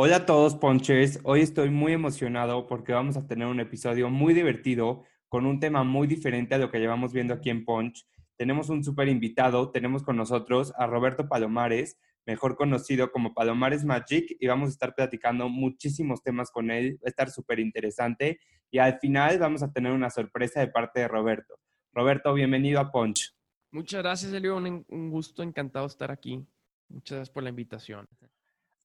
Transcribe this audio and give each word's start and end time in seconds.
Hola 0.00 0.18
a 0.18 0.26
todos, 0.26 0.54
Ponchers. 0.54 1.18
Hoy 1.24 1.40
estoy 1.40 1.70
muy 1.70 1.92
emocionado 1.92 2.68
porque 2.68 2.92
vamos 2.92 3.16
a 3.16 3.26
tener 3.26 3.48
un 3.48 3.58
episodio 3.58 4.08
muy 4.10 4.32
divertido 4.32 5.02
con 5.28 5.44
un 5.44 5.58
tema 5.58 5.82
muy 5.82 6.06
diferente 6.06 6.54
a 6.54 6.58
lo 6.58 6.70
que 6.70 6.78
llevamos 6.78 7.12
viendo 7.12 7.34
aquí 7.34 7.50
en 7.50 7.64
Punch. 7.64 8.06
Tenemos 8.36 8.68
un 8.68 8.84
súper 8.84 9.08
invitado, 9.08 9.72
tenemos 9.72 10.04
con 10.04 10.16
nosotros 10.16 10.72
a 10.76 10.86
Roberto 10.86 11.28
Palomares, 11.28 11.98
mejor 12.26 12.54
conocido 12.54 13.10
como 13.10 13.34
Palomares 13.34 13.84
Magic, 13.84 14.36
y 14.38 14.46
vamos 14.46 14.68
a 14.68 14.70
estar 14.70 14.94
platicando 14.94 15.48
muchísimos 15.48 16.22
temas 16.22 16.52
con 16.52 16.70
él. 16.70 17.00
Va 17.02 17.06
a 17.06 17.08
estar 17.08 17.28
súper 17.28 17.58
interesante 17.58 18.38
y 18.70 18.78
al 18.78 19.00
final 19.00 19.40
vamos 19.40 19.64
a 19.64 19.72
tener 19.72 19.90
una 19.90 20.10
sorpresa 20.10 20.60
de 20.60 20.68
parte 20.68 21.00
de 21.00 21.08
Roberto. 21.08 21.58
Roberto, 21.92 22.32
bienvenido 22.34 22.78
a 22.78 22.92
Punch. 22.92 23.34
Muchas 23.72 24.00
gracias, 24.04 24.32
Elio. 24.32 24.58
Un, 24.58 25.10
gusto, 25.10 25.42
encantado 25.42 25.86
estar 25.86 26.12
aquí. 26.12 26.46
Muchas 26.88 27.16
gracias 27.16 27.34
por 27.34 27.42
la 27.42 27.50
invitación. 27.50 28.08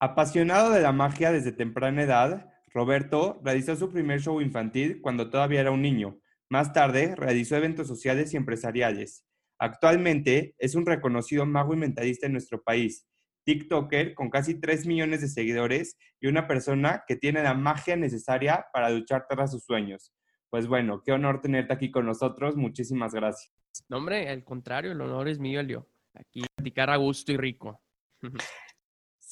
Apasionado 0.03 0.69
de 0.71 0.81
la 0.81 0.91
magia 0.91 1.31
desde 1.31 1.53
temprana 1.53 2.03
edad, 2.03 2.51
Roberto 2.73 3.39
realizó 3.41 3.77
su 3.77 3.89
primer 3.89 4.19
show 4.19 4.41
infantil 4.41 4.99
cuando 5.01 5.29
todavía 5.29 5.61
era 5.61 5.71
un 5.71 5.81
niño. 5.81 6.19
Más 6.49 6.73
tarde 6.73 7.15
realizó 7.15 7.55
eventos 7.55 7.87
sociales 7.87 8.33
y 8.33 8.35
empresariales. 8.35 9.25
Actualmente 9.57 10.55
es 10.57 10.75
un 10.75 10.85
reconocido 10.85 11.45
mago 11.45 11.73
y 11.73 11.77
mentalista 11.77 12.25
en 12.25 12.33
nuestro 12.33 12.61
país, 12.61 13.07
TikToker 13.45 14.13
con 14.13 14.29
casi 14.29 14.59
3 14.59 14.85
millones 14.87 15.21
de 15.21 15.29
seguidores 15.29 15.97
y 16.19 16.27
una 16.27 16.49
persona 16.49 17.05
que 17.07 17.15
tiene 17.15 17.41
la 17.41 17.53
magia 17.53 17.95
necesaria 17.95 18.65
para 18.73 18.89
luchar 18.89 19.25
tras 19.29 19.51
sus 19.51 19.63
sueños. 19.63 20.13
Pues 20.49 20.67
bueno, 20.67 21.01
qué 21.01 21.13
honor 21.13 21.39
tenerte 21.39 21.71
aquí 21.71 21.91
con 21.91 22.05
nosotros. 22.05 22.57
Muchísimas 22.57 23.13
gracias. 23.13 23.53
No, 23.87 23.99
hombre, 23.99 24.27
al 24.27 24.43
contrario, 24.43 24.91
el 24.91 24.99
honor 24.99 25.29
es 25.29 25.39
mío, 25.39 25.61
Elio. 25.61 25.87
Aquí 26.13 26.43
platicar 26.57 26.89
a 26.89 26.97
gusto 26.97 27.31
y 27.31 27.37
rico. 27.37 27.81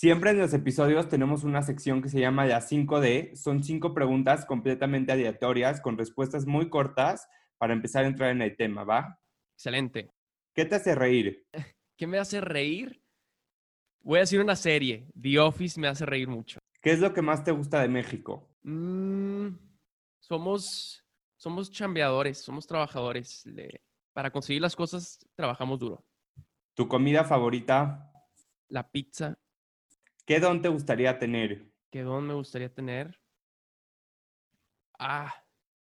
Siempre 0.02 0.32
en 0.32 0.40
los 0.40 0.52
episodios 0.56 1.08
tenemos 1.10 1.44
una 1.44 1.62
sección 1.62 2.02
que 2.02 2.10
se 2.10 2.20
llama 2.20 2.48
la 2.48 2.60
5D. 2.60 3.36
Son 3.36 3.64
cinco 3.64 3.94
preguntas 3.94 4.48
completamente 4.48 5.12
aleatorias 5.12 5.80
con 5.80 5.96
respuestas 5.96 6.48
muy 6.48 6.72
cortas 6.72 7.28
para 7.60 7.74
empezar 7.74 8.06
a 8.06 8.08
entrar 8.08 8.32
en 8.32 8.42
el 8.42 8.58
tema, 8.58 8.84
¿va? 8.84 9.22
Excelente. 9.54 10.10
¿Qué 10.56 10.66
te 10.66 10.74
hace 10.74 10.96
reír? 10.96 11.46
¿Qué 12.00 12.08
me 12.08 12.18
hace 12.18 12.42
reír? 12.42 13.04
Voy 14.02 14.18
a 14.18 14.22
decir 14.22 14.42
una 14.42 14.56
serie. 14.56 15.08
The 15.22 15.38
Office 15.38 15.80
me 15.80 15.88
hace 15.88 16.04
reír 16.04 16.28
mucho. 16.28 16.58
¿Qué 16.82 16.94
es 16.94 17.00
lo 17.00 17.14
que 17.14 17.22
más 17.22 17.44
te 17.44 17.52
gusta 17.52 17.80
de 17.80 17.88
México? 17.88 18.50
Mm, 18.64 19.50
somos, 20.20 21.06
somos 21.38 21.70
chambeadores, 21.70 22.40
somos 22.40 22.66
trabajadores. 22.66 23.46
Le- 23.46 23.84
para 24.14 24.32
conseguir 24.32 24.64
las 24.64 24.76
cosas 24.76 25.24
trabajamos 25.36 25.78
duro. 25.78 26.04
¿Tu 26.74 26.88
comida 26.88 27.24
favorita? 27.24 28.12
La 28.68 28.90
pizza, 28.90 29.38
¿Qué 30.32 30.40
don 30.40 30.62
te 30.62 30.70
gustaría 30.70 31.20
tener? 31.20 31.66
¿qué 31.92 32.04
don 32.04 32.26
me 32.26 32.34
gustaría 32.34 32.74
tener? 32.74 33.20
Ah, 34.98 35.36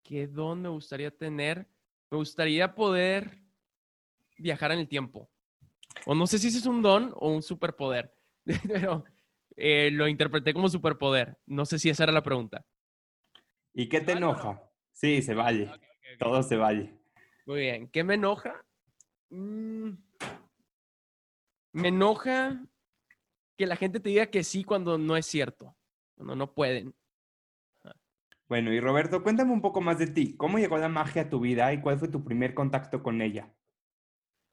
¿qué 0.03 0.27
don 0.27 0.63
me 0.63 0.71
gustaría 0.71 1.11
tener? 1.11 1.69
Me 2.11 2.17
gustaría 2.17 2.75
poder 2.75 3.43
viajar 4.39 4.73
en 4.73 4.79
el 4.79 4.89
tiempo. 4.89 5.31
O 6.06 6.15
no 6.15 6.27
sé 6.27 6.39
si 6.39 6.49
ese 6.49 6.56
es 6.61 6.65
un 6.65 6.81
don 6.81 7.12
o 7.17 7.31
un 7.31 7.43
superpoder, 7.43 8.17
pero 8.67 9.05
eh, 9.55 9.91
lo 9.93 10.09
interpreté 10.09 10.55
como 10.55 10.71
superpoder. 10.71 11.37
No 11.45 11.67
sé 11.67 11.78
si 11.78 11.91
esa 11.91 12.05
era 12.05 12.12
la 12.12 12.22
pregunta. 12.22 12.65
¿Y 13.75 13.87
qué 13.91 14.01
te 14.01 14.12
Ah, 14.12 14.15
no, 14.15 14.28
no. 14.28 14.33
enoja? 14.33 14.62
Sí, 14.95 15.21
se 15.21 15.34
vale. 15.34 15.71
Todo 16.19 16.43
se 16.43 16.56
vale. 16.56 16.99
Muy 17.45 17.61
bien. 17.61 17.87
¿Qué 17.89 18.03
me 18.03 18.15
enoja? 18.15 18.65
Mm, 19.28 19.91
me 21.72 21.89
enoja 21.89 22.65
que 23.59 23.67
la 23.67 23.77
gente 23.77 24.01
te 24.01 24.11
diga 24.11 24.29
que 24.31 24.45
sí 24.45 24.65
cuando 24.65 24.99
no 24.99 25.17
es 25.19 25.27
cierto, 25.27 25.77
cuando 26.17 26.37
no 26.37 26.55
pueden. 26.55 26.95
Bueno, 28.47 28.73
y 28.75 28.81
Roberto, 28.81 29.23
cuéntame 29.23 29.53
un 29.53 29.63
poco 29.63 29.81
más 29.81 29.99
de 29.99 30.07
ti. 30.09 30.37
¿Cómo 30.37 30.59
llegó 30.59 30.77
la 30.77 30.91
magia 30.91 31.23
a 31.23 31.31
tu 31.31 31.41
vida 31.41 31.73
y 31.73 31.81
cuál 31.81 31.99
fue 31.99 32.09
tu 32.09 32.25
primer 32.25 32.53
contacto 32.53 33.03
con 33.03 33.23
ella? 33.23 33.55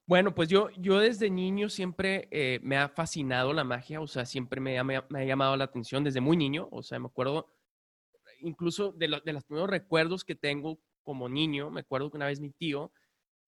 Bueno, 0.08 0.36
pues 0.36 0.50
yo, 0.50 0.70
yo 0.78 1.00
desde 1.00 1.32
niño 1.32 1.68
siempre 1.70 2.28
eh, 2.32 2.60
me 2.62 2.78
ha 2.78 2.90
fascinado 2.90 3.54
la 3.54 3.64
magia, 3.64 4.02
o 4.02 4.08
sea, 4.08 4.26
siempre 4.26 4.62
me 4.62 4.78
ha, 4.78 4.84
me 4.84 4.98
ha- 4.98 5.06
me 5.10 5.22
ha 5.22 5.26
llamado 5.26 5.58
la 5.58 5.64
atención 5.64 6.04
desde 6.04 6.22
muy 6.22 6.38
niño, 6.38 6.68
o 6.72 6.84
sea, 6.84 7.00
me 7.00 7.08
acuerdo 7.08 7.48
incluso 8.42 8.92
de, 8.94 9.08
lo- 9.10 9.22
de 9.22 9.34
los 9.34 9.46
primeros 9.46 9.70
recuerdos 9.70 10.24
que 10.26 10.36
tengo 10.36 10.80
como 11.04 11.30
niño, 11.30 11.72
me 11.72 11.82
acuerdo 11.82 12.12
que 12.12 12.18
una 12.18 12.28
vez 12.28 12.40
mi 12.42 12.52
tío 12.52 12.92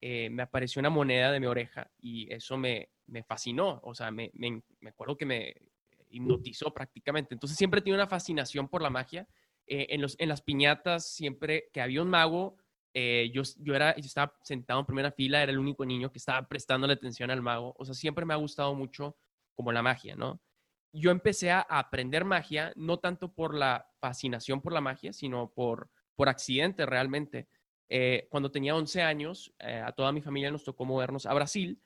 eh, 0.00 0.30
me 0.30 0.42
apareció 0.44 0.80
una 0.80 0.90
moneda 0.90 1.32
de 1.32 1.40
mi 1.40 1.46
oreja 1.46 1.90
y 1.98 2.32
eso 2.32 2.56
me, 2.58 2.90
me 3.08 3.24
fascinó, 3.24 3.80
o 3.82 3.94
sea, 3.94 4.10
me, 4.10 4.30
me, 4.34 4.62
me 4.80 4.90
acuerdo 4.90 5.16
que 5.16 5.26
me 5.26 5.54
hipnotizó 6.10 6.72
prácticamente, 6.72 7.34
entonces 7.34 7.58
siempre 7.58 7.80
tenido 7.80 7.96
una 7.96 8.06
fascinación 8.06 8.68
por 8.68 8.82
la 8.82 8.90
magia, 8.90 9.26
eh, 9.70 9.86
en, 9.90 10.00
los, 10.00 10.16
en 10.18 10.30
las 10.30 10.40
piñatas 10.40 11.06
siempre 11.06 11.68
que 11.72 11.82
había 11.82 12.02
un 12.02 12.08
mago, 12.08 12.56
eh, 12.94 13.30
yo, 13.34 13.42
yo, 13.58 13.74
era, 13.74 13.94
yo 13.96 14.06
estaba 14.06 14.34
sentado 14.42 14.80
en 14.80 14.86
primera 14.86 15.12
fila, 15.12 15.42
era 15.42 15.52
el 15.52 15.58
único 15.58 15.84
niño 15.84 16.10
que 16.10 16.18
estaba 16.18 16.48
prestando 16.48 16.90
atención 16.90 17.30
al 17.30 17.42
mago. 17.42 17.74
O 17.78 17.84
sea, 17.84 17.94
siempre 17.94 18.24
me 18.24 18.32
ha 18.32 18.38
gustado 18.38 18.74
mucho 18.74 19.16
como 19.54 19.70
la 19.70 19.82
magia, 19.82 20.16
¿no? 20.16 20.40
Yo 20.90 21.10
empecé 21.10 21.50
a 21.50 21.60
aprender 21.60 22.24
magia, 22.24 22.72
no 22.76 22.98
tanto 22.98 23.30
por 23.34 23.54
la 23.54 23.86
fascinación 24.00 24.62
por 24.62 24.72
la 24.72 24.80
magia, 24.80 25.12
sino 25.12 25.52
por, 25.52 25.90
por 26.16 26.30
accidente 26.30 26.86
realmente. 26.86 27.46
Eh, 27.90 28.26
cuando 28.30 28.50
tenía 28.50 28.74
11 28.74 29.02
años, 29.02 29.52
a 29.60 29.92
toda 29.92 30.12
mi 30.12 30.22
familia 30.22 30.50
nos 30.50 30.64
tocó 30.64 30.86
movernos 30.86 31.26
a 31.26 31.34
Brasil 31.34 31.78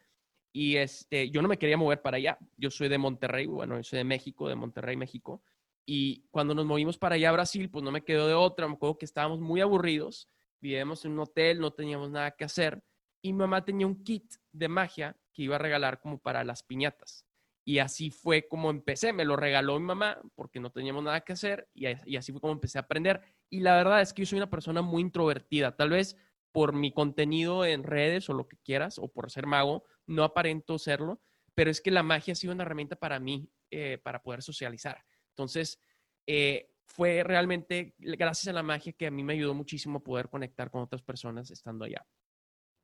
y 0.52 0.76
este, 0.76 1.30
yo 1.30 1.42
no 1.42 1.48
me 1.48 1.58
quería 1.58 1.76
mover 1.76 2.02
para 2.02 2.18
allá. 2.18 2.38
Yo 2.56 2.70
soy 2.70 2.88
de 2.88 2.98
Monterrey, 2.98 3.46
bueno, 3.46 3.76
yo 3.76 3.82
soy 3.82 3.98
de 3.98 4.04
México, 4.04 4.48
de 4.48 4.54
Monterrey, 4.54 4.96
México. 4.96 5.42
Y 5.86 6.24
cuando 6.30 6.54
nos 6.54 6.66
movimos 6.66 6.98
para 6.98 7.14
allá 7.14 7.30
a 7.30 7.32
Brasil, 7.32 7.70
pues 7.70 7.82
no 7.82 7.90
me 7.90 8.04
quedó 8.04 8.28
de 8.28 8.34
otra. 8.34 8.68
Me 8.68 8.74
acuerdo 8.74 8.98
que 8.98 9.06
estábamos 9.06 9.40
muy 9.40 9.60
aburridos 9.60 10.28
vivíamos 10.62 11.04
en 11.04 11.12
un 11.12 11.18
hotel, 11.18 11.58
no 11.58 11.72
teníamos 11.72 12.10
nada 12.10 12.30
que 12.30 12.44
hacer 12.44 12.82
y 13.20 13.32
mi 13.32 13.40
mamá 13.40 13.64
tenía 13.64 13.86
un 13.86 14.02
kit 14.02 14.34
de 14.52 14.68
magia 14.68 15.16
que 15.32 15.42
iba 15.42 15.56
a 15.56 15.58
regalar 15.58 16.00
como 16.00 16.18
para 16.18 16.44
las 16.44 16.62
piñatas. 16.62 17.26
Y 17.64 17.78
así 17.78 18.10
fue 18.10 18.48
como 18.48 18.70
empecé, 18.70 19.12
me 19.12 19.24
lo 19.24 19.36
regaló 19.36 19.78
mi 19.78 19.86
mamá 19.86 20.20
porque 20.34 20.60
no 20.60 20.70
teníamos 20.70 21.04
nada 21.04 21.20
que 21.20 21.32
hacer 21.32 21.68
y, 21.74 21.86
y 22.06 22.16
así 22.16 22.32
fue 22.32 22.40
como 22.40 22.52
empecé 22.52 22.78
a 22.78 22.82
aprender. 22.82 23.20
Y 23.50 23.60
la 23.60 23.76
verdad 23.76 24.00
es 24.00 24.12
que 24.12 24.22
yo 24.22 24.26
soy 24.26 24.38
una 24.38 24.50
persona 24.50 24.82
muy 24.82 25.02
introvertida, 25.02 25.76
tal 25.76 25.90
vez 25.90 26.16
por 26.52 26.72
mi 26.74 26.92
contenido 26.92 27.64
en 27.64 27.82
redes 27.82 28.28
o 28.28 28.34
lo 28.34 28.48
que 28.48 28.58
quieras, 28.58 28.98
o 28.98 29.08
por 29.08 29.30
ser 29.30 29.46
mago, 29.46 29.84
no 30.06 30.24
aparento 30.24 30.78
serlo, 30.78 31.20
pero 31.54 31.70
es 31.70 31.80
que 31.80 31.90
la 31.90 32.02
magia 32.02 32.32
ha 32.32 32.36
sido 32.36 32.52
una 32.52 32.62
herramienta 32.62 32.96
para 32.96 33.18
mí, 33.20 33.50
eh, 33.70 33.98
para 34.02 34.22
poder 34.22 34.42
socializar. 34.42 35.04
Entonces, 35.30 35.80
eh, 36.26 36.70
fue 36.84 37.22
realmente 37.24 37.94
gracias 37.98 38.48
a 38.48 38.52
la 38.52 38.62
magia 38.62 38.92
que 38.92 39.06
a 39.06 39.10
mí 39.10 39.22
me 39.22 39.32
ayudó 39.32 39.54
muchísimo 39.54 39.98
a 39.98 40.02
poder 40.04 40.28
conectar 40.28 40.70
con 40.70 40.82
otras 40.82 41.02
personas 41.02 41.50
estando 41.50 41.84
allá. 41.84 42.04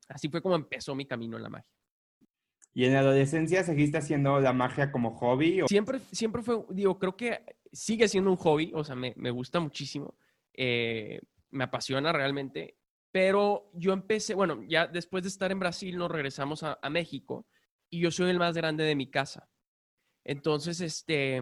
Así 0.08 0.28
fue 0.28 0.40
como 0.40 0.54
empezó 0.54 0.94
mi 0.94 1.06
camino 1.06 1.36
en 1.36 1.42
la 1.42 1.50
magia. 1.50 1.70
¿Y 2.72 2.84
en 2.84 2.94
la 2.94 3.00
adolescencia 3.00 3.64
seguiste 3.64 3.98
haciendo 3.98 4.40
la 4.40 4.52
magia 4.52 4.90
como 4.92 5.10
hobby? 5.14 5.62
O... 5.62 5.66
Siempre, 5.66 6.00
siempre 6.12 6.42
fue, 6.42 6.64
digo, 6.70 6.98
creo 6.98 7.16
que 7.16 7.42
sigue 7.72 8.08
siendo 8.08 8.30
un 8.30 8.36
hobby, 8.36 8.72
o 8.74 8.84
sea, 8.84 8.94
me, 8.94 9.12
me 9.16 9.30
gusta 9.30 9.60
muchísimo, 9.60 10.16
eh, 10.54 11.20
me 11.50 11.64
apasiona 11.64 12.12
realmente, 12.12 12.77
pero 13.10 13.70
yo 13.74 13.92
empecé, 13.92 14.34
bueno, 14.34 14.62
ya 14.68 14.86
después 14.86 15.22
de 15.22 15.28
estar 15.28 15.50
en 15.50 15.58
Brasil 15.58 15.96
nos 15.96 16.10
regresamos 16.10 16.62
a, 16.62 16.78
México 16.90 17.46
y 17.90 18.00
yo 18.00 18.10
soy 18.10 18.30
el 18.30 18.38
más 18.38 18.54
grande 18.54 18.84
de 18.84 18.94
mi 18.94 19.10
casa. 19.10 19.48
Entonces, 20.24 20.80
este, 20.80 21.40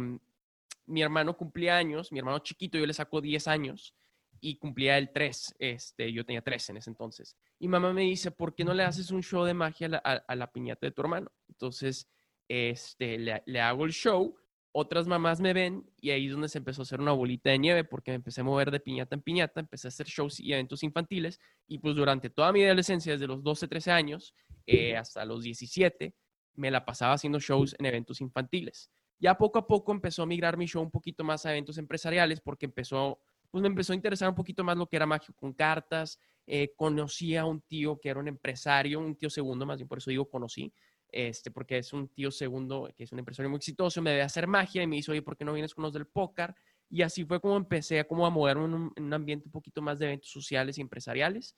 mi 0.87 1.03
hermano 1.03 1.37
cumplía 1.37 1.77
años, 1.77 2.13
mi 2.13 2.19
hermano 2.19 2.39
chiquito, 2.39 2.79
yo 2.79 2.87
le 2.87 2.95
saco 2.95 3.21
10 3.21 3.49
años 3.49 3.95
y 4.41 4.59
cumplía 4.59 4.97
el 4.99 5.13
3, 5.13 5.57
este, 5.59 6.13
yo 6.13 6.25
tenía 6.25 6.43
3 6.43 6.71
en 6.71 6.77
ese 6.77 6.91
entonces. 6.91 7.37
Y 7.59 7.69
mamá 7.69 7.93
me 7.93 8.03
dice, 8.03 8.31
¿por 8.31 8.55
qué 8.55 8.65
no 8.65 8.75
le 8.75 8.85
haces 8.85 9.11
un 9.11 9.23
show 9.23 9.45
de 9.45 9.55
magia 9.55 9.87
a 9.89 9.91
la, 9.91 10.03
a, 10.05 10.13
a 10.29 10.37
la 10.37 10.53
piñata 10.53 10.87
de 10.87 10.93
tu 10.93 11.03
hermano? 11.03 11.33
Entonces, 11.49 12.09
este, 12.49 13.19
le, 13.19 13.43
le, 13.47 13.61
hago 13.61 13.85
el 13.85 13.93
show, 13.93 14.37
otras 14.79 15.07
mamás 15.07 15.41
me 15.41 15.55
ven 15.55 15.91
y 16.03 16.11
ahí 16.11 16.27
es 16.27 16.33
donde 16.33 16.51
se 16.51 16.59
empezó 16.59 16.83
a 16.83 16.85
hacer 16.85 17.01
una 17.01 17.13
bolita 17.13 17.49
de 17.49 17.59
nieve 17.59 17.85
porque 17.85 18.11
me 18.11 18.17
empecé 18.17 18.43
a 18.43 18.45
mover 18.45 18.71
de 18.71 18.79
piñata 18.79 19.15
en 19.15 19.23
piñata, 19.23 19.59
empecé 19.59 19.87
a 19.87 19.89
hacer 19.89 20.07
shows 20.07 20.39
y 20.39 20.53
eventos 20.53 20.83
infantiles 20.83 21.41
y 21.67 21.79
pues 21.79 21.97
durante 21.97 22.29
toda 22.29 22.53
mi 22.53 22.63
adolescencia, 22.63 23.15
desde 23.15 23.27
los 23.27 23.43
12, 23.43 23.69
13 23.69 23.91
años 23.91 24.35
eh, 24.67 24.95
hasta 24.95 25.25
los 25.25 25.43
17, 25.43 26.15
me 26.57 26.71
la 26.71 26.85
pasaba 26.85 27.15
haciendo 27.15 27.41
shows 27.41 27.75
en 27.79 27.87
eventos 27.87 28.21
infantiles. 28.21 28.91
Ya 29.19 29.39
poco 29.39 29.59
a 29.59 29.67
poco 29.67 29.93
empezó 29.93 30.25
a 30.25 30.27
migrar 30.27 30.59
mi 30.59 30.67
show 30.67 30.83
un 30.83 30.91
poquito 30.91 31.25
más 31.25 31.47
a 31.47 31.53
eventos 31.53 31.79
empresariales 31.79 32.43
porque 32.43 32.67
empezó 32.67 33.19
pues 33.51 33.63
me 33.63 33.69
empezó 33.69 33.95
a 33.95 33.97
interesar 33.97 34.29
un 34.29 34.35
poquito 34.35 34.63
más 34.63 34.77
lo 34.77 34.87
que 34.87 34.97
era 34.97 35.07
magia 35.07 35.35
con 35.35 35.55
cartas. 35.55 36.21
Eh, 36.47 36.75
conocí 36.77 37.35
a 37.35 37.47
un 37.47 37.63
tío 37.63 37.99
que 37.99 38.11
era 38.11 38.21
un 38.21 38.29
empresario, 38.29 39.01
un 39.01 39.17
tío 39.17 39.31
segundo, 39.31 39.65
más 39.65 39.79
bien 39.79 39.89
por 39.89 39.99
eso 39.99 40.11
digo 40.11 40.29
conocí, 40.29 40.71
este, 41.11 41.51
porque 41.51 41.79
es 41.79 41.93
un 41.93 42.09
tío 42.09 42.31
segundo 42.31 42.91
que 42.97 43.05
es 43.05 43.13
un 43.13 43.19
empresario 43.19 43.51
muy 43.51 43.59
exitoso, 43.59 44.03
me 44.03 44.11
debe 44.11 44.23
hacer 44.23 44.47
magia 44.47 44.83
y 44.83 44.87
me 44.87 44.97
dice, 44.97 45.13
oye, 45.13 45.23
¿por 45.23 45.37
qué 45.37 45.45
no 45.45 45.53
vienes 45.53 45.75
con 45.75 45.83
los 45.83 45.93
del 45.93 46.07
póker? 46.07 46.55
Y 46.89 47.03
así 47.03 47.25
fue 47.25 47.41
como 47.41 47.57
empecé 47.57 48.01
a, 48.01 48.05
como 48.07 48.27
a 48.27 48.31
moverme 48.31 48.65
en 48.65 48.75
un, 48.75 48.93
en 48.97 49.05
un 49.05 49.15
ambiente 49.15 49.47
un 49.47 49.53
poquito 49.53 49.83
más 49.83 49.99
de 49.99 50.07
eventos 50.07 50.31
sociales 50.31 50.79
y 50.79 50.81
empresariales. 50.81 51.57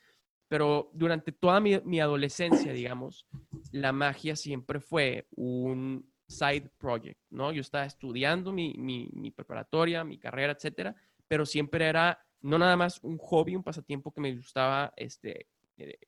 Pero 0.49 0.91
durante 0.95 1.33
toda 1.33 1.61
mi, 1.61 1.79
mi 1.81 2.01
adolescencia, 2.01 2.73
digamos, 2.73 3.27
la 3.71 3.93
magia 3.93 4.35
siempre 4.35 4.81
fue 4.81 5.29
un 5.37 6.11
side 6.27 6.71
project, 6.79 7.21
¿no? 7.31 7.53
Yo 7.53 7.61
estaba 7.61 7.85
estudiando 7.85 8.53
mi, 8.53 8.75
mi, 8.79 9.11
mi 9.13 9.31
preparatoria, 9.31 10.05
mi 10.05 10.19
carrera, 10.19 10.53
etcétera, 10.53 10.95
pero 11.27 11.45
siempre 11.45 11.87
era 11.87 12.19
no 12.41 12.59
nada 12.59 12.77
más 12.77 13.01
un 13.03 13.19
hobby, 13.19 13.57
un 13.57 13.63
pasatiempo 13.63 14.13
que 14.13 14.21
me 14.21 14.35
gustaba 14.35 14.93
este, 14.97 15.49
eh, 15.77 15.99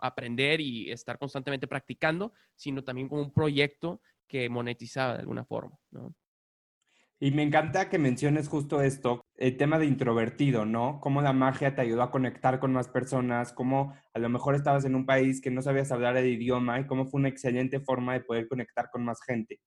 aprender 0.00 0.60
y 0.60 0.90
estar 0.90 1.18
constantemente 1.18 1.66
practicando, 1.66 2.32
sino 2.54 2.82
también 2.84 3.08
como 3.08 3.22
un 3.22 3.32
proyecto 3.32 4.00
que 4.26 4.48
monetizaba 4.48 5.14
de 5.14 5.20
alguna 5.20 5.44
forma, 5.44 5.78
¿no? 5.90 6.14
Y 7.20 7.32
me 7.32 7.42
encanta 7.42 7.88
que 7.88 7.98
menciones 7.98 8.48
justo 8.48 8.80
esto, 8.80 9.22
el 9.34 9.56
tema 9.56 9.80
de 9.80 9.86
introvertido, 9.86 10.64
¿no? 10.64 11.00
Cómo 11.00 11.20
la 11.20 11.32
magia 11.32 11.74
te 11.74 11.80
ayudó 11.80 12.02
a 12.02 12.12
conectar 12.12 12.60
con 12.60 12.72
más 12.72 12.86
personas, 12.86 13.52
cómo 13.52 13.92
a 14.14 14.18
lo 14.20 14.28
mejor 14.28 14.54
estabas 14.54 14.84
en 14.84 14.94
un 14.94 15.04
país 15.04 15.40
que 15.40 15.50
no 15.50 15.60
sabías 15.60 15.90
hablar 15.90 16.16
el 16.16 16.28
idioma 16.28 16.78
y 16.78 16.86
cómo 16.86 17.06
fue 17.06 17.18
una 17.18 17.28
excelente 17.28 17.80
forma 17.80 18.12
de 18.12 18.20
poder 18.20 18.46
conectar 18.46 18.88
con 18.92 19.04
más 19.04 19.18
gente. 19.26 19.58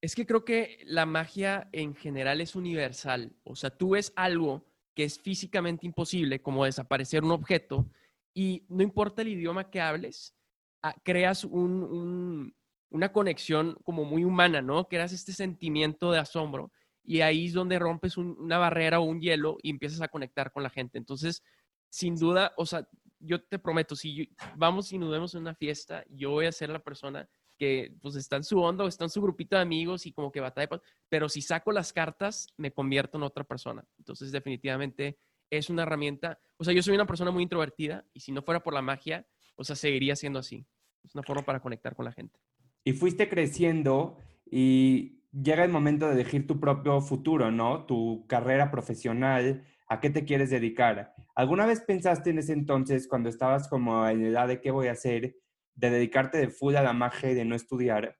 Es 0.00 0.16
que 0.16 0.26
creo 0.26 0.44
que 0.44 0.78
la 0.84 1.06
magia 1.06 1.68
en 1.70 1.94
general 1.94 2.40
es 2.40 2.56
universal. 2.56 3.36
O 3.44 3.54
sea, 3.54 3.70
tú 3.70 3.90
ves 3.90 4.12
algo 4.16 4.66
que 4.94 5.04
es 5.04 5.20
físicamente 5.20 5.86
imposible, 5.86 6.42
como 6.42 6.64
desaparecer 6.64 7.22
un 7.22 7.30
objeto, 7.30 7.88
y 8.34 8.66
no 8.68 8.82
importa 8.82 9.22
el 9.22 9.28
idioma 9.28 9.70
que 9.70 9.80
hables, 9.80 10.34
ah, 10.82 10.94
creas 11.02 11.44
un, 11.44 11.82
un 11.84 12.54
una 12.94 13.12
conexión 13.12 13.76
como 13.82 14.04
muy 14.04 14.22
humana, 14.22 14.62
¿no? 14.62 14.86
Eras 14.88 15.12
este 15.12 15.32
sentimiento 15.32 16.12
de 16.12 16.20
asombro 16.20 16.70
y 17.02 17.22
ahí 17.22 17.46
es 17.46 17.52
donde 17.52 17.80
rompes 17.80 18.16
una 18.16 18.56
barrera 18.56 19.00
o 19.00 19.02
un 19.02 19.20
hielo 19.20 19.58
y 19.62 19.70
empiezas 19.70 20.00
a 20.00 20.06
conectar 20.06 20.52
con 20.52 20.62
la 20.62 20.70
gente. 20.70 20.96
Entonces, 20.96 21.42
sin 21.90 22.14
duda, 22.14 22.52
o 22.56 22.64
sea, 22.64 22.88
yo 23.18 23.42
te 23.42 23.58
prometo, 23.58 23.96
si 23.96 24.32
vamos 24.54 24.92
y 24.92 24.98
nos 24.98 25.10
vemos 25.10 25.34
en 25.34 25.40
una 25.40 25.56
fiesta, 25.56 26.04
yo 26.08 26.30
voy 26.30 26.46
a 26.46 26.52
ser 26.52 26.70
la 26.70 26.78
persona 26.78 27.28
que 27.58 27.92
pues 28.00 28.14
está 28.14 28.36
en 28.36 28.44
su 28.44 28.60
onda 28.60 28.84
o 28.84 28.88
está 28.88 29.02
en 29.02 29.10
su 29.10 29.20
grupito 29.20 29.56
de 29.56 29.62
amigos 29.62 30.06
y 30.06 30.12
como 30.12 30.30
que 30.30 30.38
batalla, 30.38 30.80
pero 31.08 31.28
si 31.28 31.42
saco 31.42 31.72
las 31.72 31.92
cartas, 31.92 32.46
me 32.56 32.72
convierto 32.72 33.18
en 33.18 33.24
otra 33.24 33.42
persona. 33.42 33.84
Entonces, 33.98 34.30
definitivamente 34.30 35.18
es 35.50 35.70
una 35.70 35.82
herramienta. 35.82 36.38
O 36.56 36.64
sea, 36.64 36.74
yo 36.74 36.82
soy 36.82 36.94
una 36.94 37.06
persona 37.06 37.30
muy 37.30 37.42
introvertida 37.42 38.04
y 38.12 38.20
si 38.20 38.32
no 38.32 38.42
fuera 38.42 38.62
por 38.62 38.74
la 38.74 38.82
magia, 38.82 39.26
o 39.56 39.64
sea, 39.64 39.76
seguiría 39.76 40.16
siendo 40.16 40.38
así. 40.38 40.66
Es 41.02 41.14
una 41.14 41.22
forma 41.22 41.42
para 41.42 41.60
conectar 41.60 41.94
con 41.94 42.04
la 42.04 42.12
gente 42.12 42.38
y 42.84 42.92
fuiste 42.92 43.28
creciendo 43.28 44.18
y 44.50 45.22
llega 45.32 45.64
el 45.64 45.70
momento 45.70 46.06
de 46.06 46.12
elegir 46.12 46.46
tu 46.46 46.60
propio 46.60 47.00
futuro, 47.00 47.50
¿no? 47.50 47.86
Tu 47.86 48.26
carrera 48.28 48.70
profesional, 48.70 49.64
a 49.88 50.00
qué 50.00 50.10
te 50.10 50.24
quieres 50.24 50.50
dedicar. 50.50 51.14
¿Alguna 51.34 51.66
vez 51.66 51.80
pensaste 51.80 52.30
en 52.30 52.38
ese 52.38 52.52
entonces, 52.52 53.08
cuando 53.08 53.28
estabas 53.28 53.68
como 53.68 54.06
en 54.06 54.22
la 54.22 54.28
edad 54.28 54.48
de 54.48 54.60
qué 54.60 54.70
voy 54.70 54.88
a 54.88 54.92
hacer, 54.92 55.36
de 55.74 55.90
dedicarte 55.90 56.38
de 56.38 56.48
full 56.48 56.76
a 56.76 56.82
la 56.82 56.92
magia 56.92 57.30
y 57.30 57.34
de 57.34 57.44
no 57.44 57.56
estudiar? 57.56 58.16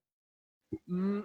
Mm, 0.86 1.20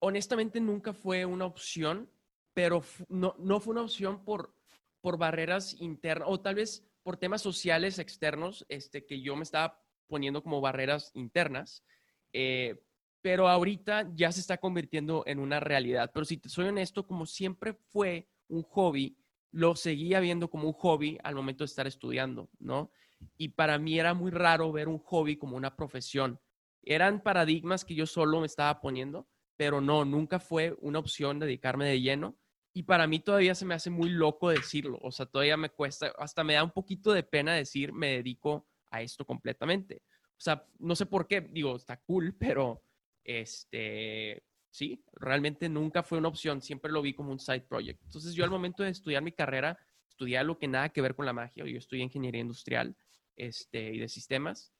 honestamente 0.00 0.60
nunca 0.60 0.92
fue 0.92 1.24
una 1.24 1.46
opción, 1.46 2.10
pero 2.52 2.82
no, 3.08 3.34
no 3.38 3.60
fue 3.60 3.72
una 3.72 3.82
opción 3.82 4.24
por, 4.24 4.54
por 5.02 5.18
barreras 5.18 5.76
internas 5.80 6.28
o 6.30 6.40
tal 6.40 6.54
vez 6.54 6.88
por 7.02 7.18
temas 7.18 7.42
sociales 7.42 7.98
externos 7.98 8.64
este, 8.68 9.04
que 9.04 9.20
yo 9.20 9.36
me 9.36 9.42
estaba 9.42 9.82
poniendo 10.06 10.42
como 10.42 10.62
barreras 10.62 11.10
internas. 11.14 11.84
Eh, 12.32 12.82
pero 13.20 13.48
ahorita 13.48 14.10
ya 14.14 14.32
se 14.32 14.40
está 14.40 14.58
convirtiendo 14.58 15.22
en 15.26 15.38
una 15.38 15.60
realidad. 15.60 16.10
Pero 16.12 16.24
si 16.24 16.38
te 16.38 16.48
soy 16.48 16.66
honesto, 16.66 17.06
como 17.06 17.24
siempre 17.24 17.74
fue 17.74 18.28
un 18.48 18.62
hobby, 18.62 19.16
lo 19.52 19.76
seguía 19.76 20.18
viendo 20.18 20.50
como 20.50 20.66
un 20.66 20.74
hobby 20.74 21.18
al 21.22 21.34
momento 21.34 21.62
de 21.62 21.66
estar 21.66 21.86
estudiando, 21.86 22.50
¿no? 22.58 22.90
Y 23.36 23.50
para 23.50 23.78
mí 23.78 23.98
era 23.98 24.14
muy 24.14 24.32
raro 24.32 24.72
ver 24.72 24.88
un 24.88 24.98
hobby 24.98 25.36
como 25.36 25.56
una 25.56 25.76
profesión. 25.76 26.40
Eran 26.82 27.22
paradigmas 27.22 27.84
que 27.84 27.94
yo 27.94 28.06
solo 28.06 28.40
me 28.40 28.46
estaba 28.46 28.80
poniendo, 28.80 29.28
pero 29.56 29.80
no, 29.80 30.04
nunca 30.04 30.40
fue 30.40 30.76
una 30.80 30.98
opción 30.98 31.38
dedicarme 31.38 31.86
de 31.86 32.00
lleno. 32.00 32.36
Y 32.74 32.84
para 32.84 33.06
mí 33.06 33.20
todavía 33.20 33.54
se 33.54 33.66
me 33.66 33.74
hace 33.74 33.90
muy 33.90 34.10
loco 34.10 34.48
decirlo. 34.48 34.98
O 35.02 35.12
sea, 35.12 35.26
todavía 35.26 35.56
me 35.56 35.70
cuesta, 35.70 36.12
hasta 36.18 36.42
me 36.42 36.54
da 36.54 36.64
un 36.64 36.70
poquito 36.70 37.12
de 37.12 37.22
pena 37.22 37.54
decir 37.54 37.92
me 37.92 38.08
dedico 38.08 38.66
a 38.90 39.02
esto 39.02 39.24
completamente. 39.26 40.02
O 40.42 40.44
sea, 40.44 40.66
no 40.78 40.96
sé 40.96 41.06
por 41.06 41.26
qué, 41.26 41.40
digo, 41.40 41.76
está 41.76 41.98
cool, 41.98 42.34
pero 42.38 42.82
este, 43.24 44.42
sí, 44.70 45.04
realmente 45.12 45.68
nunca 45.68 46.02
fue 46.02 46.18
una 46.18 46.28
opción, 46.28 46.60
siempre 46.60 46.90
lo 46.90 47.02
vi 47.02 47.14
como 47.14 47.30
un 47.30 47.38
side 47.38 47.60
project. 47.60 48.02
Entonces 48.04 48.34
yo 48.34 48.44
al 48.44 48.50
momento 48.50 48.82
de 48.82 48.90
estudiar 48.90 49.22
mi 49.22 49.32
carrera, 49.32 49.78
estudié 50.08 50.38
algo 50.38 50.58
que 50.58 50.68
nada 50.68 50.88
que 50.88 51.02
ver 51.02 51.14
con 51.14 51.26
la 51.26 51.32
magia, 51.32 51.64
yo 51.64 51.78
estudié 51.78 52.02
ingeniería 52.02 52.40
industrial 52.40 52.96
este, 53.36 53.94
y 53.94 53.98
de 53.98 54.08
sistemas. 54.08 54.72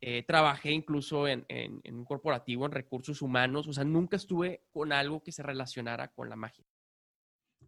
Eh, 0.00 0.22
trabajé 0.22 0.70
incluso 0.70 1.28
en, 1.28 1.44
en, 1.48 1.80
en, 1.84 1.96
un 1.96 2.04
corporativo, 2.06 2.64
en 2.64 2.72
recursos 2.72 3.20
humanos, 3.20 3.68
o 3.68 3.72
sea, 3.74 3.84
nunca 3.84 4.16
estuve 4.16 4.64
con 4.70 4.92
algo 4.92 5.22
que 5.22 5.32
se 5.32 5.42
relacionara 5.42 6.08
con 6.08 6.30
la 6.30 6.36
magia. 6.36 6.64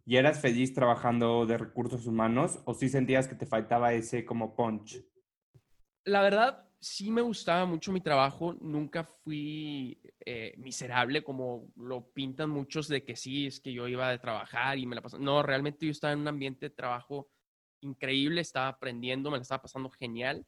¿Y 0.05 0.17
eras 0.17 0.41
feliz 0.41 0.73
trabajando 0.73 1.45
de 1.45 1.57
recursos 1.57 2.05
humanos 2.07 2.59
o 2.65 2.73
sí 2.73 2.89
sentías 2.89 3.27
que 3.27 3.35
te 3.35 3.45
faltaba 3.45 3.93
ese 3.93 4.25
como 4.25 4.55
punch? 4.55 5.01
La 6.03 6.21
verdad, 6.21 6.67
sí 6.83 7.09
me 7.09 7.21
gustaba 7.21 7.65
mucho 7.65 7.93
mi 7.93 8.01
trabajo, 8.01 8.53
nunca 8.59 9.05
fui 9.05 9.97
eh, 10.25 10.53
miserable 10.57 11.23
como 11.23 11.71
lo 11.77 12.11
pintan 12.11 12.49
muchos 12.49 12.89
de 12.89 13.05
que 13.05 13.15
sí, 13.15 13.47
es 13.47 13.61
que 13.61 13.71
yo 13.71 13.87
iba 13.87 14.09
a 14.09 14.19
trabajar 14.19 14.77
y 14.77 14.85
me 14.85 14.95
la 14.95 15.01
pasaba. 15.01 15.23
No, 15.23 15.41
realmente 15.41 15.85
yo 15.85 15.91
estaba 15.93 16.11
en 16.11 16.19
un 16.19 16.27
ambiente 16.27 16.67
de 16.67 16.75
trabajo 16.75 17.29
increíble, 17.79 18.41
estaba 18.41 18.67
aprendiendo, 18.67 19.31
me 19.31 19.37
la 19.37 19.43
estaba 19.43 19.61
pasando 19.61 19.89
genial, 19.89 20.45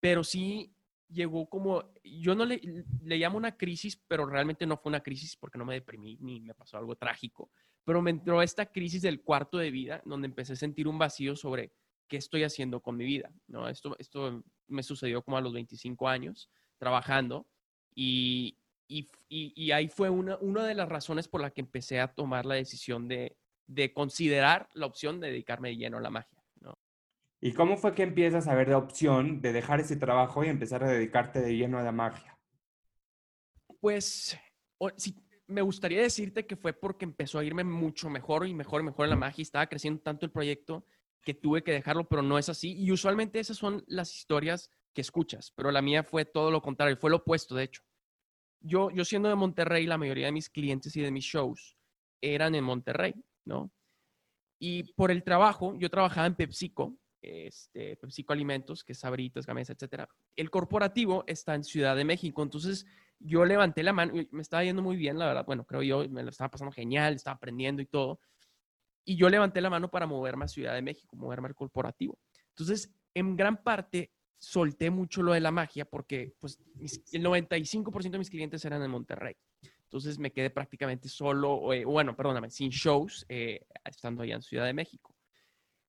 pero 0.00 0.22
sí 0.22 0.74
llegó 1.08 1.48
como, 1.48 1.84
yo 2.04 2.34
no 2.34 2.44
le, 2.44 2.60
le 3.02 3.16
llamo 3.16 3.38
una 3.38 3.56
crisis, 3.56 3.96
pero 4.06 4.26
realmente 4.26 4.66
no 4.66 4.76
fue 4.76 4.90
una 4.90 5.02
crisis 5.02 5.36
porque 5.36 5.56
no 5.56 5.64
me 5.64 5.74
deprimí 5.74 6.18
ni 6.20 6.40
me 6.40 6.52
pasó 6.52 6.76
algo 6.76 6.96
trágico, 6.96 7.50
pero 7.88 8.02
me 8.02 8.10
entró 8.10 8.42
esta 8.42 8.66
crisis 8.66 9.00
del 9.00 9.22
cuarto 9.22 9.56
de 9.56 9.70
vida, 9.70 10.02
donde 10.04 10.26
empecé 10.26 10.52
a 10.52 10.56
sentir 10.56 10.86
un 10.86 10.98
vacío 10.98 11.34
sobre 11.34 11.72
qué 12.06 12.18
estoy 12.18 12.44
haciendo 12.44 12.82
con 12.82 12.98
mi 12.98 13.06
vida, 13.06 13.32
¿no? 13.46 13.66
Esto, 13.66 13.96
esto 13.98 14.44
me 14.66 14.82
sucedió 14.82 15.22
como 15.22 15.38
a 15.38 15.40
los 15.40 15.54
25 15.54 16.06
años 16.06 16.50
trabajando 16.76 17.46
y, 17.94 18.58
y, 18.88 19.08
y, 19.30 19.70
ahí 19.70 19.88
fue 19.88 20.10
una, 20.10 20.36
una 20.42 20.66
de 20.66 20.74
las 20.74 20.86
razones 20.86 21.28
por 21.28 21.40
la 21.40 21.50
que 21.50 21.62
empecé 21.62 21.98
a 21.98 22.08
tomar 22.08 22.44
la 22.44 22.56
decisión 22.56 23.08
de, 23.08 23.38
de 23.66 23.94
considerar 23.94 24.68
la 24.74 24.84
opción 24.84 25.18
de 25.18 25.28
dedicarme 25.28 25.70
de 25.70 25.78
lleno 25.78 25.96
a 25.96 26.02
la 26.02 26.10
magia, 26.10 26.44
¿no? 26.60 26.78
¿Y 27.40 27.54
cómo 27.54 27.78
fue 27.78 27.94
que 27.94 28.02
empiezas 28.02 28.48
a 28.48 28.54
ver 28.54 28.68
la 28.68 28.76
opción 28.76 29.40
de 29.40 29.54
dejar 29.54 29.80
ese 29.80 29.96
trabajo 29.96 30.44
y 30.44 30.48
empezar 30.48 30.84
a 30.84 30.90
dedicarte 30.90 31.40
de 31.40 31.56
lleno 31.56 31.78
a 31.78 31.82
la 31.82 31.92
magia? 31.92 32.38
Pues, 33.80 34.38
si, 34.98 35.16
me 35.48 35.62
gustaría 35.62 36.02
decirte 36.02 36.46
que 36.46 36.56
fue 36.56 36.74
porque 36.74 37.04
empezó 37.04 37.38
a 37.38 37.44
irme 37.44 37.64
mucho 37.64 38.10
mejor 38.10 38.46
y 38.46 38.54
mejor 38.54 38.82
y 38.82 38.84
mejor 38.84 39.06
en 39.06 39.10
la 39.10 39.16
magia 39.16 39.40
y 39.40 39.42
estaba 39.42 39.66
creciendo 39.66 40.00
tanto 40.00 40.26
el 40.26 40.30
proyecto 40.30 40.84
que 41.22 41.34
tuve 41.34 41.64
que 41.64 41.72
dejarlo, 41.72 42.08
pero 42.08 42.22
no 42.22 42.38
es 42.38 42.48
así. 42.48 42.74
Y 42.78 42.92
usualmente 42.92 43.40
esas 43.40 43.56
son 43.56 43.82
las 43.86 44.14
historias 44.14 44.70
que 44.94 45.00
escuchas, 45.00 45.52
pero 45.56 45.70
la 45.70 45.82
mía 45.82 46.04
fue 46.04 46.24
todo 46.24 46.50
lo 46.50 46.60
contrario, 46.62 46.96
fue 46.96 47.10
lo 47.10 47.16
opuesto, 47.16 47.54
de 47.54 47.64
hecho. 47.64 47.82
Yo, 48.60 48.90
yo 48.90 49.04
siendo 49.04 49.28
de 49.28 49.34
Monterrey, 49.34 49.86
la 49.86 49.98
mayoría 49.98 50.26
de 50.26 50.32
mis 50.32 50.50
clientes 50.50 50.94
y 50.96 51.00
de 51.00 51.10
mis 51.10 51.24
shows 51.24 51.76
eran 52.20 52.54
en 52.54 52.64
Monterrey, 52.64 53.14
¿no? 53.44 53.72
Y 54.60 54.92
por 54.94 55.10
el 55.10 55.22
trabajo, 55.22 55.74
yo 55.78 55.88
trabajaba 55.88 56.26
en 56.26 56.34
PepsiCo, 56.34 56.98
este, 57.22 57.96
PepsiCo 57.96 58.32
Alimentos, 58.32 58.84
que 58.84 58.92
es 58.92 58.98
Sabritas, 58.98 59.46
Gamesa, 59.46 59.72
etcétera. 59.72 60.08
El 60.36 60.50
corporativo 60.50 61.24
está 61.26 61.54
en 61.54 61.64
Ciudad 61.64 61.96
de 61.96 62.04
México, 62.04 62.42
entonces 62.42 62.86
yo 63.20 63.44
levanté 63.44 63.82
la 63.82 63.92
mano, 63.92 64.14
me 64.30 64.42
estaba 64.42 64.64
yendo 64.64 64.82
muy 64.82 64.96
bien, 64.96 65.18
la 65.18 65.26
verdad, 65.26 65.44
bueno, 65.44 65.64
creo 65.64 65.82
yo, 65.82 66.08
me 66.08 66.22
lo 66.22 66.30
estaba 66.30 66.50
pasando 66.50 66.72
genial, 66.72 67.14
estaba 67.14 67.36
aprendiendo 67.36 67.82
y 67.82 67.86
todo, 67.86 68.20
y 69.04 69.16
yo 69.16 69.28
levanté 69.28 69.60
la 69.60 69.70
mano 69.70 69.90
para 69.90 70.06
moverme 70.06 70.44
a 70.44 70.48
Ciudad 70.48 70.74
de 70.74 70.82
México, 70.82 71.16
moverme 71.16 71.48
al 71.48 71.54
corporativo. 71.54 72.18
Entonces, 72.50 72.94
en 73.14 73.36
gran 73.36 73.62
parte, 73.62 74.12
solté 74.38 74.90
mucho 74.90 75.22
lo 75.22 75.32
de 75.32 75.40
la 75.40 75.50
magia 75.50 75.84
porque 75.84 76.34
pues, 76.38 76.58
el 77.12 77.22
95% 77.24 78.10
de 78.10 78.18
mis 78.18 78.30
clientes 78.30 78.64
eran 78.64 78.82
en 78.82 78.90
Monterrey. 78.90 79.36
Entonces 79.82 80.18
me 80.18 80.30
quedé 80.32 80.50
prácticamente 80.50 81.08
solo, 81.08 81.72
eh, 81.72 81.84
bueno, 81.84 82.14
perdóname, 82.14 82.50
sin 82.50 82.70
shows, 82.70 83.24
eh, 83.28 83.66
estando 83.84 84.22
allá 84.22 84.34
en 84.34 84.42
Ciudad 84.42 84.66
de 84.66 84.74
México. 84.74 85.14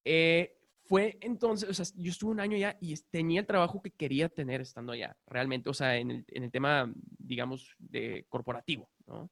Eh, 0.06 0.59
fue 0.90 1.20
entonces, 1.22 1.70
o 1.70 1.74
sea, 1.74 1.86
yo 1.96 2.12
estuve 2.12 2.32
un 2.32 2.40
año 2.40 2.56
allá 2.56 2.76
y 2.82 2.96
tenía 3.12 3.42
el 3.42 3.46
trabajo 3.46 3.80
que 3.80 3.92
quería 3.92 4.28
tener 4.28 4.60
estando 4.60 4.92
allá, 4.92 5.16
realmente, 5.28 5.70
o 5.70 5.74
sea, 5.74 5.96
en 5.98 6.10
el, 6.10 6.26
en 6.28 6.44
el 6.44 6.52
tema, 6.52 6.92
digamos, 7.20 7.76
de 7.78 8.26
corporativo, 8.28 8.90
¿no? 9.06 9.30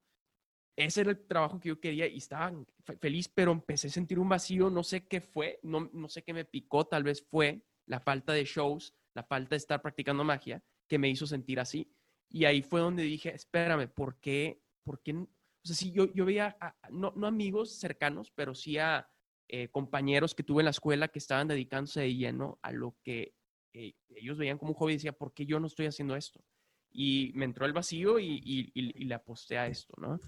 ese 0.77 1.01
era 1.01 1.09
el 1.09 1.25
trabajo 1.25 1.59
que 1.59 1.69
yo 1.69 1.79
quería 1.79 2.05
y 2.07 2.17
estaba 2.17 2.53
feliz, 2.99 3.27
pero 3.27 3.51
empecé 3.51 3.87
a 3.87 3.91
sentir 3.91 4.19
un 4.19 4.29
vacío, 4.29 4.69
no 4.69 4.83
sé 4.83 5.07
qué 5.07 5.19
fue, 5.19 5.59
no, 5.63 5.89
no 5.91 6.07
sé 6.07 6.21
qué 6.21 6.33
me 6.33 6.45
picó, 6.45 6.85
tal 6.85 7.03
vez 7.03 7.25
fue 7.27 7.63
la 7.87 7.99
falta 7.99 8.31
de 8.33 8.45
shows, 8.45 8.93
la 9.15 9.23
falta 9.23 9.51
de 9.51 9.57
estar 9.57 9.81
practicando 9.81 10.23
magia, 10.23 10.63
que 10.87 10.99
me 10.99 11.09
hizo 11.09 11.25
sentir 11.25 11.59
así. 11.59 11.91
Y 12.29 12.45
ahí 12.45 12.61
fue 12.61 12.81
donde 12.81 13.01
dije, 13.01 13.33
espérame, 13.33 13.87
¿por 13.87 14.19
qué? 14.19 14.61
¿Por 14.83 15.01
qué? 15.01 15.13
O 15.13 15.27
sea, 15.63 15.75
sí, 15.75 15.91
yo, 15.91 16.13
yo 16.13 16.25
veía, 16.25 16.55
no, 16.91 17.11
no 17.15 17.25
amigos 17.25 17.79
cercanos, 17.79 18.31
pero 18.35 18.53
sí 18.53 18.77
a 18.77 19.09
eh, 19.50 19.70
compañeros 19.70 20.36
que 20.36 20.44
tuve 20.44 20.62
en 20.62 20.66
la 20.66 20.72
escuela 20.72 21.08
que 21.08 21.20
estaban 21.20 21.48
dedicándose 21.48 22.01
de 22.01 22.16
lleno 22.16 22.60
a 22.62 22.72
lo 22.72 22.96
que 23.04 23.34
eh, 23.74 23.94
ellos 24.10 24.38
veían 24.38 24.58
como 24.58 24.72
un 24.72 24.77
hobby 24.77 24.94
y 24.94 24.96
decía, 24.96 25.13
¿por 25.13 25.34
qué 25.34 25.46
yo 25.46 25.60
no 25.60 25.68
estoy 25.68 25.86
haciendo 25.86 26.16
esto? 26.16 26.44
Y 26.92 27.32
me 27.36 27.46
entró 27.46 27.66
el 27.66 27.74
vacío 27.74 28.20
y, 28.20 28.72
le 28.74 29.13
aposté 29.13 29.58
a 29.58 29.68
esto, 29.68 29.94
¿no? 29.98 30.20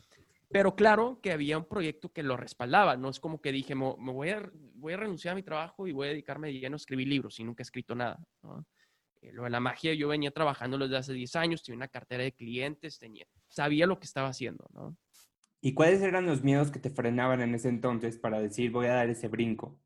Pero 0.52 0.76
claro 0.76 1.20
que 1.22 1.32
había 1.32 1.58
un 1.58 1.66
proyecto 1.66 2.12
que 2.12 2.24
lo 2.24 2.38
respaldaba, 2.38 2.98
no 2.98 3.10
es 3.10 3.20
como 3.20 3.40
que 3.42 3.52
dije, 3.52 3.76
me, 3.76 3.94
voy, 3.98 4.30
a, 4.30 4.52
voy 4.76 4.94
a 4.94 4.98
renunciar 4.98 5.34
a 5.34 5.36
mi 5.36 5.44
trabajo 5.44 5.88
y 5.88 5.92
voy 5.92 6.08
a 6.08 6.12
dedicarme 6.12 6.48
de 6.48 6.60
lleno 6.60 6.76
a 6.76 6.78
escribir 6.78 7.08
libros 7.08 7.40
y 7.40 7.44
nunca 7.44 7.62
he 7.62 7.64
escrito 7.66 7.96
nada, 7.96 8.20
¿no? 8.42 8.66
Eh, 9.22 9.32
lo 9.34 9.44
de 9.44 9.50
la 9.50 9.60
magia, 9.60 9.94
yo 9.94 10.08
venía 10.08 10.32
trabajando 10.32 10.78
desde 10.78 10.98
hace 10.98 11.14
10 11.14 11.36
años, 11.36 11.64
tenía 11.64 11.78
una 11.78 11.88
cartera 11.88 12.24
de 12.24 12.32
clientes, 12.32 12.98
tenía, 12.98 13.26
sabía 13.48 13.86
lo 13.86 14.00
que 14.00 14.06
estaba 14.06 14.30
haciendo, 14.30 14.66
¿no? 14.74 14.98
¿Y 15.62 15.74
cuáles 15.74 16.02
eran 16.02 16.26
los 16.26 16.44
miedos 16.44 16.72
que 16.72 16.80
te 16.80 16.90
frenaban 16.90 17.42
en 17.42 17.54
ese 17.54 17.70
entonces 17.70 18.18
para 18.18 18.40
decir 18.40 18.72
voy 18.72 18.88
a 18.88 18.94
dar 18.94 19.10
ese 19.10 19.28
brinco? 19.28 19.78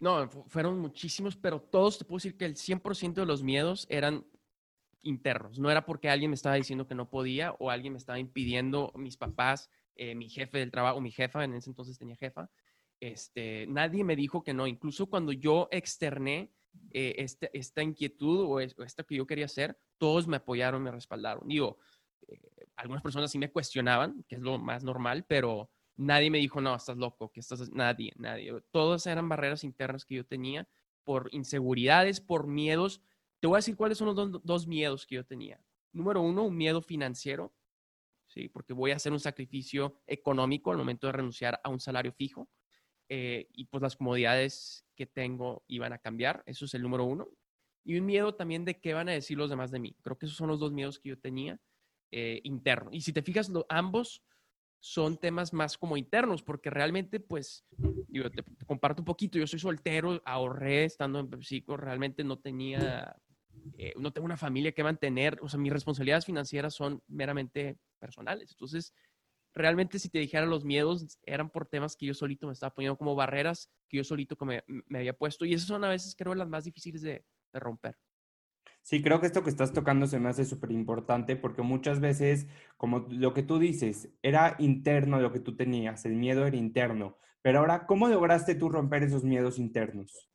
No, 0.00 0.28
fueron 0.48 0.78
muchísimos, 0.78 1.36
pero 1.36 1.60
todos 1.60 1.98
te 1.98 2.04
puedo 2.04 2.16
decir 2.16 2.36
que 2.36 2.44
el 2.44 2.56
100% 2.56 3.14
de 3.14 3.26
los 3.26 3.42
miedos 3.42 3.86
eran 3.88 4.26
internos. 5.02 5.58
No 5.58 5.70
era 5.70 5.86
porque 5.86 6.10
alguien 6.10 6.30
me 6.30 6.34
estaba 6.34 6.56
diciendo 6.56 6.86
que 6.86 6.94
no 6.94 7.08
podía 7.08 7.52
o 7.52 7.70
alguien 7.70 7.92
me 7.92 7.98
estaba 7.98 8.18
impidiendo, 8.18 8.92
mis 8.96 9.16
papás, 9.16 9.70
eh, 9.94 10.14
mi 10.14 10.28
jefe 10.28 10.58
del 10.58 10.70
trabajo, 10.70 11.00
mi 11.00 11.10
jefa, 11.10 11.44
en 11.44 11.54
ese 11.54 11.70
entonces 11.70 11.98
tenía 11.98 12.16
jefa. 12.16 12.50
Este, 13.00 13.66
nadie 13.68 14.04
me 14.04 14.16
dijo 14.16 14.42
que 14.42 14.54
no. 14.54 14.66
Incluso 14.66 15.06
cuando 15.06 15.32
yo 15.32 15.68
externé 15.70 16.52
eh, 16.90 17.14
este, 17.18 17.50
esta 17.56 17.82
inquietud 17.82 18.40
o, 18.40 18.60
esto 18.60 19.06
que 19.06 19.16
yo 19.16 19.26
quería 19.26 19.44
hacer, 19.46 19.78
todos 19.98 20.26
me 20.26 20.36
apoyaron, 20.36 20.82
me 20.82 20.90
respaldaron. 20.90 21.46
Digo, 21.46 21.78
eh, 22.28 22.66
algunas 22.76 23.02
personas 23.02 23.30
sí 23.30 23.38
me 23.38 23.50
cuestionaban, 23.50 24.24
que 24.28 24.36
es 24.36 24.40
lo 24.40 24.58
más 24.58 24.84
normal, 24.84 25.24
pero 25.28 25.70
nadie 25.96 26.30
me 26.30 26.38
dijo, 26.38 26.60
no, 26.60 26.74
estás 26.74 26.96
loco, 26.96 27.30
que 27.30 27.40
estás, 27.40 27.70
nadie, 27.70 28.12
nadie. 28.16 28.52
Todas 28.70 29.06
eran 29.06 29.28
barreras 29.28 29.64
internas 29.64 30.04
que 30.04 30.16
yo 30.16 30.26
tenía 30.26 30.68
por 31.04 31.28
inseguridades, 31.32 32.20
por 32.20 32.46
miedos. 32.46 33.00
Te 33.40 33.46
voy 33.46 33.56
a 33.56 33.58
decir 33.58 33.76
cuáles 33.76 33.98
son 33.98 34.14
los 34.14 34.42
dos, 34.44 34.66
miedos 34.66 35.06
que 35.06 35.16
yo 35.16 35.24
tenía. 35.24 35.60
Número 35.92 36.20
uno, 36.20 36.44
un 36.44 36.56
miedo 36.56 36.82
financiero, 36.82 37.54
¿sí? 38.26 38.48
Porque 38.48 38.72
voy 38.72 38.90
a 38.90 38.96
hacer 38.96 39.12
un 39.12 39.20
sacrificio 39.20 40.00
económico 40.06 40.70
al 40.70 40.78
momento 40.78 41.06
de 41.06 41.12
renunciar 41.12 41.60
a 41.62 41.68
un 41.68 41.78
salario 41.78 42.12
fijo. 42.12 42.48
Eh, 43.08 43.48
y 43.52 43.66
pues 43.66 43.82
las 43.82 43.96
comodidades 43.96 44.86
que 44.96 45.06
tengo 45.06 45.62
iban 45.68 45.92
a 45.92 45.98
cambiar. 45.98 46.42
Eso 46.46 46.64
es 46.64 46.74
el 46.74 46.82
número 46.82 47.04
uno. 47.04 47.28
Y 47.84 47.98
un 47.98 48.06
miedo 48.06 48.34
también 48.34 48.64
de 48.64 48.80
qué 48.80 48.94
van 48.94 49.10
a 49.10 49.12
decir 49.12 49.36
los 49.36 49.50
demás 49.50 49.70
de 49.70 49.78
mí. 49.78 49.94
Creo 50.00 50.16
que 50.16 50.24
esos 50.24 50.38
son 50.38 50.48
los 50.48 50.58
dos 50.58 50.72
miedos 50.72 50.98
que 50.98 51.10
yo 51.10 51.18
tenía 51.18 51.60
eh. 52.16 52.40
Y 52.92 53.00
si 53.00 53.12
te 53.12 53.22
fijas, 53.22 53.50
ambos 53.68 54.22
son 54.78 55.16
temas 55.16 55.52
más 55.52 55.76
como 55.76 55.96
internos, 55.96 56.42
porque 56.42 56.70
realmente, 56.70 57.18
pues, 57.18 57.64
yo 58.08 58.30
te, 58.30 58.44
comparto 58.66 59.02
un 59.02 59.06
poquito, 59.06 59.38
yo 59.38 59.46
soy 59.46 59.58
soltero, 59.58 60.22
ahorré 60.24 60.84
estando 60.84 61.18
en 61.18 61.28
PepsiCo, 61.28 61.76
realmente 61.76 62.22
no 62.22 62.38
tenía, 62.38 63.16
eh, 63.78 63.94
no 63.96 64.12
tengo 64.12 64.26
una 64.26 64.36
familia 64.36 64.72
que 64.72 64.84
mantener, 64.84 65.38
o 65.42 65.48
sea, 65.48 65.58
mis 65.58 65.72
responsabilidades 65.72 66.26
financieras 66.26 66.74
son 66.74 67.02
meramente 67.08 67.78
personales. 67.98 68.52
Entonces, 68.52 68.94
realmente 69.52 69.98
si 69.98 70.08
te 70.08 70.18
dijera 70.18 70.46
los 70.46 70.64
miedos 70.64 71.18
eran 71.24 71.50
por 71.50 71.66
temas 71.66 71.96
que 71.96 72.06
yo 72.06 72.14
solito 72.14 72.46
me 72.46 72.52
estaba 72.52 72.74
poniendo 72.74 72.98
como 72.98 73.14
barreras 73.14 73.70
que 73.88 73.98
yo 73.98 74.04
solito 74.04 74.36
me, 74.44 74.64
me 74.66 74.98
había 74.98 75.16
puesto 75.16 75.44
y 75.44 75.54
esas 75.54 75.68
son 75.68 75.84
a 75.84 75.88
veces 75.88 76.16
creo 76.16 76.34
las 76.34 76.48
más 76.48 76.64
difíciles 76.64 77.02
de, 77.02 77.24
de 77.52 77.60
romper. 77.60 77.96
Sí, 78.84 79.02
creo 79.02 79.18
que 79.18 79.26
esto 79.26 79.42
que 79.42 79.48
estás 79.48 79.72
tocando 79.72 80.06
se 80.06 80.20
me 80.20 80.28
hace 80.28 80.44
súper 80.44 80.70
importante 80.70 81.36
porque 81.36 81.62
muchas 81.62 82.00
veces, 82.00 82.46
como 82.76 83.06
lo 83.08 83.32
que 83.32 83.42
tú 83.42 83.58
dices, 83.58 84.10
era 84.20 84.56
interno 84.58 85.20
lo 85.20 85.32
que 85.32 85.40
tú 85.40 85.56
tenías, 85.56 86.04
el 86.04 86.16
miedo 86.16 86.46
era 86.46 86.54
interno, 86.54 87.16
pero 87.40 87.60
ahora, 87.60 87.86
¿cómo 87.86 88.08
lograste 88.08 88.54
tú 88.54 88.68
romper 88.68 89.02
esos 89.02 89.24
miedos 89.24 89.58
internos? 89.58 90.28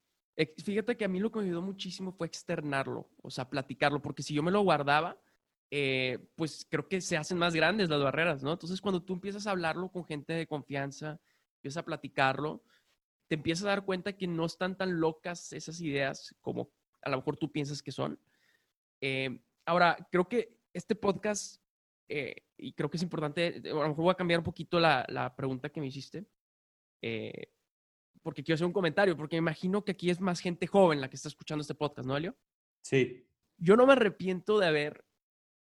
Fíjate 0.64 0.98
que 0.98 1.06
a 1.06 1.08
mí 1.08 1.20
lo 1.20 1.32
que 1.32 1.38
me 1.38 1.46
ayudó 1.46 1.62
muchísimo 1.62 2.12
fue 2.12 2.26
externarlo, 2.26 3.08
o 3.22 3.30
sea, 3.30 3.48
platicarlo, 3.48 4.02
porque 4.02 4.24
si 4.24 4.34
yo 4.34 4.42
me 4.42 4.50
lo 4.50 4.62
guardaba, 4.62 5.22
eh, 5.70 6.18
pues 6.34 6.66
creo 6.68 6.88
que 6.88 7.02
se 7.02 7.18
hacen 7.18 7.38
más 7.38 7.54
grandes 7.54 7.88
las 7.88 8.02
barreras, 8.02 8.42
¿no? 8.42 8.54
Entonces, 8.54 8.82
cuando 8.82 9.04
tú 9.04 9.14
empiezas 9.14 9.46
a 9.46 9.52
hablarlo 9.52 9.92
con 9.92 10.06
gente 10.06 10.34
de 10.34 10.48
confianza, 10.48 11.20
empiezas 11.58 11.84
a 11.84 11.86
platicarlo, 11.86 12.64
te 13.28 13.36
empiezas 13.36 13.66
a 13.66 13.70
dar 13.70 13.86
cuenta 13.86 14.14
que 14.14 14.26
no 14.26 14.48
están 14.48 14.76
tan 14.76 15.00
locas 15.00 15.54
esas 15.54 15.80
ideas 15.82 16.36
como 16.42 16.72
a 17.04 17.12
lo 17.12 17.18
mejor 17.18 17.38
tú 17.38 17.52
piensas 17.52 17.84
que 17.84 17.92
son. 17.92 18.20
Eh, 19.02 19.40
ahora, 19.66 19.98
creo 20.12 20.28
que 20.28 20.60
este 20.74 20.96
podcast, 20.96 21.62
eh, 22.08 22.36
y 22.58 22.74
creo 22.74 22.90
que 22.90 22.98
es 22.98 23.04
importante, 23.04 23.62
a 23.66 23.70
lo 23.70 23.90
mejor 23.90 24.04
voy 24.04 24.12
a 24.12 24.16
cambiar 24.16 24.40
un 24.40 24.46
poquito 24.46 24.80
la, 24.80 25.06
la 25.10 25.36
pregunta 25.36 25.70
que 25.70 25.80
me 25.80 25.88
hiciste, 25.88 26.26
porque 28.22 28.44
quiero 28.44 28.56
hacer 28.56 28.68
un 28.68 28.74
comentario, 28.74 29.16
porque 29.16 29.38
me 29.38 29.40
imagino 29.40 29.84
que 29.84 29.94
aquí 29.94 30.10
es 30.10 30.20
más 30.20 30.40
gente 30.40 30.68
joven 30.68 31.02
la 31.02 31.10
que 31.10 31.16
está 31.16 31.30
escuchando 31.30 31.62
este 31.62 31.76
podcast, 31.76 32.08
¿no, 32.08 32.18
Elio? 32.18 32.36
Sí. 32.82 33.26
Yo 33.58 33.76
no 33.76 33.86
me 33.86 33.94
arrepiento 33.94 34.60
de 34.60 34.68
haber 34.68 35.06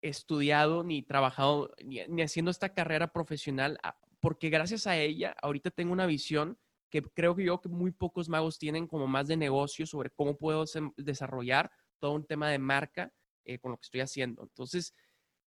estudiado 0.04 0.84
ni 0.84 1.02
trabajado 1.02 1.74
ni, 1.84 2.22
haciendo 2.22 2.52
esta 2.52 2.74
carrera 2.74 3.12
profesional, 3.12 3.80
ah, 3.84 3.98
porque 4.20 4.50
gracias 4.50 4.86
a 4.86 4.98
ella 4.98 5.36
ahorita 5.42 5.72
tengo 5.72 5.94
una 5.94 6.06
visión 6.06 6.60
que 6.90 7.02
creo 7.02 7.36
que 7.36 7.46
yo 7.46 7.60
que 7.62 7.70
muy 7.70 7.92
pocos 7.92 8.30
magos 8.30 8.60
tienen 8.60 8.86
como 8.86 9.08
más 9.08 9.28
de 9.28 9.38
negocio 9.38 9.86
sobre 9.88 10.12
cómo 10.12 10.38
puedo 10.38 10.66
desarrollar 10.98 11.72
todo 12.00 12.12
un 12.12 12.26
tema 12.26 12.50
de 12.50 12.60
marca 12.60 13.12
eh, 13.46 13.60
con 13.60 13.72
lo 13.72 13.78
que 13.78 13.86
estoy 13.86 14.02
haciendo. 14.02 14.44
Entonces, 14.44 14.94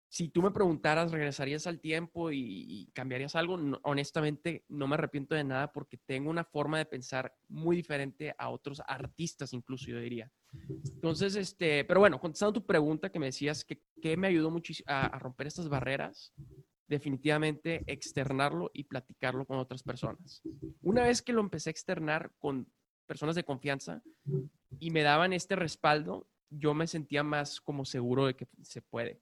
si 0.08 0.28
tú 0.28 0.40
me 0.40 0.50
preguntaras, 0.50 1.10
¿regresarías 1.10 1.66
al 1.66 1.80
tiempo 1.80 2.30
y, 2.32 2.90
cambiarías 2.94 3.34
algo? 3.34 3.58
honestamente, 3.82 4.64
no 4.68 4.86
me 4.86 4.94
arrepiento 4.94 5.34
de 5.34 5.44
nada 5.44 5.72
porque 5.72 5.98
tengo 6.06 6.30
una 6.30 6.44
forma 6.44 6.78
de 6.78 6.86
pensar 6.86 7.34
muy 7.48 7.76
diferente 7.76 8.34
a 8.38 8.50
otros 8.50 8.80
artistas, 8.86 9.52
incluso 9.52 9.86
yo 9.86 10.00
diría. 10.00 10.30
Entonces, 10.94 11.34
este, 11.36 11.84
pero 11.84 12.00
bueno, 12.00 12.20
contestando 12.20 12.52
tu 12.60 12.66
pregunta 12.66 13.10
que 13.10 13.18
me 13.18 13.26
decías, 13.26 13.64
que, 13.64 14.16
me 14.16 14.28
ayudó 14.28 14.50
muchísimo 14.50 14.86
a, 14.88 15.06
a, 15.06 15.18
romper 15.18 15.48
estas 15.48 15.68
barreras? 15.68 16.32
Definitivamente 16.86 17.82
externarlo 17.86 18.70
y 18.72 18.84
platicarlo 18.84 19.44
con 19.44 19.58
otras 19.58 19.82
personas. 19.82 20.40
Una 20.82 21.02
vez 21.02 21.20
que 21.20 21.32
lo 21.32 21.40
empecé 21.40 21.70
a 21.70 21.72
externar 21.72 22.30
con 22.38 22.70
personas 23.06 23.34
de 23.34 23.44
confianza 23.44 24.02
y 24.78 24.90
me 24.90 25.02
daban 25.02 25.32
este 25.32 25.56
respaldo, 25.56 26.28
yo 26.50 26.74
me 26.74 26.86
sentía 26.86 27.22
más 27.22 27.60
como 27.60 27.84
seguro 27.84 28.26
de 28.26 28.34
que 28.34 28.46
se 28.62 28.82
puede. 28.82 29.20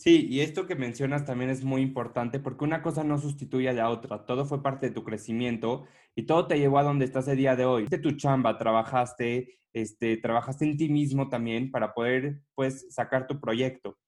Sí, 0.00 0.28
y 0.30 0.40
esto 0.40 0.66
que 0.66 0.76
mencionas 0.76 1.26
también 1.26 1.50
es 1.50 1.62
muy 1.62 1.82
importante 1.82 2.40
porque 2.40 2.64
una 2.64 2.80
cosa 2.80 3.04
no 3.04 3.18
sustituye 3.18 3.68
a 3.68 3.74
la 3.74 3.90
otra. 3.90 4.24
Todo 4.24 4.46
fue 4.46 4.62
parte 4.62 4.86
de 4.86 4.94
tu 4.94 5.04
crecimiento 5.04 5.84
y 6.14 6.22
todo 6.22 6.46
te 6.46 6.58
llevó 6.58 6.78
a 6.78 6.84
donde 6.84 7.04
estás 7.04 7.28
el 7.28 7.36
día 7.36 7.54
de 7.54 7.66
hoy. 7.66 7.86
De 7.86 7.98
tu 7.98 8.12
chamba, 8.12 8.56
trabajaste, 8.56 9.60
este, 9.74 10.16
trabajaste 10.16 10.64
en 10.64 10.78
ti 10.78 10.88
mismo 10.88 11.28
también 11.28 11.70
para 11.70 11.92
poder, 11.92 12.40
pues, 12.54 12.86
sacar 12.88 13.26
tu 13.26 13.38
proyecto. 13.38 13.98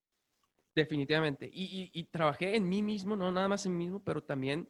Definitivamente. 0.75 1.51
Y, 1.53 1.91
y, 1.93 2.05
trabajé 2.05 2.57
en 2.57 2.71
mí 2.71 2.83
mismo, 2.83 3.15
no 3.15 3.31
nada 3.31 3.49
más 3.49 3.67
en 3.67 3.77
mí 3.77 3.85
mismo, 3.85 4.03
pero 4.03 4.23
también 4.23 4.67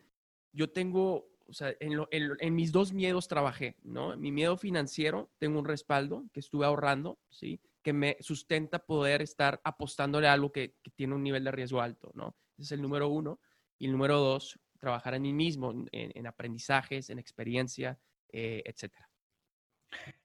yo 0.53 0.73
tengo, 0.73 1.31
o 1.53 1.55
sea, 1.55 1.75
en, 1.81 1.93
en, 2.11 2.31
en 2.41 2.55
mis 2.55 2.73
dos 2.73 2.93
miedos 2.93 3.29
trabajé, 3.29 3.77
¿no? 3.85 4.17
Mi 4.17 4.33
miedo 4.33 4.57
financiero, 4.57 5.31
tengo 5.39 5.59
un 5.59 5.67
respaldo 5.67 6.25
que 6.33 6.41
estuve 6.41 6.65
ahorrando, 6.67 7.19
¿sí? 7.29 7.61
que 7.83 7.93
me 7.93 8.17
sustenta 8.21 8.79
poder 8.79 9.23
estar 9.23 9.61
apostándole 9.65 10.29
a 10.29 10.33
algo 10.33 10.53
que, 10.53 10.77
tiene 10.95 11.15
un 11.15 11.23
nivel 11.23 11.45
de 11.45 11.51
riesgo 11.51 11.81
alto, 11.81 12.13
¿no? 12.15 12.37
Ese 12.57 12.63
es 12.63 12.73
el 12.73 12.83
número 12.83 13.09
uno. 13.09 13.41
Y 13.79 13.87
el 13.87 13.93
número 13.93 14.19
dos, 14.19 14.59
trabajar 14.79 15.15
en 15.15 15.23
mí 15.23 15.33
mismo, 15.33 15.75
en, 15.91 16.27
aprendizajes, 16.27 17.11
en 17.11 17.19
experiencia, 17.19 17.99
eh, 18.33 18.63
etcétera. 18.65 19.09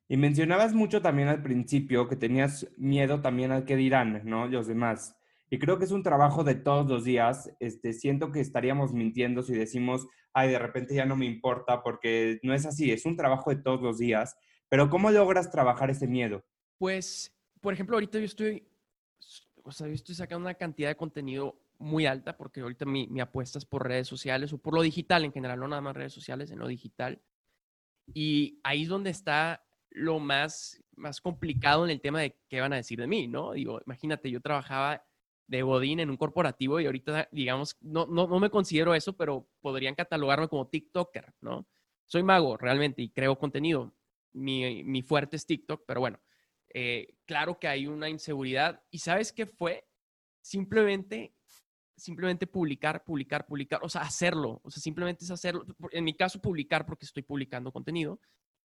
Y 0.08 0.16
mencionabas 0.16 0.74
mucho 0.74 1.02
también 1.02 1.28
al 1.28 1.42
principio 1.42 2.08
que 2.08 2.16
tenías 2.16 2.68
miedo 2.78 3.20
también 3.22 3.52
al 3.52 3.66
que 3.66 3.76
dirán, 3.76 4.22
¿no? 4.26 4.48
Los 4.48 4.68
demás. 4.68 5.18
Y 5.50 5.60
creo 5.60 5.80
que 5.80 5.86
es 5.86 5.92
un 5.92 6.04
trabajo 6.04 6.44
de 6.44 6.56
todos 6.56 6.88
los 6.88 7.04
días. 7.04 7.52
Este, 7.60 7.94
siento 7.94 8.32
que 8.32 8.42
estaríamos 8.42 8.94
mintiendo 8.94 9.44
si 9.44 9.54
decimos, 9.54 10.08
ay, 10.34 10.50
de 10.50 10.60
repente 10.60 10.94
ya 10.94 11.06
no 11.06 11.16
me 11.16 11.26
importa, 11.26 11.84
porque 11.84 12.40
no 12.44 12.54
es 12.54 12.66
así, 12.66 12.92
es 12.92 13.06
un 13.06 13.16
trabajo 13.16 13.50
de 13.50 13.62
todos 13.62 13.82
los 13.82 13.98
días. 13.98 14.38
Pero 14.70 14.90
¿cómo 14.90 15.10
logras 15.10 15.50
trabajar 15.50 15.90
ese 15.90 16.08
miedo? 16.08 16.44
Pues 16.78 17.34
por 17.62 17.74
ejemplo, 17.74 17.96
ahorita 17.96 18.20
yo 18.20 18.26
estoy, 18.26 18.68
o 19.64 19.72
sea, 19.72 19.88
yo 19.88 19.94
estoy 19.94 20.16
sacando 20.16 20.46
una 20.46 20.54
cantidad 20.54 20.90
de 20.90 20.96
contenido 20.96 21.60
muy 21.80 22.06
alta 22.06 22.38
porque 22.38 22.62
ahorita 22.62 22.86
mi, 22.86 23.08
mi 23.08 23.20
apuesta 23.20 23.60
es 23.60 23.66
por 23.66 23.88
redes 23.88 24.08
sociales 24.08 24.54
o 24.54 24.58
por 24.58 24.74
lo 24.74 24.82
digital 24.82 25.26
en 25.26 25.32
general, 25.32 25.60
no 25.60 25.68
nada 25.68 25.82
más 25.82 25.96
redes 25.96 26.14
sociales, 26.14 26.52
en 26.52 26.60
lo 26.60 26.68
digital. 26.68 27.22
Y 28.14 28.60
ahí 28.64 28.84
es 28.84 28.90
donde 28.90 29.10
está 29.10 29.66
lo 29.90 30.20
más, 30.20 30.82
más 30.96 31.22
complicado 31.22 31.84
en 31.84 31.92
el 31.92 32.02
tema 32.02 32.22
de 32.22 32.38
qué 32.48 32.62
van 32.62 32.74
a 32.74 32.78
decir 32.78 33.00
de 33.00 33.08
mí, 33.08 33.28
¿no? 33.28 33.54
Digo, 33.54 33.82
imagínate, 33.86 34.32
yo 34.32 34.42
trabajaba 34.42 35.06
de 35.48 35.62
Godín 35.62 36.00
en 36.00 36.10
un 36.10 36.18
corporativo 36.18 36.80
y 36.80 36.86
ahorita, 36.86 37.30
digamos, 37.32 37.78
no, 37.82 38.06
no, 38.06 38.28
no 38.28 38.40
me 38.40 38.50
considero 38.50 38.94
eso, 38.94 39.16
pero 39.16 39.50
podrían 39.62 39.96
catalogarme 39.96 40.50
como 40.50 40.68
TikToker, 40.68 41.34
¿no? 41.42 41.68
Soy 42.06 42.24
mago 42.24 42.58
realmente 42.58 43.02
y 43.02 43.10
creo 43.10 43.38
contenido. 43.38 43.96
Mi, 44.34 44.84
mi 44.84 45.02
fuerte 45.02 45.38
es 45.38 45.46
TikTok, 45.46 45.84
pero 45.88 46.02
bueno, 46.02 46.20
eh, 46.74 47.16
claro 47.26 47.60
que 47.60 47.68
hay 47.68 47.88
una 47.88 48.10
inseguridad. 48.10 48.84
¿Y 48.92 49.00
sabes 49.00 49.32
qué 49.32 49.46
fue? 49.46 49.88
Simplemente, 50.42 51.34
simplemente 51.96 52.46
publicar, 52.46 53.04
publicar, 53.04 53.46
publicar, 53.48 53.80
o 53.84 53.90
sea, 53.90 54.02
hacerlo. 54.02 54.62
O 54.64 54.70
sea, 54.70 54.82
simplemente 54.82 55.24
es 55.26 55.32
hacerlo. 55.32 55.66
En 55.92 56.04
mi 56.04 56.14
caso, 56.14 56.42
publicar 56.42 56.86
porque 56.86 57.06
estoy 57.06 57.24
publicando 57.24 57.72
contenido, 57.72 58.20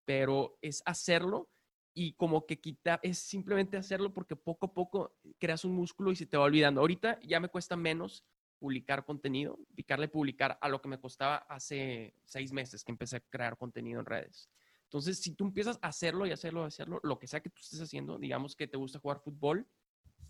pero 0.04 0.58
es 0.60 0.82
hacerlo 0.84 1.48
y 1.94 2.14
como 2.14 2.46
que 2.46 2.60
quitar, 2.60 3.00
es 3.02 3.18
simplemente 3.18 3.76
hacerlo 3.76 4.12
porque 4.12 4.36
poco 4.36 4.66
a 4.66 4.74
poco 4.74 5.14
creas 5.38 5.64
un 5.64 5.72
músculo 5.72 6.10
y 6.10 6.16
se 6.16 6.26
te 6.26 6.36
va 6.36 6.44
olvidando. 6.44 6.80
Ahorita 6.80 7.18
ya 7.22 7.40
me 7.40 7.48
cuesta 7.48 7.76
menos 7.76 8.24
publicar 8.58 9.04
contenido, 9.04 9.58
picarle 9.74 10.08
publicar 10.08 10.58
a 10.60 10.68
lo 10.68 10.80
que 10.80 10.88
me 10.88 11.00
costaba 11.00 11.36
hace 11.48 12.14
seis 12.24 12.52
meses 12.52 12.84
que 12.84 12.92
empecé 12.92 13.16
a 13.16 13.20
crear 13.20 13.56
contenido 13.56 14.00
en 14.00 14.06
redes. 14.06 14.48
Entonces, 14.84 15.18
si 15.20 15.34
tú 15.34 15.44
empiezas 15.44 15.78
a 15.82 15.88
hacerlo 15.88 16.26
y 16.26 16.32
hacerlo 16.32 16.64
hacerlo, 16.64 17.00
lo 17.02 17.18
que 17.18 17.26
sea 17.26 17.40
que 17.40 17.50
tú 17.50 17.60
estés 17.60 17.80
haciendo, 17.80 18.18
digamos 18.18 18.54
que 18.54 18.68
te 18.68 18.76
gusta 18.76 18.98
jugar 18.98 19.20
fútbol, 19.20 19.66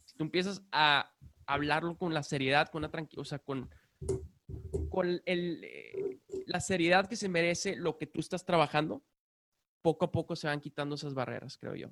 si 0.04 0.16
tú 0.16 0.25
empiezas 0.25 0.62
a 0.73 1.12
hablarlo 1.47 1.97
con 1.99 2.14
la 2.14 2.23
seriedad, 2.23 2.69
con 2.69 2.83
la 2.83 2.90
tranquilidad, 2.90 3.23
o 3.23 3.25
sea, 3.25 3.38
con, 3.38 3.69
con 4.88 5.21
el, 5.26 5.64
eh, 5.64 6.21
la 6.47 6.61
seriedad 6.61 7.09
que 7.09 7.16
se 7.16 7.28
merece 7.28 7.76
lo 7.76 7.99
que 7.99 8.07
tú 8.07 8.21
estás 8.21 8.45
trabajando, 8.45 9.04
poco 9.83 10.07
a 10.07 10.12
poco 10.12 10.37
se 10.37 10.47
van 10.47 10.61
quitando 10.61 10.95
esas 10.95 11.15
barreras, 11.15 11.59
creo 11.59 11.75
yo. 11.75 11.89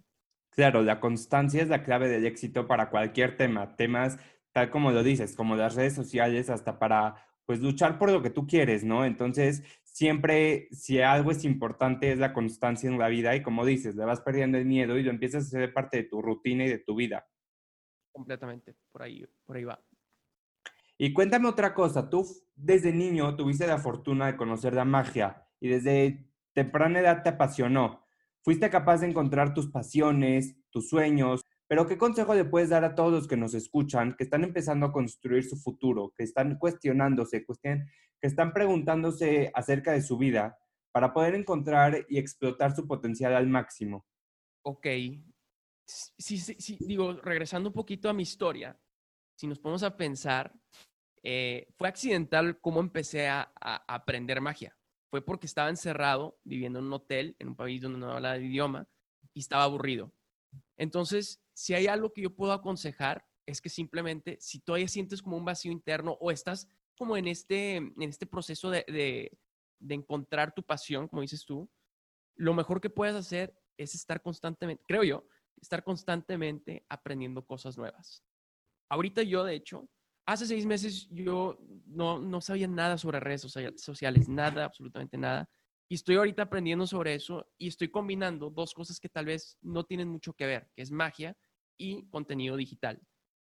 Claro, 0.51 0.83
la 0.83 1.01
constancia 1.01 1.63
es 1.63 1.69
la 1.69 1.85
clave 1.85 2.09
del 2.09 2.27
éxito 2.27 2.67
para 2.67 2.91
cualquier 2.91 3.37
tema, 3.37 3.77
temas 3.77 4.19
tal 4.53 4.71
como 4.71 4.91
lo 4.91 5.03
dices, 5.03 5.35
como 5.37 5.57
las 5.57 5.75
redes 5.75 5.95
sociales, 5.95 6.51
hasta 6.51 6.79
para 6.79 7.27
pues 7.47 7.61
luchar 7.61 7.99
por 7.99 8.11
lo 8.11 8.23
que 8.23 8.31
tú 8.31 8.47
quieres, 8.47 8.85
¿no? 8.85 9.05
Entonces, 9.05 9.65
siempre, 9.83 10.69
si 10.71 11.01
algo 11.01 11.33
es 11.33 11.45
importante, 11.45 12.13
es 12.13 12.19
la 12.19 12.33
constancia 12.33 12.89
en 12.89 12.99
la 12.99 13.09
vida 13.09 13.35
y 13.35 13.43
como 13.43 13.65
dices, 13.65 13.97
le 13.97 14.05
vas 14.05 14.21
perdiendo 14.21 14.57
el 14.57 14.67
miedo 14.67 14.97
y 14.99 15.03
lo 15.03 15.11
empiezas 15.11 15.45
a 15.45 15.47
hacer 15.47 15.73
parte 15.73 15.99
de 15.99 16.05
tu 16.05 16.23
rutina 16.23 16.65
y 16.65 16.69
de 16.69 16.79
tu 16.79 16.95
vida. 16.95 17.27
Completamente, 18.13 18.77
por 18.93 19.03
ahí, 19.03 19.27
por 19.45 19.57
ahí 19.57 19.65
va. 19.65 19.83
Y 20.97 21.13
cuéntame 21.13 21.49
otra 21.49 21.75
cosa, 21.75 22.09
tú 22.09 22.27
desde 22.55 22.93
niño 22.93 23.35
tuviste 23.35 23.67
la 23.67 23.79
fortuna 23.79 24.27
de 24.27 24.37
conocer 24.37 24.75
la 24.75 24.85
magia 24.85 25.47
y 25.59 25.69
desde 25.69 26.30
temprana 26.61 27.00
edad 27.00 27.23
te 27.23 27.31
apasionó. 27.31 28.07
Fuiste 28.43 28.69
capaz 28.69 28.99
de 29.00 29.07
encontrar 29.07 29.55
tus 29.55 29.71
pasiones, 29.71 30.57
tus 30.69 30.90
sueños, 30.90 31.40
pero 31.67 31.87
¿qué 31.87 31.97
consejo 31.97 32.35
le 32.35 32.45
puedes 32.45 32.69
dar 32.69 32.85
a 32.85 32.95
todos 32.95 33.12
los 33.12 33.26
que 33.26 33.38
nos 33.38 33.55
escuchan, 33.55 34.14
que 34.14 34.25
están 34.25 34.45
empezando 34.45 34.85
a 34.85 34.93
construir 34.93 35.43
su 35.43 35.57
futuro, 35.57 36.12
que 36.14 36.25
están 36.25 36.59
cuestionándose, 36.59 37.47
que 37.47 37.87
están 38.21 38.52
preguntándose 38.52 39.50
acerca 39.55 39.93
de 39.93 40.02
su 40.02 40.19
vida 40.19 40.59
para 40.93 41.14
poder 41.14 41.35
encontrar 41.35 42.05
y 42.11 42.19
explotar 42.19 42.76
su 42.76 42.87
potencial 42.87 43.35
al 43.35 43.47
máximo? 43.47 44.05
Ok. 44.62 44.87
Sí, 45.87 46.37
sí, 46.37 46.76
digo, 46.81 47.14
regresando 47.23 47.71
un 47.71 47.75
poquito 47.75 48.11
a 48.11 48.12
mi 48.12 48.25
historia, 48.25 48.79
si 49.35 49.47
nos 49.47 49.59
ponemos 49.59 49.83
a 49.83 49.97
pensar, 49.97 50.52
eh, 51.23 51.69
fue 51.79 51.88
accidental 51.88 52.61
cómo 52.61 52.81
empecé 52.81 53.29
a 53.29 53.50
aprender 53.88 54.43
magia 54.43 54.76
fue 55.11 55.25
porque 55.25 55.47
estaba 55.47 55.69
encerrado, 55.69 56.38
viviendo 56.45 56.79
en 56.79 56.87
un 56.87 56.93
hotel, 56.93 57.37
en 57.38 57.49
un 57.49 57.57
país 57.57 57.83
donde 57.83 57.99
no 57.99 58.12
hablaba 58.12 58.37
el 58.37 58.45
idioma, 58.45 58.88
y 59.35 59.40
estaba 59.40 59.64
aburrido. 59.64 60.12
Entonces, 60.76 61.43
si 61.52 61.75
hay 61.75 61.88
algo 61.88 62.12
que 62.12 62.23
yo 62.23 62.35
puedo 62.35 62.52
aconsejar, 62.52 63.26
es 63.45 63.61
que 63.61 63.69
simplemente, 63.69 64.38
si 64.40 64.61
todavía 64.61 64.88
sientes 64.88 65.21
como 65.21 65.37
un 65.37 65.45
vacío 65.45 65.73
interno 65.73 66.12
o 66.21 66.31
estás 66.31 66.69
como 66.97 67.17
en 67.17 67.26
este, 67.26 67.76
en 67.76 68.02
este 68.02 68.26
proceso 68.26 68.71
de, 68.71 68.85
de, 68.87 69.37
de 69.81 69.95
encontrar 69.95 70.55
tu 70.55 70.62
pasión, 70.62 71.09
como 71.09 71.23
dices 71.23 71.45
tú, 71.45 71.69
lo 72.37 72.55
mejor 72.55 72.81
que 72.81 72.90
puedes 72.90 73.17
hacer 73.17 73.55
es 73.76 73.95
estar 73.95 74.23
constantemente, 74.23 74.85
creo 74.87 75.02
yo, 75.02 75.25
estar 75.61 75.82
constantemente 75.82 76.85
aprendiendo 76.89 77.45
cosas 77.45 77.76
nuevas. 77.76 78.23
Ahorita 78.89 79.23
yo, 79.23 79.45
de 79.45 79.54
hecho, 79.54 79.89
hace 80.26 80.47
seis 80.47 80.67
meses 80.67 81.09
yo 81.11 81.59
no, 81.87 82.19
no 82.19 82.41
sabía 82.41 82.69
nada 82.69 82.99
sobre 82.99 83.21
redes 83.21 83.43
sociales, 83.76 84.28
nada, 84.28 84.65
absolutamente 84.65 85.19
nada. 85.19 85.49
Y 85.89 85.97
estoy 85.97 86.17
ahorita 86.17 86.43
aprendiendo 86.43 86.87
sobre 86.87 87.15
eso 87.15 87.50
y 87.59 87.67
estoy 87.67 87.89
combinando 87.89 88.49
dos 88.49 88.75
cosas 88.75 89.00
que 89.00 89.09
tal 89.09 89.26
vez 89.26 89.59
no 89.61 89.85
tienen 89.85 90.09
mucho 90.09 90.33
que 90.35 90.47
ver, 90.47 90.71
que 90.76 90.83
es 90.83 90.91
magia 90.93 91.37
y 91.76 92.09
contenido 92.11 92.56
digital. 92.56 93.00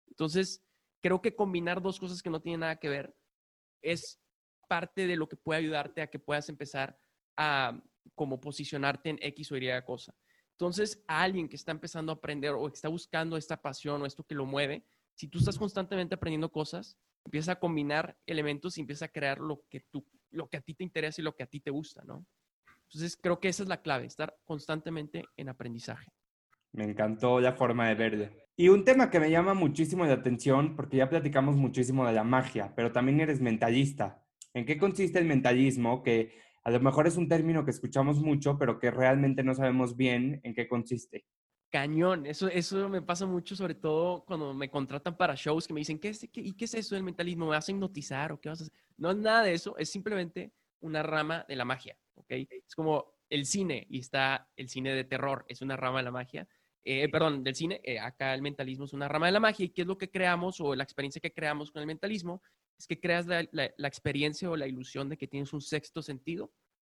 Entonces, 0.07 0.63
creo 1.01 1.21
que 1.21 1.35
combinar 1.35 1.81
dos 1.81 1.99
cosas 1.99 2.21
que 2.21 2.29
no 2.29 2.41
tienen 2.41 2.59
nada 2.59 2.75
que 2.75 2.89
ver 2.89 3.15
es 3.81 4.19
parte 4.67 5.07
de 5.07 5.15
lo 5.15 5.27
que 5.27 5.37
puede 5.37 5.59
ayudarte 5.59 6.01
a 6.01 6.07
que 6.07 6.19
puedas 6.19 6.49
empezar 6.49 6.99
a 7.37 7.81
como 8.13 8.39
posicionarte 8.39 9.09
en 9.09 9.19
X 9.21 9.51
o 9.51 9.57
Y 9.57 9.67
cosa. 9.83 10.15
Entonces, 10.51 11.03
a 11.07 11.21
alguien 11.21 11.49
que 11.49 11.55
está 11.55 11.71
empezando 11.71 12.11
a 12.11 12.15
aprender 12.15 12.51
o 12.51 12.67
que 12.67 12.75
está 12.75 12.87
buscando 12.87 13.37
esta 13.37 13.61
pasión 13.61 14.01
o 14.01 14.05
esto 14.05 14.23
que 14.23 14.35
lo 14.35 14.45
mueve, 14.45 14.85
si 15.15 15.27
tú 15.27 15.39
estás 15.39 15.57
constantemente 15.57 16.15
aprendiendo 16.15 16.51
cosas, 16.51 16.97
empiezas 17.23 17.55
a 17.55 17.59
combinar 17.59 18.17
elementos 18.25 18.77
y 18.77 18.81
empiezas 18.81 19.09
a 19.09 19.11
crear 19.11 19.39
lo 19.39 19.63
que, 19.69 19.81
tú, 19.91 20.05
lo 20.31 20.47
que 20.47 20.57
a 20.57 20.61
ti 20.61 20.73
te 20.73 20.83
interesa 20.83 21.21
y 21.21 21.23
lo 21.23 21.35
que 21.35 21.43
a 21.43 21.47
ti 21.47 21.59
te 21.61 21.71
gusta, 21.71 22.03
¿no? 22.05 22.25
Entonces, 22.83 23.17
creo 23.17 23.39
que 23.39 23.47
esa 23.47 23.63
es 23.63 23.69
la 23.69 23.81
clave, 23.81 24.05
estar 24.05 24.37
constantemente 24.43 25.23
en 25.37 25.49
aprendizaje. 25.49 26.11
Me 26.71 26.83
encantó 26.83 27.39
la 27.39 27.53
forma 27.53 27.87
de 27.87 27.95
verlo. 27.95 28.29
Y 28.57 28.67
un 28.69 28.83
tema 28.83 29.09
que 29.09 29.19
me 29.19 29.31
llama 29.31 29.53
muchísimo 29.53 30.05
la 30.05 30.13
atención, 30.13 30.75
porque 30.75 30.97
ya 30.97 31.09
platicamos 31.09 31.55
muchísimo 31.55 32.05
de 32.05 32.13
la 32.13 32.23
magia, 32.23 32.73
pero 32.75 32.91
también 32.91 33.19
eres 33.21 33.41
mentalista. 33.41 34.23
¿En 34.53 34.65
qué 34.65 34.77
consiste 34.77 35.19
el 35.19 35.25
mentalismo? 35.25 36.03
Que 36.03 36.37
a 36.63 36.71
lo 36.71 36.79
mejor 36.79 37.07
es 37.07 37.17
un 37.17 37.27
término 37.27 37.65
que 37.65 37.71
escuchamos 37.71 38.19
mucho, 38.19 38.57
pero 38.57 38.79
que 38.79 38.91
realmente 38.91 39.43
no 39.43 39.55
sabemos 39.55 39.95
bien 39.97 40.41
en 40.43 40.53
qué 40.53 40.67
consiste 40.67 41.25
cañón. 41.75 42.25
Eso, 42.25 42.47
eso 42.47 42.87
me 42.87 43.01
pasa 43.01 43.25
mucho, 43.25 43.53
sobre 43.53 43.75
todo 43.75 44.23
cuando 44.23 44.53
me 44.53 44.69
contratan 44.69 45.17
para 45.17 45.35
shows 45.35 45.67
que 45.67 45.73
me 45.73 45.81
dicen, 45.81 45.99
¿qué 45.99 46.07
es, 46.07 46.25
qué, 46.31 46.39
¿y 46.39 46.53
qué 46.53 46.63
es 46.63 46.73
eso 46.73 46.95
del 46.95 47.03
mentalismo? 47.03 47.47
¿Me 47.47 47.51
vas 47.51 47.67
a 47.67 47.71
hipnotizar 47.73 48.31
o 48.31 48.39
qué 48.39 48.47
vas 48.47 48.61
a 48.61 48.63
hacer? 48.63 48.73
No 48.95 49.11
es 49.11 49.17
nada 49.17 49.43
de 49.43 49.53
eso, 49.53 49.75
es 49.77 49.89
simplemente 49.89 50.53
una 50.79 51.03
rama 51.03 51.45
de 51.49 51.57
la 51.57 51.65
magia, 51.65 51.97
¿ok? 52.13 52.27
Es 52.29 52.73
como 52.75 53.17
el 53.29 53.45
cine 53.45 53.85
y 53.89 53.99
está 53.99 54.49
el 54.55 54.69
cine 54.69 54.93
de 54.93 55.03
terror, 55.03 55.43
es 55.49 55.61
una 55.61 55.75
rama 55.75 55.97
de 55.97 56.03
la 56.03 56.11
magia. 56.11 56.47
Eh, 56.85 57.09
perdón, 57.09 57.43
del 57.43 57.55
cine, 57.55 57.81
eh, 57.83 57.99
acá 57.99 58.33
el 58.33 58.41
mentalismo 58.41 58.85
es 58.85 58.93
una 58.93 59.09
rama 59.09 59.25
de 59.25 59.33
la 59.33 59.41
magia 59.41 59.65
y 59.65 59.69
qué 59.69 59.81
es 59.81 59.87
lo 59.87 59.97
que 59.97 60.09
creamos 60.09 60.61
o 60.61 60.75
la 60.75 60.83
experiencia 60.83 61.19
que 61.19 61.33
creamos 61.33 61.71
con 61.71 61.81
el 61.81 61.87
mentalismo 61.87 62.41
es 62.77 62.87
que 62.87 63.01
creas 63.01 63.25
la, 63.25 63.45
la 63.51 63.87
experiencia 63.87 64.49
o 64.49 64.55
la 64.55 64.67
ilusión 64.67 65.09
de 65.09 65.17
que 65.17 65.27
tienes 65.27 65.51
un 65.51 65.59
sexto 65.59 66.01
sentido 66.01 66.53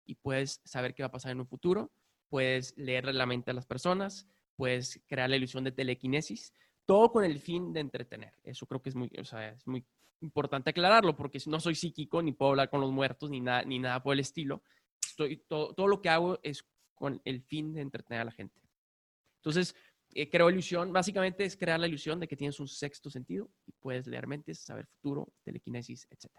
y 0.06 0.14
puedes 0.14 0.62
saber 0.66 0.94
qué 0.94 1.02
va 1.02 1.08
a 1.08 1.12
pasar 1.12 1.32
en 1.32 1.40
un 1.40 1.48
futuro, 1.48 1.92
puedes 2.30 2.78
leer 2.78 3.06
la 3.06 3.26
mente 3.26 3.50
a 3.50 3.54
las 3.56 3.66
personas, 3.66 4.28
puedes 4.58 5.02
crear 5.08 5.30
la 5.30 5.38
ilusión 5.38 5.64
de 5.64 5.72
telequinesis, 5.72 6.54
todo 6.86 7.12
con 7.12 7.24
el 7.24 7.40
fin 7.40 7.72
de 7.72 7.80
entretener. 7.80 8.34
Eso 8.44 8.66
creo 8.66 8.82
que 8.82 8.90
es 8.90 8.96
muy, 8.96 9.10
es 9.14 9.68
muy 9.68 9.86
importante 10.22 10.72
aclararlo 10.72 11.16
porque 11.16 11.40
no 11.46 11.60
soy 11.60 11.76
psíquico, 11.76 12.22
ni 12.22 12.34
puedo 12.34 12.52
hablar 12.52 12.70
con 12.70 12.82
los 12.82 12.92
muertos, 12.92 13.30
ni 13.30 13.40
nada, 13.40 13.64
ni 13.64 13.80
nada 13.80 14.02
por 14.02 14.14
el 14.14 14.20
estilo. 14.20 14.64
Estoy, 15.06 15.38
todo, 15.48 15.74
todo 15.74 15.88
lo 15.88 16.02
que 16.02 16.10
hago 16.10 16.40
es 16.44 16.66
con 16.96 17.22
el 17.24 17.42
fin 17.42 17.74
de 17.74 17.82
entretener 17.82 18.22
a 18.22 18.26
la 18.26 18.32
gente. 18.32 18.60
Entonces, 19.38 19.76
eh, 20.14 20.30
creo 20.30 20.50
ilusión, 20.50 20.92
básicamente 20.92 21.46
es 21.46 21.56
crear 21.56 21.80
la 21.80 21.88
ilusión 21.88 22.20
de 22.20 22.28
que 22.28 22.36
tienes 22.36 22.60
un 22.60 22.68
sexto 22.68 23.10
sentido 23.10 23.50
y 23.66 23.72
puedes 23.74 24.08
leer 24.08 24.26
mentes, 24.26 24.60
saber 24.60 24.88
futuro, 24.88 25.32
telequinesis, 25.44 26.08
etc. 26.10 26.32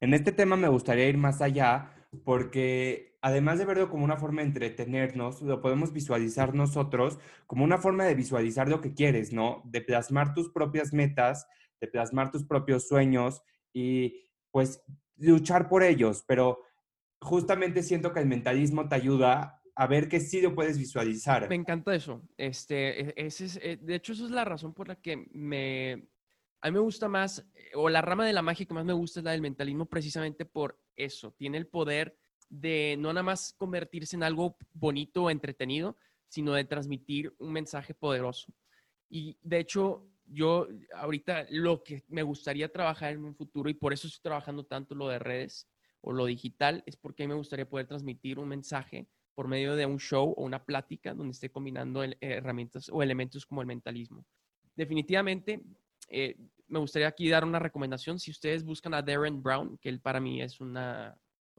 En 0.00 0.12
este 0.12 0.32
tema 0.32 0.56
me 0.56 0.68
gustaría 0.68 1.08
ir 1.08 1.16
más 1.16 1.40
allá 1.40 2.06
porque 2.24 3.07
además 3.20 3.58
de 3.58 3.64
verlo 3.64 3.90
como 3.90 4.04
una 4.04 4.16
forma 4.16 4.42
de 4.42 4.48
entretenernos, 4.48 5.42
lo 5.42 5.60
podemos 5.60 5.92
visualizar 5.92 6.54
nosotros 6.54 7.18
como 7.46 7.64
una 7.64 7.78
forma 7.78 8.04
de 8.04 8.14
visualizar 8.14 8.68
lo 8.68 8.80
que 8.80 8.94
quieres, 8.94 9.32
¿no? 9.32 9.62
De 9.64 9.80
plasmar 9.80 10.34
tus 10.34 10.50
propias 10.50 10.92
metas, 10.92 11.46
de 11.80 11.88
plasmar 11.88 12.30
tus 12.30 12.44
propios 12.44 12.86
sueños 12.86 13.42
y 13.72 14.24
pues 14.50 14.82
luchar 15.16 15.68
por 15.68 15.82
ellos, 15.82 16.24
pero 16.26 16.60
justamente 17.20 17.82
siento 17.82 18.12
que 18.12 18.20
el 18.20 18.26
mentalismo 18.26 18.88
te 18.88 18.94
ayuda 18.94 19.60
a 19.74 19.86
ver 19.86 20.08
que 20.08 20.20
sí 20.20 20.40
lo 20.40 20.54
puedes 20.54 20.78
visualizar. 20.78 21.48
Me 21.48 21.54
encanta 21.54 21.94
eso. 21.94 22.22
Este, 22.36 23.10
e, 23.10 23.14
ese 23.16 23.44
es, 23.44 23.56
eh, 23.62 23.78
de 23.80 23.94
hecho, 23.94 24.12
esa 24.12 24.24
es 24.24 24.30
la 24.30 24.44
razón 24.44 24.74
por 24.74 24.88
la 24.88 24.96
que 24.96 25.28
me, 25.32 26.08
a 26.60 26.68
mí 26.68 26.74
me 26.74 26.80
gusta 26.80 27.08
más, 27.08 27.46
eh, 27.54 27.70
o 27.74 27.88
la 27.88 28.02
rama 28.02 28.26
de 28.26 28.32
la 28.32 28.42
magia 28.42 28.66
que 28.66 28.74
más 28.74 28.84
me 28.84 28.92
gusta 28.92 29.20
es 29.20 29.24
la 29.24 29.32
del 29.32 29.40
mentalismo 29.40 29.86
precisamente 29.86 30.44
por 30.44 30.80
eso. 30.96 31.32
Tiene 31.32 31.58
el 31.58 31.68
poder 31.68 32.18
de 32.48 32.96
no 32.98 33.12
nada 33.12 33.22
más 33.22 33.54
convertirse 33.56 34.16
en 34.16 34.22
algo 34.22 34.56
bonito 34.72 35.24
o 35.24 35.30
entretenido, 35.30 35.96
sino 36.28 36.52
de 36.52 36.64
transmitir 36.64 37.34
un 37.38 37.52
mensaje 37.52 37.94
poderoso. 37.94 38.52
Y 39.08 39.38
de 39.42 39.60
hecho, 39.60 40.06
yo 40.26 40.68
ahorita 40.94 41.46
lo 41.50 41.82
que 41.82 42.04
me 42.08 42.22
gustaría 42.22 42.70
trabajar 42.70 43.12
en 43.12 43.24
un 43.24 43.34
futuro, 43.34 43.70
y 43.70 43.74
por 43.74 43.92
eso 43.92 44.06
estoy 44.06 44.22
trabajando 44.22 44.64
tanto 44.64 44.94
lo 44.94 45.08
de 45.08 45.18
redes 45.18 45.68
o 46.00 46.12
lo 46.12 46.26
digital, 46.26 46.82
es 46.86 46.96
porque 46.96 47.26
me 47.26 47.34
gustaría 47.34 47.68
poder 47.68 47.86
transmitir 47.86 48.38
un 48.38 48.48
mensaje 48.48 49.08
por 49.34 49.48
medio 49.48 49.76
de 49.76 49.86
un 49.86 49.98
show 49.98 50.34
o 50.36 50.44
una 50.44 50.64
plática 50.64 51.14
donde 51.14 51.32
esté 51.32 51.50
combinando 51.50 52.02
herramientas 52.20 52.88
o 52.92 53.02
elementos 53.02 53.46
como 53.46 53.60
el 53.60 53.66
mentalismo. 53.66 54.24
Definitivamente 54.74 55.62
eh, 56.08 56.36
me 56.66 56.78
gustaría 56.78 57.08
aquí 57.08 57.28
dar 57.28 57.44
una 57.44 57.58
recomendación. 57.58 58.18
Si 58.18 58.30
ustedes 58.30 58.64
buscan 58.64 58.94
a 58.94 59.02
Darren 59.02 59.42
Brown, 59.42 59.78
que 59.78 59.88
él 59.88 60.00
para 60.00 60.20
mí 60.20 60.42
es 60.42 60.60
una, 60.60 61.16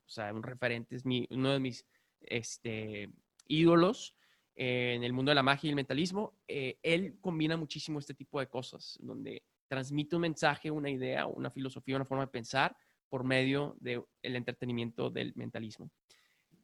o 0.10 0.12
sea, 0.12 0.34
un 0.34 0.42
referente, 0.42 0.96
es 0.96 1.04
uno 1.06 1.54
de 1.54 1.60
mis 1.60 1.86
este, 2.22 3.12
ídolos 3.48 4.16
en 4.56 5.04
el 5.04 5.14
mundo 5.14 5.30
de 5.30 5.36
la 5.36 5.44
magia 5.44 5.68
y 5.68 5.70
el 5.70 5.76
mentalismo, 5.76 6.34
eh, 6.48 6.80
él 6.82 7.18
combina 7.22 7.56
muchísimo 7.56 8.00
este 8.00 8.16
tipo 8.16 8.40
de 8.40 8.48
cosas, 8.48 8.98
donde 9.00 9.44
transmite 9.68 10.16
un 10.16 10.24
mensaje, 10.24 10.72
una 10.72 10.90
idea, 10.90 11.28
una 11.28 11.52
filosofía, 11.52 11.96
una 11.96 12.06
forma 12.06 12.26
de 12.26 12.32
pensar 12.32 12.76
por 13.08 13.24
medio 13.24 13.78
del 13.80 14.04
entretenimiento 14.22 15.12
del 15.12 15.34
mentalismo. 15.36 15.92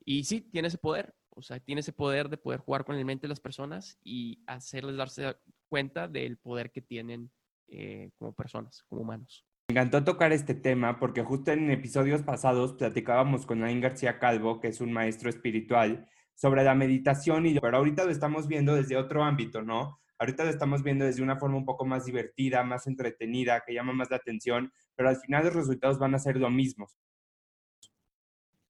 Y 0.04 0.24
sí, 0.24 0.42
tiene 0.42 0.68
ese 0.68 0.80
poder, 0.80 1.16
o 1.30 1.42
sea, 1.42 1.60
tiene 1.60 1.82
ese 1.82 1.94
poder 1.94 2.30
de 2.30 2.38
poder 2.38 2.60
jugar 2.60 2.84
con 2.84 2.96
el 2.96 3.06
mente 3.06 3.28
de 3.28 3.30
las 3.30 3.40
personas 3.40 4.00
y 4.04 4.40
hacerles 4.48 4.98
darse 4.98 5.38
cuenta 5.70 6.08
del 6.08 6.38
poder 6.38 6.72
que 6.72 6.82
tienen 6.82 7.32
eh, 7.68 8.10
como 8.18 8.34
personas, 8.34 8.84
como 8.90 9.02
humanos. 9.02 9.46
Me 9.68 9.74
encantó 9.74 10.04
tocar 10.04 10.32
este 10.32 10.54
tema 10.54 11.00
porque 11.00 11.24
justo 11.24 11.52
en 11.52 11.72
episodios 11.72 12.22
pasados 12.22 12.74
platicábamos 12.74 13.48
con 13.48 13.64
Ain 13.64 13.82
García 13.82 14.20
Calvo, 14.20 14.62
que 14.62 14.68
es 14.68 14.80
un 14.80 14.94
maestro 14.94 15.28
espiritual, 15.28 16.08
sobre 16.36 16.64
la 16.64 16.76
meditación, 16.76 17.48
y, 17.48 17.60
pero 17.60 17.78
ahorita 17.78 18.06
lo 18.06 18.12
estamos 18.12 18.48
viendo 18.48 18.76
desde 18.76 18.96
otro 18.96 19.24
ámbito, 19.24 19.64
¿no? 19.64 20.00
Ahorita 20.20 20.44
lo 20.44 20.52
estamos 20.52 20.84
viendo 20.84 21.04
desde 21.04 21.24
una 21.24 21.38
forma 21.38 21.58
un 21.58 21.66
poco 21.66 21.84
más 21.84 22.06
divertida, 22.06 22.64
más 22.64 22.86
entretenida, 22.86 23.64
que 23.66 23.74
llama 23.74 23.92
más 23.92 24.12
la 24.12 24.18
atención, 24.18 24.72
pero 24.96 25.10
al 25.10 25.18
final 25.18 25.46
los 25.46 25.56
resultados 25.56 25.98
van 25.98 26.14
a 26.14 26.20
ser 26.20 26.38
lo 26.38 26.52
mismo. 26.52 26.88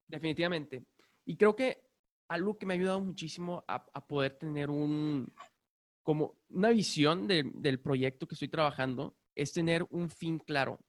Definitivamente. 0.07 0.85
Y 1.25 1.35
creo 1.35 1.57
que 1.57 1.81
algo 2.29 2.57
que 2.57 2.65
me 2.65 2.73
ha 2.73 2.77
ayudado 2.77 3.01
muchísimo 3.01 3.65
a, 3.67 4.07
poder 4.07 4.37
tener 4.37 4.69
un, 4.69 5.31
como 6.03 6.35
una 6.49 6.69
visión 6.69 7.27
del 7.27 7.79
proyecto 7.81 8.27
que 8.27 8.35
estoy 8.35 8.47
trabajando 8.47 9.17
es 9.35 9.53
tener 9.53 9.85
un 9.89 10.09
fin 10.09 10.39
claro. 10.39 10.79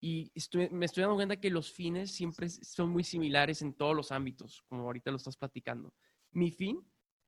Y 0.00 0.30
estoy, 0.34 0.70
me 0.70 0.86
estoy 0.86 1.02
dando 1.02 1.16
cuenta 1.16 1.40
que 1.40 1.50
los 1.50 1.72
fines 1.72 2.12
siempre 2.12 2.48
son 2.48 2.90
muy 2.90 3.02
similares 3.02 3.62
en 3.62 3.74
todos 3.74 3.96
los 3.96 4.12
ámbitos, 4.12 4.62
como 4.68 4.84
ahorita 4.84 5.10
lo 5.10 5.16
estás 5.16 5.36
platicando. 5.36 5.92
Mi 6.30 6.50
fin 6.50 6.80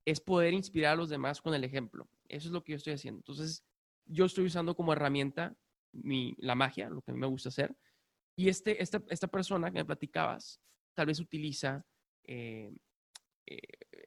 es 0.04 0.20
poder 0.20 0.54
inspirar 0.54 0.92
a 0.92 0.96
los 0.96 1.08
demás 1.08 1.40
con 1.40 1.52
el 1.54 1.64
ejemplo. 1.64 2.08
Eso 2.28 2.48
es 2.48 2.52
lo 2.52 2.62
que 2.62 2.72
yo 2.72 2.76
estoy 2.76 2.92
haciendo. 2.92 3.18
Entonces, 3.18 3.64
yo 4.06 4.24
estoy 4.24 4.46
usando 4.46 4.74
como 4.76 4.92
herramienta 4.92 5.56
mi, 5.92 6.34
la 6.38 6.54
magia, 6.54 6.88
lo 6.88 7.02
que 7.02 7.10
a 7.10 7.14
mí 7.14 7.20
me 7.20 7.26
gusta 7.26 7.48
hacer. 7.48 7.76
Y 8.36 8.48
este, 8.48 8.80
esta, 8.82 9.02
esta 9.08 9.26
persona 9.28 9.70
que 9.70 9.78
me 9.78 9.84
platicabas, 9.84 10.60
tal 10.94 11.06
vez 11.06 11.20
utiliza 11.20 11.84
eh, 12.24 12.72
eh, 13.46 13.58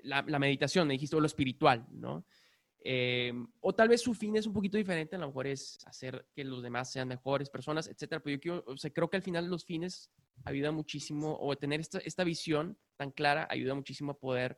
la, 0.04 0.24
meditación, 0.40 0.88
me 0.88 0.94
dijiste, 0.94 1.16
o 1.16 1.20
lo 1.20 1.28
espiritual, 1.28 1.86
¿no? 1.92 2.26
Eh, 2.86 3.32
o 3.62 3.74
tal 3.74 3.88
vez 3.88 4.02
su 4.02 4.14
fin 4.14 4.36
es 4.36 4.46
un 4.46 4.52
poquito 4.52 4.78
diferente, 4.78 5.16
a 5.16 5.20
lo 5.20 5.28
mejor 5.28 5.48
es 5.48 5.78
hacer 5.86 6.28
que 6.36 6.44
los 6.44 6.62
demás 6.62 6.92
sean 6.92 7.08
mejores 7.08 7.50
personas, 7.50 7.88
etcétera. 7.88 8.22
Pero 8.22 8.40
yo 8.42 8.64
creo 8.94 9.10
que 9.10 9.18
al 9.18 9.24
final 9.24 9.48
los 9.48 9.64
fines 9.64 10.12
ayuda 10.44 10.72
muchísimo, 10.72 11.38
o 11.40 11.56
tener 11.56 11.80
esta, 11.80 12.24
visión 12.24 12.78
tan 12.98 13.12
clara 13.12 13.48
ayuda 13.50 13.74
muchísimo 13.74 14.12
a 14.12 14.20
poder, 14.20 14.58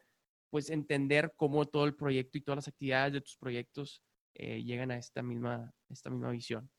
pues, 0.49 0.71
entender 0.71 1.33
cómo 1.35 1.65
todo 1.65 1.85
el 1.85 1.95
proyecto 1.95 2.37
y 2.37 2.41
todas 2.41 2.57
las 2.57 2.67
actividades 2.67 3.13
de 3.13 3.21
tus 3.21 3.37
proyectos 3.37 4.01
llegan 4.33 4.91
a 4.91 4.97
esta 4.97 5.21
misma, 5.21 5.73
esta 5.89 6.09
misma 6.09 6.31
visión. 6.31 6.69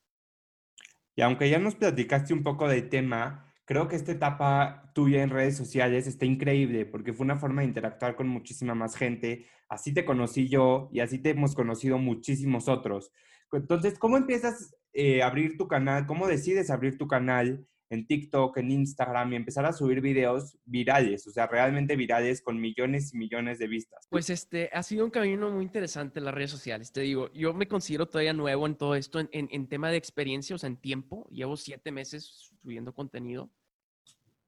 Y 1.15 1.23
aunque 1.23 1.49
ya 1.49 1.59
nos 1.59 1.77
platicaste 1.77 2.35
un 2.35 2.43
poco 2.43 2.69
del 2.69 2.89
tema, 2.91 3.46
creo 3.67 3.89
que 3.89 3.97
esta 3.97 4.13
etapa 4.13 4.91
tuya 4.95 5.23
en 5.23 5.31
redes 5.31 5.57
sociales 5.57 6.07
está 6.07 6.25
increíble 6.25 6.87
porque 6.87 7.13
fue 7.13 7.25
una 7.25 7.37
forma 7.37 7.61
de 7.61 7.69
interactuar 7.69 8.17
con 8.17 8.29
muchísima 8.29 8.75
más 8.75 8.97
gente. 8.97 9.47
Así 9.69 9.93
te 9.93 10.05
conocí 10.05 10.49
yo 10.49 10.89
y 10.93 11.01
así 11.01 11.19
te 11.19 11.31
hemos 11.31 11.55
conocido 11.55 11.99
muchísimos 11.99 12.69
otros. 12.69 13.13
Entonces, 13.53 13.99
¿cómo 13.99 14.17
empiezas 14.17 14.75
eh, 14.93 15.23
a 15.23 15.27
abrir 15.27 15.59
tu 15.59 15.69
canal? 15.69 16.07
¿Cómo 16.07 16.29
decides 16.29 16.71
abrir 16.71 16.97
tu 16.97 17.09
canal? 17.09 17.67
En 17.89 18.07
TikTok, 18.07 18.57
en 18.59 18.71
Instagram 18.71 19.33
y 19.33 19.37
empezar 19.37 19.65
a 19.67 19.73
subir 19.73 20.01
videos 20.01 20.59
virales, 20.65 21.27
o 21.27 21.31
sea, 21.31 21.47
realmente 21.47 21.97
virales 21.97 22.43
con 22.43 22.61
millones 22.61 23.15
y 23.15 23.19
millones 23.19 23.59
de 23.59 23.69
vistas. 23.69 24.07
Pues 24.11 24.31
este, 24.31 24.71
ha 24.73 24.83
sido 24.83 25.05
un 25.05 25.11
camino 25.11 25.51
muy 25.51 25.65
interesante 25.65 26.21
las 26.21 26.35
redes 26.35 26.51
sociales. 26.51 26.93
Te 26.93 27.03
digo, 27.03 27.33
yo 27.33 27.55
me 27.55 27.69
considero 27.69 28.07
todavía 28.07 28.33
nuevo 28.33 28.67
en 28.67 28.77
todo 28.77 28.95
esto, 28.95 29.21
en, 29.21 29.29
en, 29.33 29.69
tema 29.69 29.91
de 29.91 29.97
experiencia, 29.97 30.57
o 30.57 30.59
sea, 30.59 30.69
en 30.69 30.77
tiempo. 30.77 31.29
Llevo 31.31 31.57
siete 31.57 31.93
meses 31.93 32.51
subiendo 32.63 32.93
contenido, 32.93 33.51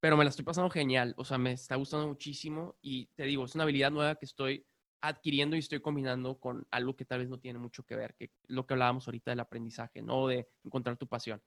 pero 0.01 0.17
me 0.17 0.25
la 0.25 0.31
estoy 0.31 0.45
pasando 0.45 0.71
genial, 0.71 1.15
o 1.17 1.25
sea, 1.25 1.39
me 1.39 1.53
está 1.53 1.77
gustando 1.77 2.09
muchísimo 2.09 2.77
y 2.81 3.07
te 3.15 3.25
digo, 3.25 3.45
es 3.45 3.55
una 3.55 3.65
habilidad 3.65 3.91
nueva 3.91 4.17
que 4.17 4.27
estoy 4.27 4.65
adquiriendo 5.01 5.57
y 5.57 5.61
estoy 5.61 5.81
combinando 5.81 6.39
con 6.39 6.67
algo 6.71 6.97
que 6.97 7.05
tal 7.05 7.21
vez 7.21 7.29
no 7.29 7.39
tiene 7.39 7.59
mucho 7.59 7.85
que 7.85 7.97
ver, 7.97 8.15
que 8.17 8.33
lo 8.47 8.67
que 8.67 8.75
hablábamos 8.75 9.07
ahorita 9.07 9.31
del 9.31 9.41
aprendizaje, 9.41 10.03
¿no? 10.03 10.27
De 10.27 10.49
encontrar 10.65 10.97
tu 10.97 11.07
pasión. 11.07 11.41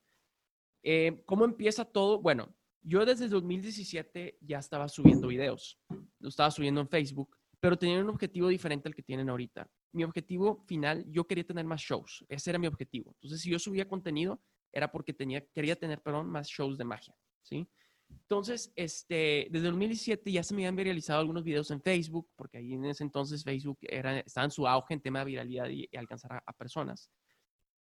Eh, 0.82 1.22
¿Cómo 1.26 1.44
empieza 1.44 1.84
todo? 1.84 2.20
Bueno, 2.20 2.54
yo 2.82 3.04
desde 3.04 3.28
2017 3.28 4.38
ya 4.40 4.58
estaba 4.58 4.88
subiendo 4.88 5.28
videos. 5.28 5.78
Lo 6.18 6.28
estaba 6.28 6.50
subiendo 6.50 6.80
en 6.80 6.88
Facebook, 6.88 7.36
pero 7.60 7.78
tenía 7.78 8.00
un 8.00 8.08
objetivo 8.08 8.48
diferente 8.48 8.88
al 8.88 8.94
que 8.94 9.02
tienen 9.02 9.28
ahorita. 9.28 9.70
Mi 9.92 10.04
objetivo 10.04 10.64
final, 10.66 11.04
yo 11.08 11.24
quería 11.26 11.44
tener 11.44 11.64
más 11.64 11.80
shows. 11.80 12.24
Ese 12.28 12.50
era 12.50 12.58
mi 12.58 12.66
objetivo. 12.66 13.12
Entonces, 13.14 13.40
si 13.40 13.50
yo 13.50 13.58
subía 13.58 13.88
contenido, 13.88 14.42
era 14.72 14.90
porque 14.90 15.12
tenía, 15.12 15.44
quería 15.52 15.76
tener, 15.76 16.00
perdón, 16.00 16.28
más 16.28 16.48
shows 16.48 16.78
de 16.78 16.84
magia, 16.84 17.14
¿sí? 17.42 17.68
Entonces, 18.08 18.72
este, 18.76 19.48
desde 19.50 19.66
2017 19.66 20.32
ya 20.32 20.42
se 20.42 20.54
me 20.54 20.62
habían 20.62 20.76
viralizado 20.76 21.20
algunos 21.20 21.44
videos 21.44 21.70
en 21.70 21.80
Facebook, 21.80 22.28
porque 22.36 22.58
ahí 22.58 22.74
en 22.74 22.84
ese 22.86 23.04
entonces 23.04 23.44
Facebook 23.44 23.78
era, 23.82 24.20
estaba 24.20 24.44
en 24.44 24.50
su 24.50 24.66
auge 24.66 24.94
en 24.94 25.00
tema 25.00 25.20
de 25.20 25.24
viralidad 25.26 25.68
y, 25.68 25.88
alcanzar 25.96 26.42
a 26.44 26.52
personas 26.52 27.10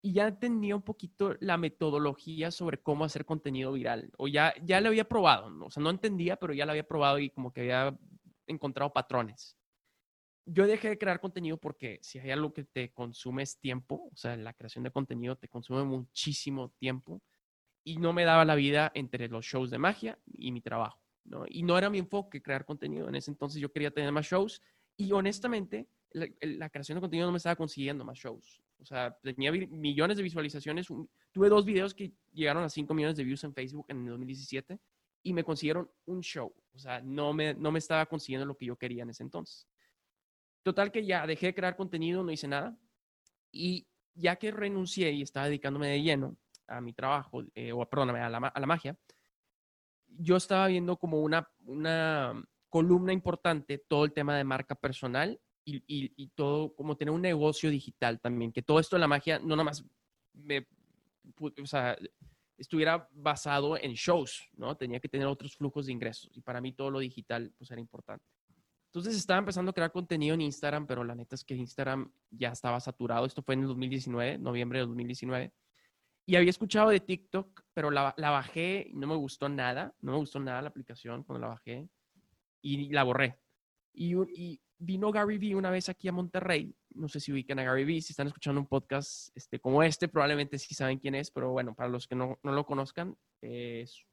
y 0.07 0.13
ya 0.13 0.31
tenía 0.39 0.77
un 0.77 0.83
poquito 0.83 1.35
la 1.41 1.57
metodología 1.57 2.53
sobre 2.53 2.81
cómo 2.81 3.05
hacer 3.05 3.25
contenido 3.25 3.73
viral. 3.73 4.13
O 4.19 4.29
ya, 4.29 4.55
ya 4.63 4.81
lo 4.81 4.87
había 4.87 5.09
probado, 5.09 5.51
¿no? 5.51 5.67
o 5.67 5.71
sea, 5.73 5.83
no 5.83 5.91
entendía, 5.91 6.37
pero 6.37 6.55
ya 6.55 6.65
lo 6.65 6.71
había 6.71 6.87
probado 6.87 7.19
y 7.19 7.31
como 7.31 7.53
que 7.53 7.63
había 7.63 7.99
encontrado 8.47 8.93
patrones. 8.93 9.57
Yo 10.45 10.69
dejé 10.69 10.91
de 10.91 10.99
crear 10.99 11.19
contenido 11.19 11.57
porque 11.57 11.99
si 12.03 12.21
hay 12.21 12.31
algo 12.31 12.53
que 12.53 12.63
te 12.63 12.93
consume 12.93 13.43
es 13.43 13.59
tiempo, 13.59 14.09
o 14.13 14.17
sea, 14.17 14.37
la 14.37 14.53
creación 14.53 14.85
de 14.85 14.93
contenido 14.93 15.35
te 15.35 15.49
consume 15.49 15.83
muchísimo 15.83 16.71
tiempo 16.79 17.21
y 17.83 17.97
no 17.97 18.13
me 18.13 18.25
daba 18.25 18.45
la 18.45 18.55
vida 18.55 18.93
entre 18.95 19.27
los 19.27 19.45
shows 19.45 19.73
de 19.73 19.79
magia 19.79 20.21
y 20.39 20.53
mi 20.53 20.61
trabajo, 20.61 21.03
¿no? 21.25 21.47
Y 21.49 21.65
no 21.65 21.77
era 21.77 21.91
mi 21.91 21.99
enfoque 21.99 22.41
crear 22.41 22.65
contenido. 22.65 23.09
En 23.09 23.17
ese 23.17 23.33
entonces 23.33 23.61
yo 23.61 23.73
quería 23.73 23.91
tener 23.91 24.13
más 24.13 24.27
shows 24.27 24.63
y 24.97 25.11
honestamente 25.11 25.89
la, 26.13 26.71
creación 26.71 26.95
de 26.95 27.01
contenido 27.01 27.27
no 27.27 27.33
me 27.33 27.39
estaba 27.39 27.57
consiguiendo 27.57 28.05
más 28.05 28.19
shows. 28.19 28.63
O 28.79 28.85
sea, 28.85 29.17
tenía 29.23 29.53
millones 29.53 30.17
de 30.17 30.23
visualizaciones. 30.23 30.87
tuve 31.33 31.49
dos 31.49 31.65
videos 31.65 31.95
que 31.95 32.13
llegaron 32.33 32.63
a 32.65 32.69
5 32.69 32.93
millones 32.95 33.17
de 33.17 33.25
views 33.25 33.43
en 33.45 33.55
Facebook 33.55 33.87
en 33.89 34.03
el 34.03 34.11
2017 34.11 34.79
y 35.23 35.33
me 35.33 35.45
consiguieron 35.45 35.91
un 36.05 36.21
show. 36.21 36.55
O 36.73 36.79
sea, 36.79 37.01
no 37.01 37.33
me, 37.33 37.55
no 37.55 37.73
me 37.73 37.79
estaba 37.79 38.07
consiguiendo 38.07 38.47
lo 38.47 38.57
que 38.57 38.67
yo 38.67 38.77
quería 38.77 39.03
en 39.03 39.11
ese 39.11 39.23
entonces. 39.23 39.67
Total 40.63 40.93
que 40.93 41.05
ya 41.05 41.27
dejé 41.27 41.47
de 41.47 41.55
crear 41.55 41.77
contenido, 41.77 42.23
no 42.23 42.33
hice 42.33 42.49
nada. 42.49 42.79
Y 43.51 43.87
ya 44.15 44.37
que 44.37 44.51
renuncié 44.51 45.11
y 45.13 45.23
estaba 45.23 45.47
dedicándome 45.47 45.89
de 45.89 46.03
lleno 46.03 46.37
a 46.67 46.81
mi 46.81 46.93
trabajo, 46.93 47.43
eh, 47.55 47.73
o 47.73 47.89
perdóname, 47.89 48.21
a 48.21 48.29
la, 48.29 48.39
a 48.39 48.61
la 48.61 48.67
magia, 48.67 48.97
yo 50.09 50.37
estaba 50.37 50.67
viendo 50.67 50.97
como 50.97 51.21
una, 51.21 51.49
una 51.65 52.33
columna 52.69 53.13
importante 53.13 53.79
todo 53.79 54.05
el 54.05 54.13
tema 54.13 54.37
de 54.37 54.45
marca 54.45 54.75
personal 54.75 55.41
y, 55.69 56.29
todo, 56.35 56.75
como 56.75 56.97
tener 56.97 57.13
un 57.13 57.23
negocio 57.23 57.71
digital 57.71 58.21
también, 58.21 58.53
que 58.53 58.63
todo 58.63 58.79
esto 58.79 58.97
de 58.97 59.01
la 59.01 59.09
magia 59.09 59.39
no 59.41 59.49
nada 59.49 59.65
más 59.65 59.85
me, 60.33 60.67
o 61.41 61.67
sea, 61.67 61.99
estuviera 62.57 63.09
basado 63.13 63.77
en 63.77 63.93
shows, 63.95 64.49
¿no? 64.57 64.77
Tenía 64.77 65.01
que 65.01 65.09
tener 65.09 65.27
otros 65.27 65.57
flujos 65.57 65.87
de 65.87 65.93
ingresos 65.93 66.31
y 66.37 66.41
para 66.41 66.61
mí 66.61 66.73
todo 66.73 66.91
lo 66.91 67.01
digital 67.01 67.53
pues 67.59 67.71
era 67.71 67.81
importante. 67.81 68.25
Entonces 68.87 69.17
estaba 69.17 69.41
empezando 69.41 69.71
a 69.71 69.75
crear 69.75 69.93
contenido 69.93 70.35
en 70.35 70.41
Instagram, 70.41 70.87
pero 70.87 71.05
la 71.05 71.15
neta 71.15 71.35
es 71.35 71.45
que 71.45 71.55
Instagram 71.55 72.11
ya 72.31 72.51
estaba 72.51 72.81
saturado. 72.81 73.27
Esto 73.27 73.43
fue 73.43 73.55
en 73.55 73.63
el 73.63 73.67
2019, 73.67 74.39
noviembre 74.39 74.79
de 74.79 74.87
2019. 74.87 75.53
Y 76.25 76.37
había 76.37 76.49
escuchado 76.49 76.89
de 76.89 77.01
TikTok, 77.01 77.63
pero 77.75 77.91
la, 77.91 78.15
la 78.17 78.31
bajé 78.31 78.87
y 78.89 78.95
no 78.95 79.07
me 79.07 79.15
gustó 79.17 79.51
nada. 79.51 79.95
No 80.01 80.13
me 80.13 80.19
gustó 80.19 80.41
nada 80.41 80.63
la 80.63 80.69
aplicación 80.69 81.25
cuando 81.25 81.47
la 81.47 81.49
bajé 81.49 81.89
y 82.63 82.89
la 82.89 83.03
borré. 83.03 83.39
Y, 83.93 84.15
y 84.35 84.61
vino 84.79 85.11
Gary 85.11 85.39
Vee 85.39 85.55
una 85.55 85.71
vez 85.71 85.89
aquí 85.89 86.09
a 86.09 86.13
Monterrey. 86.13 86.75
No 86.95 87.09
sé 87.09 87.21
si 87.21 87.33
ubican 87.33 87.59
a 87.59 87.65
Gary 87.65 87.85
Vee, 87.85 88.01
si 88.01 88.13
están 88.13 88.27
escuchando 88.27 88.61
un 88.61 88.67
podcast 88.67 89.31
este, 89.37 89.59
como 89.59 89.83
este, 89.83 90.09
probablemente 90.09 90.59
sí 90.59 90.75
saben 90.75 90.99
quién 90.99 91.15
es, 91.15 91.31
pero 91.31 91.51
bueno, 91.51 91.75
para 91.75 91.89
los 91.89 92.07
que 92.07 92.15
no, 92.15 92.39
no 92.43 92.53
lo 92.53 92.67
conozcan, 92.67 93.17
es, 93.41 94.05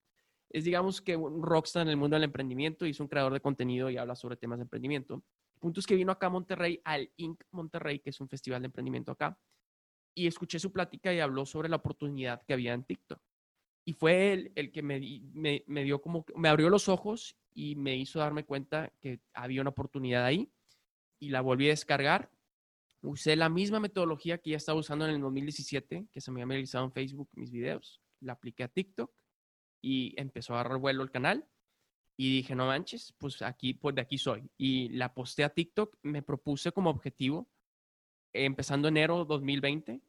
es, 0.50 0.64
digamos 0.64 1.02
que 1.02 1.16
un 1.16 1.42
rockstar 1.42 1.84
en 1.84 1.90
el 1.90 1.98
mundo 1.98 2.16
del 2.16 2.24
emprendimiento 2.24 2.86
y 2.86 2.92
es 2.92 3.00
un 3.00 3.08
creador 3.08 3.34
de 3.34 3.42
contenido 3.42 3.90
y 3.90 3.98
habla 3.98 4.16
sobre 4.16 4.38
temas 4.38 4.60
de 4.60 4.64
emprendimiento. 4.64 5.24
El 5.56 5.60
punto 5.60 5.80
es 5.80 5.88
que 5.88 5.96
vino 5.96 6.12
acá 6.12 6.28
a 6.28 6.32
Monterrey, 6.32 6.82
al 6.84 7.12
Inc. 7.18 7.44
Monterrey, 7.52 8.00
que 8.00 8.10
es 8.10 8.20
un 8.20 8.30
festival 8.30 8.62
de 8.62 8.68
emprendimiento 8.68 9.12
acá, 9.12 9.38
y 10.16 10.28
escuché 10.28 10.60
su 10.60 10.72
plática 10.72 11.14
y 11.14 11.20
habló 11.20 11.46
sobre 11.46 11.70
la 11.70 11.78
oportunidad 11.78 12.44
que 12.46 12.54
había 12.54 12.74
en 12.74 12.84
TikTok. 12.84 13.20
Y 13.86 13.94
fue 13.94 14.34
él 14.34 14.52
el 14.56 14.72
que 14.72 14.82
me, 14.82 15.00
me, 15.34 15.64
me 15.68 15.84
dio 15.84 16.02
como, 16.02 16.26
me 16.36 16.50
abrió 16.50 16.70
los 16.70 16.88
ojos 16.88 17.36
y 17.54 17.76
me 17.76 17.96
hizo 17.96 18.20
darme 18.20 18.44
cuenta 18.46 18.92
que 19.00 19.20
había 19.34 19.62
una 19.62 19.72
oportunidad 19.72 20.26
ahí 20.26 20.52
y 21.20 21.30
la 21.30 21.42
volví 21.42 21.68
a 21.68 21.70
descargar 21.70 22.32
usé 23.04 23.36
la 23.36 23.50
misma 23.50 23.80
metodología 23.80 24.38
que 24.38 24.52
ya 24.52 24.58
estaba 24.58 24.80
usando 24.80 25.06
en 25.06 25.16
el 25.16 25.22
2017, 25.22 26.08
que 26.10 26.22
se 26.22 26.32
me 26.32 26.42
había 26.42 26.54
realizado 26.54 26.86
en 26.86 26.92
Facebook 26.92 27.30
mis 27.34 27.52
videos, 27.52 28.02
la 28.22 28.34
apliqué 28.34 28.64
a 28.64 28.70
TikTok 28.70 29.12
y 29.82 30.14
empezó 30.18 30.54
a 30.54 30.62
agarrar 30.62 30.80
vuelo 30.80 31.04
el 31.04 31.12
canal. 31.12 31.46
Y 32.16 32.32
dije, 32.32 32.54
no 32.56 32.68
manches, 32.68 33.14
pues 33.18 33.42
aquí, 33.42 33.74
pues 33.74 33.96
de 33.96 34.02
aquí 34.02 34.20
soy. 34.20 34.50
Y 34.56 34.90
la 34.90 35.14
posté 35.14 35.44
a 35.44 35.50
TikTok, 35.50 35.98
me 36.04 36.22
propuse 36.22 36.72
como 36.72 36.92
objetivo, 36.92 37.50
empezando 38.32 38.88
enero 38.88 39.26
2020, 39.26 40.00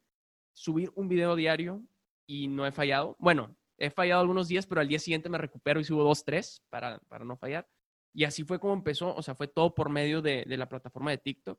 subir 0.53 0.93
un 0.95 1.09
video 1.09 1.35
diario 1.35 1.83
y 2.27 2.49
no 2.49 2.67
he 2.67 2.73
fallado. 2.73 3.17
Bueno, 3.19 3.57
he 3.79 3.91
fallado 3.91 4.21
algunos 4.21 4.49
días, 4.49 4.67
pero 4.67 4.81
al 4.81 4.89
día 4.89 4.99
siguiente 4.99 5.29
me 5.29 5.39
recupero 5.39 5.81
y 5.81 5.85
subo 5.85 6.05
dos, 6.05 6.25
tres 6.25 6.63
para, 6.71 6.99
para 7.09 7.25
no 7.25 7.37
fallar. 7.37 7.69
Y 8.13 8.25
así 8.25 8.45
fue 8.45 8.61
como 8.61 8.75
empezó, 8.75 9.15
o 9.15 9.23
sea, 9.23 9.35
fue 9.35 9.49
todo 9.49 9.75
por 9.75 9.91
medio 9.91 10.23
de, 10.23 10.45
la 10.47 10.69
plataforma 10.69 11.11
de 11.11 11.19
TikTok. 11.19 11.59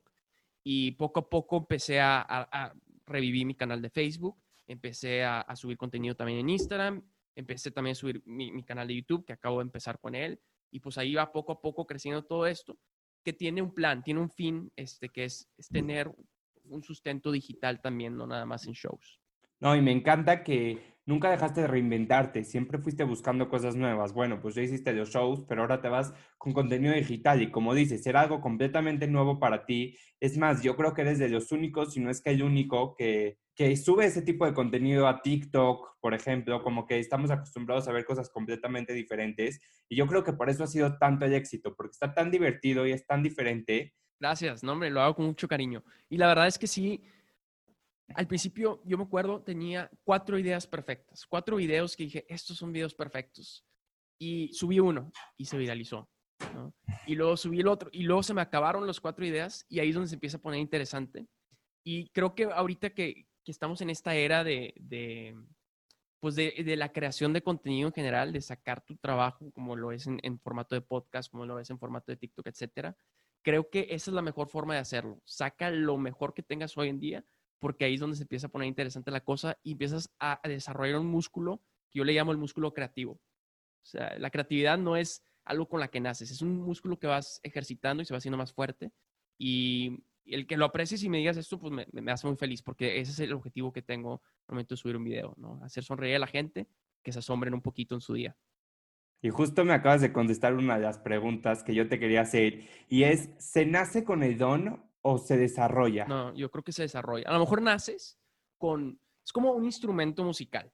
Y 0.64 0.92
poco 0.92 1.20
a 1.20 1.28
poco 1.28 1.58
empecé 1.58 2.00
a, 2.00 2.72
revivir 3.04 3.46
mi 3.46 3.54
canal 3.54 3.80
de 3.80 3.90
Facebook, 3.90 4.42
empecé 4.66 5.22
a, 5.22 5.40
a, 5.42 5.54
subir 5.54 5.76
contenido 5.76 6.16
también 6.16 6.40
en 6.40 6.50
Instagram, 6.50 7.08
empecé 7.36 7.70
también 7.70 7.92
a 7.92 7.94
subir 7.94 8.20
mi, 8.26 8.50
mi, 8.50 8.64
canal 8.64 8.88
de 8.88 8.96
YouTube, 8.96 9.24
que 9.24 9.32
acabo 9.32 9.58
de 9.58 9.64
empezar 9.64 10.00
con 10.00 10.16
él. 10.16 10.40
Y 10.72 10.80
pues 10.80 10.98
ahí 10.98 11.14
va 11.14 11.30
poco 11.30 11.52
a 11.52 11.60
poco 11.60 11.86
creciendo 11.86 12.24
todo 12.24 12.46
esto, 12.46 12.76
que 13.22 13.32
tiene 13.32 13.62
un 13.62 13.72
plan, 13.72 14.02
tiene 14.02 14.20
un 14.20 14.30
fin, 14.30 14.72
este, 14.74 15.10
que 15.10 15.24
es, 15.24 15.48
es 15.56 15.68
tener 15.68 16.10
un 16.64 16.82
sustento 16.82 17.30
digital 17.30 17.80
también, 17.80 18.16
no 18.16 18.26
nada 18.26 18.46
más 18.46 18.66
en 18.66 18.72
shows. 18.72 19.20
No, 19.60 19.76
y 19.76 19.82
me 19.82 19.92
encanta 19.92 20.42
que 20.42 20.95
nunca 21.06 21.30
dejaste 21.30 21.62
de 21.62 21.66
reinventarte, 21.68 22.44
siempre 22.44 22.78
fuiste 22.78 23.04
buscando 23.04 23.48
cosas 23.48 23.76
nuevas. 23.76 24.12
Bueno, 24.12 24.40
pues 24.40 24.54
ya 24.56 24.62
hiciste 24.62 24.92
los 24.92 25.10
shows, 25.10 25.42
pero 25.48 25.62
ahora 25.62 25.80
te 25.80 25.88
vas 25.88 26.12
con 26.36 26.52
contenido 26.52 26.94
digital 26.94 27.40
y 27.40 27.50
como 27.50 27.74
dices, 27.74 28.06
era 28.06 28.20
algo 28.20 28.40
completamente 28.40 29.06
nuevo 29.06 29.38
para 29.38 29.64
ti. 29.64 29.96
Es 30.20 30.36
más, 30.36 30.62
yo 30.62 30.76
creo 30.76 30.92
que 30.92 31.02
eres 31.02 31.18
de 31.18 31.28
los 31.28 31.52
únicos, 31.52 31.94
si 31.94 32.00
no 32.00 32.10
es 32.10 32.20
que 32.20 32.30
el 32.30 32.42
único, 32.42 32.94
que, 32.96 33.38
que 33.54 33.76
sube 33.76 34.04
ese 34.04 34.22
tipo 34.22 34.44
de 34.46 34.52
contenido 34.52 35.06
a 35.06 35.22
TikTok, 35.22 35.98
por 36.00 36.12
ejemplo, 36.12 36.62
como 36.62 36.86
que 36.86 36.98
estamos 36.98 37.30
acostumbrados 37.30 37.86
a 37.86 37.92
ver 37.92 38.04
cosas 38.04 38.28
completamente 38.28 38.92
diferentes. 38.92 39.60
Y 39.88 39.96
yo 39.96 40.06
creo 40.06 40.24
que 40.24 40.32
por 40.32 40.50
eso 40.50 40.64
ha 40.64 40.68
sido 40.68 40.98
tanto 40.98 41.24
el 41.24 41.34
éxito, 41.34 41.74
porque 41.76 41.92
está 41.92 42.12
tan 42.12 42.30
divertido 42.30 42.86
y 42.86 42.92
es 42.92 43.06
tan 43.06 43.22
diferente. 43.22 43.94
Gracias, 44.18 44.64
no, 44.64 44.72
hombre, 44.72 44.90
lo 44.90 45.02
hago 45.02 45.14
con 45.14 45.26
mucho 45.26 45.46
cariño. 45.46 45.84
Y 46.08 46.16
la 46.16 46.26
verdad 46.26 46.46
es 46.46 46.58
que 46.58 46.66
sí, 46.66 47.02
al 48.14 48.26
principio, 48.26 48.82
yo 48.84 48.96
me 48.96 49.04
acuerdo, 49.04 49.42
tenía 49.42 49.90
cuatro 50.04 50.38
ideas 50.38 50.66
perfectas, 50.66 51.26
cuatro 51.26 51.56
videos 51.56 51.96
que 51.96 52.04
dije, 52.04 52.26
estos 52.28 52.56
son 52.56 52.72
videos 52.72 52.94
perfectos. 52.94 53.64
Y 54.18 54.52
subí 54.54 54.78
uno 54.78 55.10
y 55.36 55.44
se 55.46 55.58
viralizó. 55.58 56.08
Y 57.06 57.14
luego 57.14 57.36
subí 57.36 57.60
el 57.60 57.68
otro 57.68 57.88
y 57.92 58.02
luego 58.02 58.22
se 58.22 58.34
me 58.34 58.42
acabaron 58.42 58.86
las 58.86 59.00
cuatro 59.00 59.24
ideas 59.24 59.64
y 59.68 59.80
ahí 59.80 59.88
es 59.88 59.94
donde 59.94 60.08
se 60.08 60.16
empieza 60.16 60.36
a 60.36 60.40
poner 60.40 60.60
interesante. 60.60 61.26
Y 61.84 62.08
creo 62.10 62.34
que 62.34 62.44
ahorita 62.44 62.90
que, 62.90 63.26
estamos 63.44 63.80
en 63.80 63.90
esta 63.90 64.14
era 64.14 64.42
de, 64.42 64.74
de 64.76 65.36
pues 66.18 66.34
de, 66.34 66.76
la 66.76 66.92
creación 66.92 67.32
de 67.32 67.42
contenido 67.42 67.88
en 67.88 67.94
general, 67.94 68.32
de 68.32 68.40
sacar 68.40 68.84
tu 68.84 68.96
trabajo 68.96 69.52
como 69.52 69.76
lo 69.76 69.92
es 69.92 70.06
en, 70.06 70.18
en 70.22 70.40
formato 70.40 70.74
de 70.74 70.80
podcast, 70.80 71.30
como 71.30 71.46
lo 71.46 71.58
es 71.60 71.70
en 71.70 71.78
formato 71.78 72.10
de 72.10 72.16
TikTok, 72.16 72.46
etcétera, 72.48 72.96
creo 73.42 73.70
que 73.70 73.86
esa 73.90 74.10
es 74.10 74.14
la 74.14 74.22
mejor 74.22 74.48
forma 74.48 74.74
de 74.74 74.80
hacerlo. 74.80 75.20
Saca 75.24 75.70
lo 75.70 75.96
mejor 75.96 76.34
que 76.34 76.42
tengas 76.42 76.76
hoy 76.76 76.88
en 76.88 76.98
día 76.98 77.24
porque 77.58 77.84
ahí 77.84 77.94
es 77.94 78.00
donde 78.00 78.16
se 78.16 78.24
empieza 78.24 78.46
a 78.46 78.50
poner 78.50 78.68
interesante 78.68 79.10
la 79.10 79.22
cosa 79.22 79.58
y 79.62 79.72
empiezas 79.72 80.10
a 80.18 80.40
desarrollar 80.44 81.00
un 81.00 81.06
músculo 81.06 81.62
que 81.90 81.98
yo 81.98 82.04
le 82.04 82.12
llamo 82.12 82.32
el 82.32 82.38
músculo 82.38 82.72
creativo. 82.72 83.12
O 83.12 83.88
sea, 83.88 84.18
la 84.18 84.30
creatividad 84.30 84.78
no 84.78 84.96
es 84.96 85.22
algo 85.44 85.68
con 85.68 85.80
la 85.80 85.88
que 85.88 86.00
naces, 86.00 86.30
es 86.30 86.42
un 86.42 86.60
músculo 86.60 86.98
que 86.98 87.06
vas 87.06 87.40
ejercitando 87.42 88.02
y 88.02 88.06
se 88.06 88.12
va 88.12 88.18
haciendo 88.18 88.36
más 88.36 88.52
fuerte. 88.52 88.92
Y 89.38 90.02
el 90.24 90.46
que 90.46 90.56
lo 90.56 90.64
aprecies 90.64 91.02
y 91.04 91.08
me 91.08 91.18
digas 91.18 91.36
esto, 91.36 91.58
pues 91.58 91.72
me, 91.72 92.12
hace 92.12 92.26
muy 92.26 92.36
feliz, 92.36 92.62
porque 92.62 93.00
ese 93.00 93.12
es 93.12 93.20
el 93.20 93.32
objetivo 93.32 93.72
que 93.72 93.82
tengo 93.82 94.22
al 94.48 94.54
momento 94.54 94.74
de 94.74 94.78
subir 94.78 94.96
un 94.96 95.04
video, 95.04 95.34
¿no? 95.36 95.60
Hacer 95.62 95.84
sonreír 95.84 96.16
a 96.16 96.20
la 96.20 96.26
gente, 96.26 96.66
que 97.02 97.12
se 97.12 97.20
asombren 97.20 97.54
un 97.54 97.62
poquito 97.62 97.94
en 97.94 98.00
su 98.00 98.14
día. 98.14 98.36
Y 99.22 99.30
justo 99.30 99.64
me 99.64 99.72
acabas 99.72 100.00
de 100.00 100.12
contestar 100.12 100.54
una 100.54 100.76
de 100.76 100.82
las 100.82 100.98
preguntas 100.98 101.62
que 101.62 101.74
yo 101.74 101.88
te 101.88 101.98
quería 101.98 102.22
hacer, 102.22 102.66
y 102.88 103.04
es, 103.04 103.30
¿se 103.38 103.66
nace 103.66 104.04
con 104.04 104.22
el 104.22 104.36
don 104.36 104.85
o 105.06 105.18
se 105.18 105.36
desarrolla? 105.36 106.04
No, 106.06 106.34
yo 106.34 106.50
creo 106.50 106.64
que 106.64 106.72
se 106.72 106.82
desarrolla. 106.82 107.28
A 107.28 107.32
lo 107.32 107.40
mejor 107.40 107.62
naces 107.62 108.18
con, 108.58 109.00
es 109.24 109.32
como 109.32 109.52
un 109.52 109.64
instrumento 109.64 110.24
musical, 110.24 110.72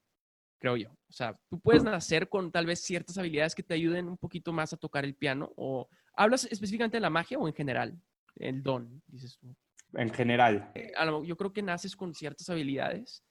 creo 0.59 0.77
yo. 0.77 0.91
O 0.91 1.13
sea, 1.13 1.39
tú 1.51 1.61
puedes 1.61 1.85
nacer 1.85 2.31
con 2.31 2.51
tal 2.51 2.65
vez 2.65 2.81
ciertas 2.81 3.19
habilidades 3.19 3.55
que 3.55 3.63
te 3.63 3.75
ayuden 3.75 4.09
un 4.09 4.17
poquito 4.17 4.53
más 4.53 4.73
a 4.73 4.79
tocar 4.79 5.05
el 5.05 5.15
piano 5.15 5.53
o 5.57 5.87
hablas 6.15 6.45
específicamente 6.45 6.97
de 6.97 7.03
la 7.03 7.11
magia 7.11 7.39
o 7.39 7.47
en 7.47 7.55
general, 7.55 8.01
el 8.37 8.63
don, 8.63 9.03
dices 9.07 9.37
tú. 9.39 9.55
En 9.93 10.09
general. 10.09 10.73
Eh, 10.75 10.93
yo 11.25 11.37
creo 11.37 11.53
que 11.53 11.61
naces 11.61 11.95
con 11.95 12.15
ciertas 12.15 12.49
habilidades 12.49 13.23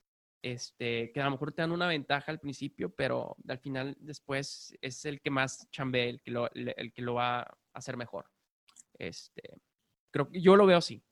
este, 0.43 1.11
que 1.11 1.21
a 1.21 1.25
lo 1.25 1.31
mejor 1.31 1.51
te 1.51 1.63
dan 1.63 1.71
una 1.71 1.87
ventaja 1.87 2.31
al 2.31 2.39
principio, 2.39 2.93
pero 2.93 3.35
al 3.47 3.57
final 3.57 3.97
después 3.99 4.77
es 4.81 5.03
el 5.05 5.19
que 5.19 5.31
más 5.31 5.67
chambea, 5.71 6.05
el 6.05 6.21
que 6.21 6.29
lo, 6.29 6.51
el 6.53 6.93
que 6.93 7.01
lo 7.01 7.15
va 7.15 7.41
a 7.41 7.57
hacer 7.73 7.97
mejor. 7.97 8.27
Este, 8.99 9.41
Creo 10.11 10.29
que 10.29 10.41
yo 10.41 10.55
lo 10.55 10.65
veo 10.65 10.77
así. 10.77 11.03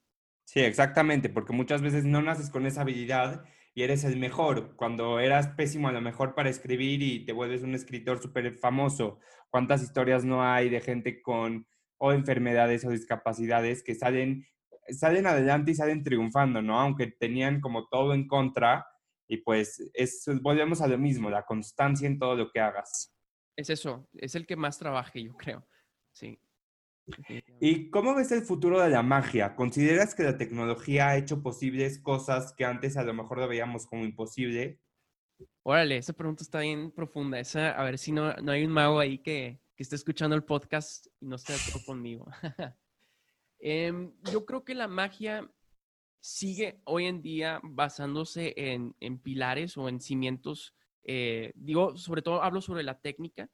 Sí, 0.44 0.60
exactamente, 0.60 1.28
porque 1.28 1.52
muchas 1.52 1.82
veces 1.82 2.04
no 2.04 2.22
naces 2.22 2.50
con 2.50 2.66
esa 2.66 2.82
habilidad 2.82 3.44
y 3.74 3.82
eres 3.82 4.04
el 4.04 4.16
mejor. 4.16 4.74
Cuando 4.76 5.20
eras 5.20 5.48
pésimo 5.48 5.88
a 5.88 5.92
lo 5.92 6.00
mejor 6.00 6.34
para 6.34 6.50
escribir 6.50 7.02
y 7.02 7.24
te 7.24 7.32
vuelves 7.32 7.62
un 7.62 7.74
escritor 7.74 8.20
súper 8.20 8.52
famoso, 8.58 9.18
¿cuántas 9.48 9.82
historias 9.82 10.24
no 10.24 10.42
hay 10.42 10.68
de 10.68 10.80
gente 10.80 11.22
con 11.22 11.66
o 11.98 12.12
enfermedades 12.12 12.84
o 12.84 12.90
discapacidades 12.90 13.82
que 13.84 13.94
salen, 13.94 14.44
salen 14.88 15.26
adelante 15.26 15.70
y 15.70 15.74
salen 15.74 16.02
triunfando, 16.02 16.62
¿no? 16.62 16.80
Aunque 16.80 17.08
tenían 17.08 17.60
como 17.60 17.86
todo 17.88 18.14
en 18.14 18.26
contra 18.26 18.86
y 19.28 19.36
pues 19.38 19.90
es, 19.94 20.24
volvemos 20.42 20.80
a 20.80 20.88
lo 20.88 20.98
mismo, 20.98 21.30
la 21.30 21.44
constancia 21.44 22.08
en 22.08 22.18
todo 22.18 22.34
lo 22.34 22.50
que 22.50 22.58
hagas. 22.58 23.14
Es 23.56 23.70
eso, 23.70 24.08
es 24.14 24.34
el 24.34 24.46
que 24.46 24.56
más 24.56 24.78
trabaje, 24.78 25.22
yo 25.22 25.36
creo. 25.36 25.68
Sí. 26.10 26.40
¿Y 27.60 27.90
cómo 27.90 28.14
ves 28.14 28.32
el 28.32 28.42
futuro 28.42 28.80
de 28.80 28.90
la 28.90 29.02
magia? 29.02 29.54
¿Consideras 29.54 30.14
que 30.14 30.22
la 30.22 30.38
tecnología 30.38 31.08
ha 31.08 31.16
hecho 31.16 31.42
posibles 31.42 31.98
cosas 31.98 32.52
que 32.52 32.64
antes 32.64 32.96
a 32.96 33.04
lo 33.04 33.14
mejor 33.14 33.38
lo 33.38 33.48
veíamos 33.48 33.86
como 33.86 34.04
imposible? 34.04 34.80
Órale, 35.62 35.96
esa 35.98 36.12
pregunta 36.12 36.42
está 36.42 36.60
bien 36.60 36.90
profunda. 36.90 37.38
Esa, 37.38 37.70
a 37.70 37.84
ver 37.84 37.98
si 37.98 38.12
no, 38.12 38.34
no 38.34 38.52
hay 38.52 38.64
un 38.64 38.72
mago 38.72 38.98
ahí 38.98 39.18
que, 39.18 39.60
que 39.76 39.82
esté 39.82 39.96
escuchando 39.96 40.36
el 40.36 40.44
podcast 40.44 41.06
y 41.20 41.26
no 41.26 41.36
esté 41.36 41.52
de 41.52 41.58
acuerdo 41.58 41.86
conmigo. 41.86 42.26
eh, 43.60 44.10
yo 44.32 44.44
creo 44.46 44.64
que 44.64 44.74
la 44.74 44.88
magia 44.88 45.50
sigue 46.20 46.80
hoy 46.84 47.06
en 47.06 47.22
día 47.22 47.60
basándose 47.62 48.54
en, 48.56 48.94
en 49.00 49.18
pilares 49.18 49.76
o 49.76 49.88
en 49.88 50.00
cimientos. 50.00 50.74
Eh, 51.02 51.52
digo, 51.54 51.96
sobre 51.96 52.22
todo 52.22 52.42
hablo 52.42 52.60
sobre 52.60 52.82
la 52.82 53.00
técnica, 53.00 53.48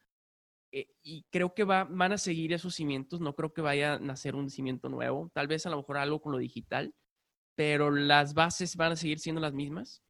eh, 0.79 0.89
y 1.03 1.25
creo 1.31 1.55
que 1.55 1.65
va, 1.65 1.85
van 1.85 2.13
a 2.13 2.19
seguir 2.19 2.53
esos 2.53 2.75
cimientos, 2.75 3.19
no 3.19 3.35
creo 3.35 3.55
que 3.55 3.63
vaya 3.63 3.95
a 3.95 3.99
nacer 3.99 4.35
un 4.35 4.51
cimiento 4.51 4.91
nuevo, 4.91 5.31
tal 5.33 5.47
vez 5.47 5.65
a 5.65 5.71
lo 5.71 5.79
mejor 5.79 5.97
algo 5.97 6.21
con 6.21 6.33
lo 6.33 6.39
digital, 6.39 6.95
pero 7.55 7.91
las 7.91 8.35
bases 8.35 8.77
van 8.77 8.93
a 8.93 8.97
seguir 8.97 9.19
siendo 9.19 9.41
las 9.41 9.55
mismas, 9.55 10.03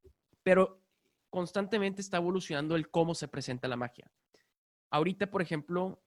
pero 0.42 0.82
constantemente 1.30 2.00
está 2.00 2.16
evolucionando 2.16 2.74
el 2.74 2.90
cómo 2.90 3.14
se 3.14 3.28
presenta 3.28 3.68
la 3.68 3.76
magia. 3.76 4.10
Ahorita, 4.90 5.30
por 5.30 5.40
ejemplo, 5.40 6.02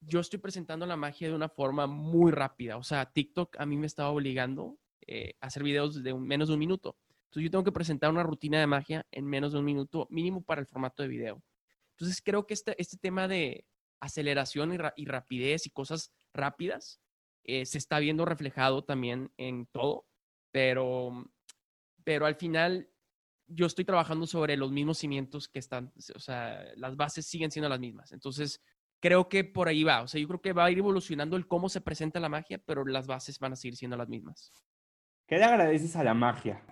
yo 0.00 0.20
estoy 0.20 0.38
presentando 0.38 0.86
la 0.86 0.96
magia 0.96 1.26
de 1.26 1.34
una 1.34 1.48
forma 1.48 1.88
muy 1.88 2.30
rápida, 2.30 2.76
o 2.76 2.84
sea, 2.84 3.10
TikTok 3.10 3.56
a 3.58 3.66
mí 3.66 3.76
me 3.76 3.88
estaba 3.88 4.10
obligando 4.10 4.78
eh, 5.08 5.34
a 5.40 5.48
hacer 5.48 5.64
videos 5.64 6.04
de 6.04 6.14
menos 6.14 6.46
de 6.46 6.54
un 6.54 6.60
minuto. 6.60 6.96
Entonces 7.24 7.42
yo 7.42 7.50
tengo 7.50 7.64
que 7.64 7.72
presentar 7.72 8.10
una 8.10 8.22
rutina 8.22 8.60
de 8.60 8.68
magia 8.68 9.04
en 9.10 9.26
menos 9.26 9.54
de 9.54 9.58
un 9.58 9.64
minuto 9.64 10.06
mínimo 10.08 10.40
para 10.44 10.60
el 10.60 10.68
formato 10.68 11.02
de 11.02 11.08
video. 11.08 11.42
Entonces 11.96 12.22
creo 12.24 12.46
que 12.46 12.54
este, 12.54 12.80
este 12.80 12.96
tema 12.96 13.26
de, 13.26 13.66
aceleración 14.00 14.72
y, 14.96 15.04
rapidez 15.06 15.66
y 15.66 15.70
cosas 15.70 16.12
rápidas, 16.32 17.00
eh, 17.44 17.66
se 17.66 17.78
está 17.78 17.98
viendo 17.98 18.24
reflejado 18.24 18.84
también 18.84 19.32
en 19.36 19.66
todo, 19.66 20.06
pero, 20.52 21.30
pero 22.04 22.26
al 22.26 22.34
final 22.34 22.90
yo 23.46 23.66
estoy 23.66 23.84
trabajando 23.84 24.26
sobre 24.26 24.56
los 24.56 24.70
mismos 24.70 24.98
cimientos 24.98 25.48
que 25.48 25.58
están, 25.58 25.92
o 26.14 26.18
sea, 26.18 26.64
las 26.76 26.96
bases 26.96 27.26
siguen 27.26 27.50
siendo 27.50 27.68
las 27.68 27.80
mismas. 27.80 28.12
Entonces, 28.12 28.62
creo 29.00 29.28
que 29.28 29.44
por 29.44 29.68
ahí 29.68 29.84
va. 29.84 30.02
O 30.02 30.08
sea, 30.08 30.20
yo 30.20 30.28
creo 30.28 30.42
que 30.42 30.52
va 30.52 30.66
a 30.66 30.70
ir 30.70 30.78
evolucionando 30.78 31.36
el 31.36 31.46
cómo 31.46 31.68
se 31.68 31.80
presenta 31.80 32.20
la 32.20 32.28
magia, 32.28 32.58
pero 32.64 32.84
las 32.84 33.06
bases 33.06 33.38
van 33.38 33.52
a 33.52 33.56
seguir 33.56 33.76
siendo 33.76 33.96
las 33.96 34.08
mismas. 34.08 34.52
¿Qué 35.26 35.36
le 35.38 35.44
agradeces 35.44 35.96
a 35.96 36.04
la 36.04 36.14
magia? 36.14 36.62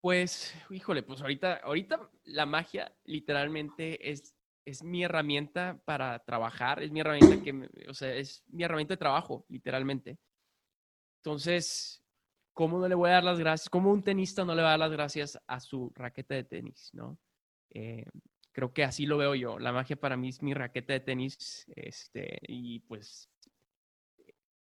Pues, 0.00 0.54
híjole, 0.70 1.02
pues 1.02 1.20
ahorita, 1.20 1.56
ahorita 1.56 2.10
la 2.24 2.46
magia 2.46 2.94
literalmente 3.04 4.10
es 4.10 4.37
es 4.64 4.82
mi 4.82 5.04
herramienta 5.04 5.80
para 5.84 6.18
trabajar, 6.20 6.82
es 6.82 6.90
mi 6.90 7.00
herramienta 7.00 7.42
que, 7.42 7.68
o 7.88 7.94
sea, 7.94 8.14
es 8.14 8.44
mi 8.48 8.64
herramienta 8.64 8.94
de 8.94 8.98
trabajo, 8.98 9.44
literalmente. 9.48 10.18
Entonces, 11.22 12.02
¿cómo 12.52 12.78
no 12.78 12.88
le 12.88 12.94
voy 12.94 13.10
a 13.10 13.14
dar 13.14 13.24
las 13.24 13.38
gracias? 13.38 13.70
¿Cómo 13.70 13.90
un 13.90 14.02
tenista 14.02 14.44
no 14.44 14.54
le 14.54 14.62
va 14.62 14.68
a 14.68 14.70
dar 14.72 14.80
las 14.80 14.92
gracias 14.92 15.38
a 15.46 15.60
su 15.60 15.90
raqueta 15.94 16.34
de 16.34 16.44
tenis, 16.44 16.90
no? 16.92 17.18
Eh, 17.70 18.04
creo 18.52 18.72
que 18.72 18.84
así 18.84 19.06
lo 19.06 19.18
veo 19.18 19.34
yo. 19.34 19.58
La 19.58 19.72
magia 19.72 19.96
para 19.96 20.16
mí 20.16 20.28
es 20.28 20.42
mi 20.42 20.54
raqueta 20.54 20.92
de 20.92 21.00
tenis, 21.00 21.66
este, 21.76 22.38
y 22.46 22.80
pues 22.80 23.28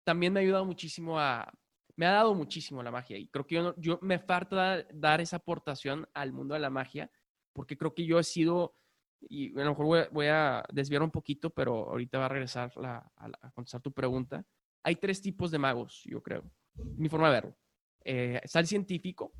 también 0.03 0.31
me 0.31 0.39
ha 0.39 0.43
ayudado 0.43 0.65
muchísimo 0.65 1.19
a, 1.19 1.51
me 1.97 2.05
ha 2.05 2.11
dado 2.11 2.33
muchísimo 2.33 2.81
la 2.81 2.91
magia 2.91 3.17
y 3.17 3.27
creo 3.27 3.45
que 3.45 3.55
yo, 3.55 3.75
yo 3.77 3.99
me 4.01 4.19
falta 4.19 4.83
dar 4.93 5.19
esa 5.19 5.37
aportación 5.37 6.07
al 6.13 6.31
mundo 6.31 6.53
de 6.53 6.61
la 6.61 6.69
magia 6.69 7.11
porque 7.51 7.75
creo 7.75 7.93
que 7.93 8.05
yo 8.05 8.19
he 8.19 8.23
sido, 8.23 8.75
y 9.21 9.57
a 9.59 9.63
lo 9.63 9.71
mejor 9.71 10.09
voy, 10.11 10.27
a 10.27 10.63
desviar 10.71 11.01
un 11.01 11.11
poquito, 11.11 11.49
pero 11.49 11.89
ahorita 11.89 12.19
va 12.19 12.25
a 12.25 12.29
regresar 12.29 12.71
a, 12.83 13.11
contestar 13.53 13.81
tu 13.81 13.91
pregunta. 13.91 14.45
Hay 14.83 14.95
tres 14.95 15.21
tipos 15.21 15.51
de 15.51 15.59
magos, 15.59 16.03
yo 16.05 16.21
creo, 16.21 16.43
mi 16.75 17.09
forma 17.09 17.27
de 17.27 17.33
verlo. 17.33 17.57
Eh, 18.03 18.39
está 18.43 18.59
el 18.59 18.67
científico, 18.67 19.33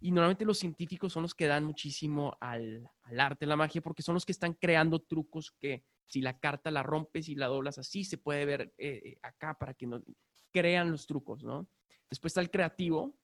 y 0.00 0.10
normalmente 0.10 0.44
los 0.44 0.58
científicos 0.58 1.12
son 1.12 1.22
los 1.22 1.34
que 1.34 1.46
dan 1.46 1.64
muchísimo 1.64 2.36
al, 2.40 2.88
al, 3.02 3.20
arte, 3.20 3.46
la 3.46 3.56
magia, 3.56 3.80
porque 3.80 4.02
son 4.02 4.14
los 4.14 4.26
que 4.26 4.32
están 4.32 4.54
creando 4.54 5.00
trucos 5.00 5.50
que 5.58 5.84
si 6.06 6.20
la 6.20 6.38
carta 6.38 6.70
la 6.70 6.82
rompes 6.82 7.28
y 7.28 7.34
la 7.34 7.46
doblas 7.46 7.78
así, 7.78 8.04
se 8.04 8.18
puede 8.18 8.44
ver 8.44 8.74
eh, 8.78 9.16
acá 9.22 9.56
para 9.58 9.74
que 9.74 9.86
no 9.86 10.02
crean 10.52 10.90
los 10.90 11.06
trucos, 11.06 11.42
¿no? 11.42 11.68
Después 12.10 12.30
está 12.30 12.40
el 12.40 12.50
creativo, 12.50 13.16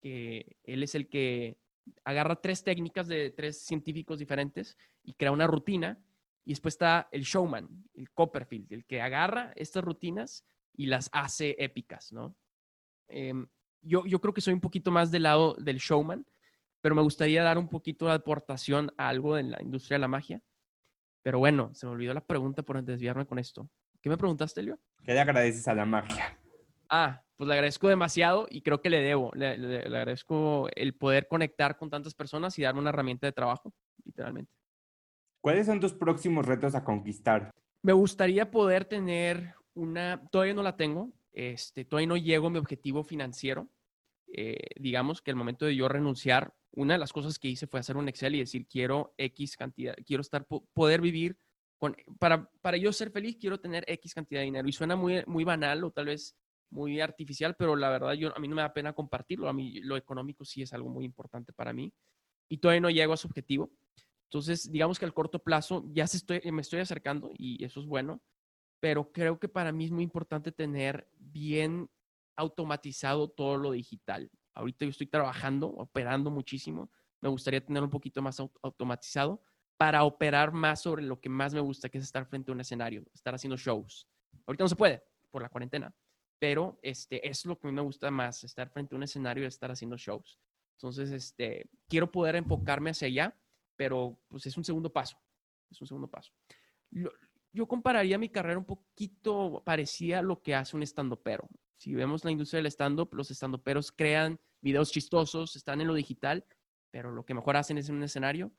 que 0.00 0.56
él 0.64 0.82
es 0.82 0.94
el 0.94 1.08
que 1.08 1.58
agarra 2.04 2.40
tres 2.40 2.64
técnicas 2.64 3.08
de 3.08 3.30
tres 3.30 3.64
científicos 3.64 4.18
diferentes 4.18 4.76
y 5.02 5.14
crea 5.14 5.32
una 5.32 5.46
rutina. 5.46 5.98
Y 6.44 6.50
después 6.50 6.74
está 6.74 7.08
el 7.12 7.22
showman, 7.22 7.68
el 7.94 8.10
Copperfield, 8.10 8.72
el 8.72 8.84
que 8.84 9.00
agarra 9.00 9.52
estas 9.54 9.84
rutinas 9.84 10.44
y 10.74 10.86
las 10.86 11.08
hace 11.12 11.54
épicas, 11.58 12.12
¿no? 12.12 12.34
Em, 13.08 13.46
yo, 13.80 14.04
yo 14.06 14.20
creo 14.20 14.34
que 14.34 14.40
soy 14.40 14.54
un 14.54 14.60
poquito 14.60 14.90
más 14.90 15.10
del 15.10 15.24
lado 15.24 15.54
del 15.54 15.78
showman, 15.78 16.26
pero 16.80 16.94
me 16.94 17.02
gustaría 17.02 17.42
dar 17.42 17.58
un 17.58 17.68
poquito 17.68 18.06
de 18.06 18.14
aportación 18.14 18.92
a 18.96 19.08
algo 19.08 19.38
en 19.38 19.50
la 19.50 19.62
industria 19.62 19.96
de 19.96 20.00
la 20.00 20.08
magia. 20.08 20.42
Pero 21.22 21.38
bueno, 21.38 21.72
se 21.74 21.86
me 21.86 21.92
olvidó 21.92 22.12
la 22.12 22.26
pregunta 22.26 22.62
por 22.62 22.82
desviarme 22.82 23.26
con 23.26 23.38
esto. 23.38 23.70
¿Qué 24.00 24.10
me 24.10 24.16
preguntaste, 24.16 24.62
Leo? 24.62 24.80
¿Qué 25.04 25.14
le 25.14 25.20
agradeces 25.20 25.68
a 25.68 25.74
la 25.74 25.84
magia? 25.84 26.36
Ah, 26.94 27.24
pues 27.36 27.48
le 27.48 27.54
agradezco 27.54 27.88
demasiado 27.88 28.46
y 28.50 28.60
creo 28.60 28.82
que 28.82 28.90
le 28.90 29.00
debo. 29.00 29.32
Le, 29.34 29.78
agradezco 29.78 30.68
el 30.76 30.94
poder 30.94 31.26
conectar 31.26 31.78
con 31.78 31.88
tantas 31.88 32.12
personas 32.12 32.58
y 32.58 32.62
darme 32.62 32.80
una 32.80 32.90
herramienta 32.90 33.26
de 33.26 33.32
trabajo, 33.32 33.72
literalmente. 34.04 34.52
¿Cuáles 35.40 35.64
son 35.64 35.80
tus 35.80 35.94
próximos 35.94 36.44
retos 36.44 36.74
a 36.74 36.84
conquistar? 36.84 37.50
Me 37.80 37.94
gustaría 37.94 38.50
poder 38.50 38.84
tener 38.84 39.54
una, 39.72 40.22
todavía 40.30 40.52
no 40.52 40.62
la 40.62 40.76
tengo, 40.76 41.10
este, 41.32 41.86
todavía 41.86 42.08
no 42.08 42.18
llego 42.18 42.48
a 42.48 42.50
mi 42.50 42.58
objetivo 42.58 43.02
financiero. 43.02 43.70
Eh, 44.26 44.58
digamos 44.76 45.22
que 45.22 45.30
el 45.30 45.36
momento 45.38 45.64
de 45.64 45.74
yo 45.74 45.88
renunciar, 45.88 46.52
una 46.72 46.92
de 46.92 46.98
las 46.98 47.12
cosas 47.14 47.38
que 47.38 47.48
hice 47.48 47.66
fue 47.66 47.80
hacer 47.80 47.96
un 47.96 48.08
Excel 48.10 48.34
y 48.34 48.40
decir, 48.40 48.66
quiero 48.66 49.14
X 49.16 49.56
cantidad, 49.56 49.96
quiero 50.04 50.20
estar, 50.20 50.46
poder 50.74 51.00
vivir 51.00 51.38
con, 51.78 51.96
para, 52.18 52.50
para 52.60 52.76
yo 52.76 52.92
ser 52.92 53.10
feliz, 53.10 53.38
quiero 53.40 53.58
tener 53.58 53.82
X 53.88 54.12
cantidad 54.12 54.40
de 54.40 54.44
dinero. 54.44 54.68
Y 54.68 54.72
suena 54.72 54.94
muy, 54.94 55.24
muy 55.26 55.44
banal 55.44 55.84
o 55.84 55.90
tal 55.90 56.06
vez 56.06 56.36
muy 56.72 57.00
artificial, 57.00 57.54
pero 57.54 57.76
la 57.76 57.90
verdad 57.90 58.14
yo, 58.14 58.34
a 58.36 58.40
mí 58.40 58.48
no 58.48 58.56
me 58.56 58.62
da 58.62 58.72
pena 58.72 58.92
compartirlo. 58.94 59.48
A 59.48 59.52
mí 59.52 59.80
lo 59.80 59.96
económico 59.96 60.44
sí 60.44 60.62
es 60.62 60.72
algo 60.72 60.88
muy 60.88 61.04
importante 61.04 61.52
para 61.52 61.72
mí 61.72 61.92
y 62.48 62.58
todavía 62.58 62.80
no 62.80 62.90
llego 62.90 63.12
a 63.12 63.16
su 63.16 63.28
objetivo. 63.28 63.70
Entonces, 64.24 64.70
digamos 64.72 64.98
que 64.98 65.04
al 65.04 65.12
corto 65.12 65.38
plazo 65.38 65.84
ya 65.92 66.06
me 66.50 66.62
estoy 66.62 66.80
acercando 66.80 67.30
y 67.36 67.62
eso 67.62 67.80
es 67.80 67.86
bueno, 67.86 68.22
pero 68.80 69.12
creo 69.12 69.38
que 69.38 69.48
para 69.48 69.70
mí 69.72 69.84
es 69.84 69.90
muy 69.90 70.02
importante 70.02 70.50
tener 70.50 71.08
bien 71.18 71.90
automatizado 72.36 73.28
todo 73.28 73.58
lo 73.58 73.72
digital. 73.72 74.30
Ahorita 74.54 74.86
yo 74.86 74.90
estoy 74.90 75.06
trabajando, 75.06 75.68
operando 75.68 76.30
muchísimo. 76.30 76.90
Me 77.20 77.28
gustaría 77.28 77.64
tener 77.64 77.82
un 77.82 77.90
poquito 77.90 78.22
más 78.22 78.40
automatizado 78.62 79.42
para 79.76 80.04
operar 80.04 80.52
más 80.52 80.80
sobre 80.80 81.02
lo 81.02 81.20
que 81.20 81.28
más 81.28 81.52
me 81.52 81.60
gusta, 81.60 81.88
que 81.88 81.98
es 81.98 82.04
estar 82.04 82.24
frente 82.26 82.50
a 82.50 82.54
un 82.54 82.60
escenario, 82.60 83.04
estar 83.12 83.34
haciendo 83.34 83.56
shows. 83.56 84.08
Ahorita 84.46 84.64
no 84.64 84.68
se 84.68 84.76
puede 84.76 85.02
por 85.30 85.42
la 85.42 85.48
cuarentena, 85.48 85.94
pero 86.42 86.76
este, 86.82 87.28
es 87.28 87.46
lo 87.46 87.56
que 87.56 87.68
a 87.68 87.70
mí 87.70 87.76
me 87.76 87.82
gusta 87.82 88.10
más, 88.10 88.42
estar 88.42 88.68
frente 88.68 88.96
a 88.96 88.98
un 88.98 89.04
escenario 89.04 89.44
y 89.44 89.46
estar 89.46 89.70
haciendo 89.70 89.96
shows. 89.96 90.40
Entonces, 90.72 91.12
este, 91.12 91.70
quiero 91.88 92.10
poder 92.10 92.34
enfocarme 92.34 92.90
hacia 92.90 93.06
allá, 93.06 93.38
pero 93.76 94.18
pues 94.26 94.44
es 94.46 94.56
un 94.56 94.64
segundo 94.64 94.92
paso, 94.92 95.16
es 95.70 95.80
un 95.80 95.86
segundo 95.86 96.10
paso. 96.10 96.32
yo 97.52 97.68
compararía 97.68 98.18
mi 98.18 98.28
carrera 98.28 98.58
un 98.58 98.64
poquito 98.64 99.62
parecida 99.64 100.18
a 100.18 100.22
lo 100.22 100.42
que 100.42 100.56
hace 100.56 100.74
un 100.76 100.82
estandopero. 100.82 101.48
Si 101.76 101.94
vemos 101.94 102.24
la 102.24 102.32
industria 102.32 102.58
del 102.58 102.72
stand-up, 102.72 103.14
los 103.14 103.30
estandoperos 103.30 103.92
crean 103.92 104.40
videos 104.60 104.90
chistosos, 104.90 105.54
están 105.54 105.80
en 105.80 105.86
lo 105.86 105.94
digital, 105.94 106.44
pero 106.90 107.12
lo 107.12 107.24
que 107.24 107.34
mejor 107.34 107.56
hacen 107.56 107.78
es 107.78 107.88
en 107.88 107.94
un 107.94 108.02
escenario. 108.02 108.50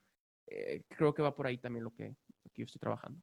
Eh, 0.47 0.83
creo 0.87 1.13
que 1.13 1.21
va 1.21 1.35
por 1.35 1.47
ahí 1.47 1.57
también 1.57 1.83
lo 1.83 1.93
que, 1.93 2.15
lo 2.45 2.51
que 2.53 2.61
yo 2.61 2.63
estoy 2.63 2.79
trabajando. 2.79 3.21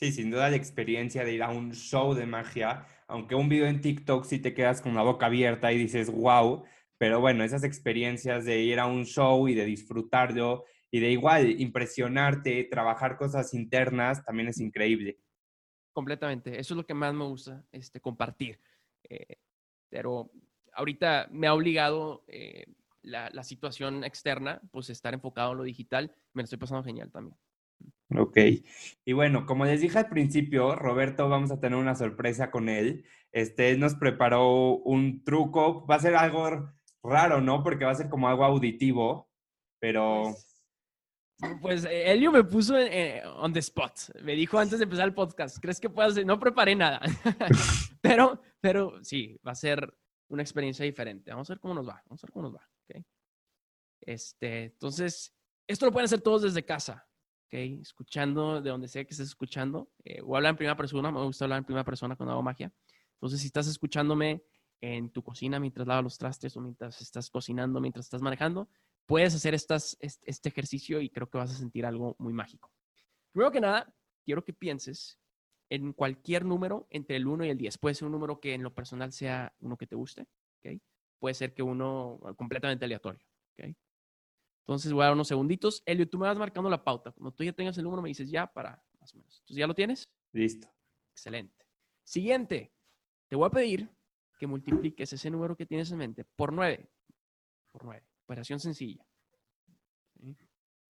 Sí, 0.00 0.12
sin 0.12 0.30
duda 0.30 0.48
la 0.48 0.56
experiencia 0.56 1.24
de 1.24 1.34
ir 1.34 1.42
a 1.42 1.50
un 1.50 1.72
show 1.74 2.14
de 2.14 2.24
magia, 2.24 2.86
aunque 3.06 3.34
un 3.34 3.50
video 3.50 3.66
en 3.66 3.82
TikTok 3.82 4.24
sí 4.24 4.38
te 4.38 4.54
quedas 4.54 4.80
con 4.80 4.94
la 4.94 5.02
boca 5.02 5.26
abierta 5.26 5.70
y 5.72 5.76
dices, 5.76 6.10
wow, 6.10 6.64
pero 6.96 7.20
bueno, 7.20 7.44
esas 7.44 7.64
experiencias 7.64 8.46
de 8.46 8.60
ir 8.60 8.80
a 8.80 8.86
un 8.86 9.04
show 9.04 9.46
y 9.46 9.54
de 9.54 9.66
disfrutarlo 9.66 10.64
y 10.90 11.00
de 11.00 11.10
igual 11.10 11.60
impresionarte, 11.60 12.64
trabajar 12.64 13.18
cosas 13.18 13.52
internas, 13.52 14.24
también 14.24 14.48
es 14.48 14.58
increíble. 14.58 15.18
Completamente, 15.92 16.58
eso 16.58 16.72
es 16.72 16.78
lo 16.78 16.86
que 16.86 16.94
más 16.94 17.12
me 17.12 17.24
gusta, 17.24 17.62
este, 17.70 18.00
compartir. 18.00 18.58
Eh, 19.02 19.36
pero 19.90 20.30
ahorita 20.72 21.28
me 21.30 21.46
ha 21.46 21.52
obligado 21.52 22.24
eh, 22.26 22.64
la, 23.02 23.28
la, 23.34 23.44
situación 23.44 24.02
externa, 24.04 24.62
pues 24.70 24.88
estar 24.88 25.12
enfocado 25.12 25.52
en 25.52 25.58
lo 25.58 25.64
digital, 25.64 26.10
me 26.32 26.40
lo 26.40 26.44
estoy 26.44 26.58
pasando 26.58 26.84
genial 26.84 27.10
también. 27.10 27.36
Ok. 28.16 28.38
Y 29.04 29.12
bueno, 29.12 29.46
como 29.46 29.64
les 29.64 29.80
dije 29.80 29.98
al 29.98 30.08
principio, 30.08 30.74
Roberto, 30.74 31.28
vamos 31.28 31.50
a 31.50 31.60
tener 31.60 31.78
una 31.78 31.94
sorpresa 31.94 32.50
con 32.50 32.68
él. 32.68 33.04
Este, 33.32 33.76
nos 33.76 33.94
preparó 33.94 34.76
un 34.78 35.22
truco. 35.24 35.86
Va 35.86 35.96
a 35.96 36.00
ser 36.00 36.16
algo 36.16 36.72
raro, 37.02 37.40
¿no? 37.40 37.62
Porque 37.62 37.84
va 37.84 37.92
a 37.92 37.96
ser 37.96 38.08
como 38.08 38.28
algo 38.28 38.44
auditivo, 38.44 39.30
pero... 39.78 40.34
Pues, 41.38 41.60
pues 41.62 41.84
Elio 41.88 42.32
me 42.32 42.44
puso 42.44 42.78
en, 42.78 43.24
on 43.26 43.52
the 43.52 43.60
spot. 43.60 43.92
Me 44.22 44.34
dijo 44.34 44.58
antes 44.58 44.78
de 44.78 44.84
empezar 44.84 45.06
el 45.06 45.14
podcast, 45.14 45.58
¿crees 45.58 45.80
que 45.80 45.88
puedas? 45.88 46.22
No 46.24 46.38
preparé 46.38 46.74
nada. 46.74 47.00
pero, 48.02 48.42
pero 48.60 49.02
sí, 49.02 49.38
va 49.46 49.52
a 49.52 49.56
ser 49.56 49.94
una 50.28 50.42
experiencia 50.42 50.84
diferente. 50.84 51.30
Vamos 51.30 51.48
a 51.48 51.54
ver 51.54 51.60
cómo 51.60 51.74
nos 51.74 51.88
va. 51.88 52.02
Vamos 52.06 52.22
a 52.22 52.26
ver 52.26 52.32
cómo 52.32 52.42
nos 52.44 52.54
va. 52.56 52.68
¿okay? 52.84 53.04
Este, 54.00 54.64
entonces, 54.64 55.34
esto 55.66 55.86
lo 55.86 55.92
pueden 55.92 56.06
hacer 56.06 56.20
todos 56.20 56.42
desde 56.42 56.64
casa. 56.64 57.09
Escuchando 57.50 58.60
de 58.62 58.70
donde 58.70 58.88
sea 58.88 59.04
que 59.04 59.10
estés 59.10 59.28
escuchando. 59.28 59.90
Eh, 60.04 60.20
o 60.22 60.36
hablar 60.36 60.50
en 60.50 60.56
primera 60.56 60.76
persona, 60.76 61.10
me 61.10 61.22
gusta 61.22 61.44
hablar 61.44 61.58
en 61.58 61.64
primera 61.64 61.84
persona 61.84 62.16
cuando 62.16 62.32
hago 62.32 62.42
magia. 62.42 62.72
Entonces, 63.14 63.40
si 63.40 63.46
estás 63.46 63.66
escuchándome 63.66 64.42
en 64.80 65.10
tu 65.10 65.22
cocina 65.22 65.60
mientras 65.60 65.86
lavas 65.86 66.04
los 66.04 66.18
trastes 66.18 66.56
o 66.56 66.60
mientras 66.60 67.00
estás 67.00 67.28
cocinando, 67.28 67.80
mientras 67.80 68.06
estás 68.06 68.22
manejando, 68.22 68.68
puedes 69.06 69.34
hacer 69.34 69.54
este 69.54 70.48
ejercicio 70.48 71.00
y 71.00 71.10
creo 71.10 71.28
que 71.28 71.38
vas 71.38 71.50
a 71.50 71.54
sentir 71.54 71.84
algo 71.84 72.16
muy 72.18 72.32
mágico. 72.32 72.70
Primero 73.32 73.50
que 73.50 73.60
nada, 73.60 73.94
quiero 74.24 74.44
que 74.44 74.52
pienses 74.52 75.18
en 75.68 75.92
cualquier 75.92 76.44
número 76.44 76.86
entre 76.90 77.16
el 77.16 77.26
1 77.26 77.44
y 77.44 77.50
el 77.50 77.58
10. 77.58 77.78
Puede 77.78 77.94
ser 77.94 78.06
un 78.06 78.12
número 78.12 78.40
que 78.40 78.54
en 78.54 78.62
lo 78.62 78.74
personal 78.74 79.12
sea 79.12 79.54
uno 79.60 79.76
que 79.76 79.86
te 79.86 79.96
guste, 79.96 80.26
¿okay? 80.58 80.80
Puede 81.18 81.34
ser 81.34 81.54
que 81.54 81.62
uno 81.62 82.18
completamente 82.36 82.84
aleatorio, 82.84 83.24
¿okay? 83.52 83.76
Entonces 84.70 84.92
voy 84.92 85.02
a 85.02 85.06
dar 85.06 85.14
unos 85.14 85.26
segunditos. 85.26 85.82
Elio, 85.84 86.08
tú 86.08 86.16
me 86.16 86.28
vas 86.28 86.38
marcando 86.38 86.70
la 86.70 86.84
pauta. 86.84 87.10
Cuando 87.10 87.32
tú 87.32 87.42
ya 87.42 87.52
tengas 87.52 87.76
el 87.76 87.82
número, 87.82 88.02
me 88.02 88.08
dices 88.08 88.30
ya 88.30 88.46
para 88.46 88.80
más 89.00 89.12
o 89.12 89.16
menos. 89.16 89.40
Entonces, 89.40 89.56
¿ya 89.56 89.66
lo 89.66 89.74
tienes? 89.74 90.08
Listo. 90.30 90.72
Excelente. 91.10 91.66
Siguiente. 92.04 92.72
Te 93.26 93.34
voy 93.34 93.48
a 93.48 93.50
pedir 93.50 93.90
que 94.38 94.46
multipliques 94.46 95.12
ese 95.12 95.28
número 95.28 95.56
que 95.56 95.66
tienes 95.66 95.90
en 95.90 95.98
mente 95.98 96.24
por 96.36 96.52
9. 96.52 96.88
Por 97.72 97.84
9. 97.84 98.06
Operación 98.26 98.60
sencilla. 98.60 99.04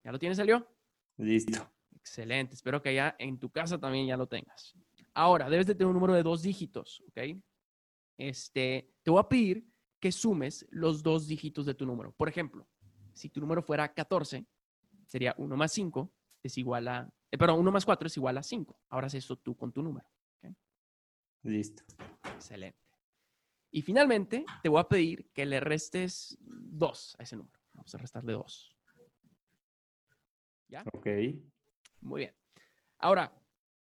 ¿Ya 0.05 0.13
lo 0.13 0.19
tienes, 0.19 0.39
Elio? 0.39 0.69
Listo. 1.17 1.73
Excelente. 1.97 2.57
Espero 2.57 2.83
que 2.83 2.91
allá 2.91 3.17
en 3.19 3.39
tu 3.39 3.49
casa 3.49 3.79
también 3.79 4.07
ya 4.07 4.19
lo 4.19 4.27
tengas. 4.27 4.75
Ahora, 5.15 5.49
debes 5.49 5.67
de 5.67 5.75
tener 5.75 5.87
un 5.87 5.95
número 5.95 6.13
de 6.13 6.23
dos 6.23 6.43
dígitos, 6.43 7.03
¿ok? 7.09 7.35
Este, 8.19 8.93
te 9.03 9.11
voy 9.11 9.21
a 9.21 9.29
pedir 9.31 9.67
que 9.99 10.13
sumes 10.13 10.67
los 10.69 11.03
dos 11.03 11.27
dígitos 11.27 11.65
de 11.65 11.73
tu 11.73 11.87
número. 11.87 12.13
Por 12.13 12.29
ejemplo, 12.29 12.69
si 13.15 13.29
tu 13.29 13.41
número 13.41 13.63
fuera 13.63 13.93
14, 13.93 14.47
sería 15.07 15.35
1 15.39 15.57
más 15.57 15.73
5 15.73 16.11
es 16.43 16.57
igual 16.59 16.89
a, 16.89 17.13
eh, 17.31 17.39
perdón, 17.39 17.61
1 17.61 17.73
más 17.73 17.85
4 17.85 18.07
es 18.07 18.17
igual 18.17 18.39
a 18.39 18.43
5. 18.43 18.79
Ahora 18.89 19.09
haces 19.09 19.25
eso 19.25 19.37
tú 19.37 19.57
con 19.57 19.73
tu 19.73 19.83
número. 19.83 20.09
Listo. 21.43 21.83
Excelente. 22.35 22.79
Y 23.71 23.83
finalmente, 23.83 24.45
te 24.63 24.69
voy 24.69 24.81
a 24.81 24.89
pedir 24.89 25.31
que 25.33 25.47
le 25.47 25.61
restes 25.61 26.37
2 26.41 27.17
a 27.19 27.23
ese 27.23 27.37
número. 27.37 27.59
Vamos 27.73 27.95
a 27.95 27.99
restarle 27.99 28.33
2. 28.33 28.77
¿Ya? 30.69 30.85
Ok. 30.93 31.07
Muy 32.01 32.21
bien. 32.21 32.35
Ahora, 32.99 33.33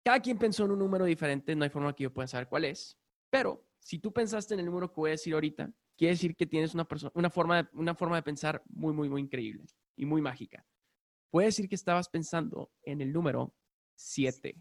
cada 0.03 0.19
quien 0.19 0.37
pensó 0.37 0.65
en 0.65 0.71
un 0.71 0.79
número 0.79 1.05
diferente, 1.05 1.55
no 1.55 1.63
hay 1.63 1.69
forma 1.69 1.95
que 1.95 2.03
yo 2.03 2.13
pueda 2.13 2.27
saber 2.27 2.47
cuál 2.47 2.65
es, 2.65 2.97
pero 3.29 3.65
si 3.79 3.99
tú 3.99 4.11
pensaste 4.11 4.53
en 4.53 4.59
el 4.59 4.65
número 4.67 4.89
que 4.89 4.99
voy 4.99 5.09
a 5.09 5.11
decir 5.11 5.33
ahorita, 5.33 5.71
quiere 6.01 6.13
decir 6.13 6.35
que 6.35 6.47
tienes 6.47 6.73
una, 6.73 6.87
una, 7.13 7.29
forma 7.29 7.61
de, 7.61 7.69
una 7.73 7.93
forma 7.93 8.15
de 8.15 8.23
pensar 8.23 8.63
muy, 8.67 8.91
muy, 8.91 9.07
muy 9.07 9.21
increíble 9.21 9.65
y 9.95 10.03
muy 10.03 10.19
mágica. 10.19 10.65
Puede 11.29 11.45
decir 11.45 11.69
que 11.69 11.75
estabas 11.75 12.09
pensando 12.09 12.71
en 12.81 13.01
el 13.01 13.13
número 13.13 13.53
7. 13.97 14.55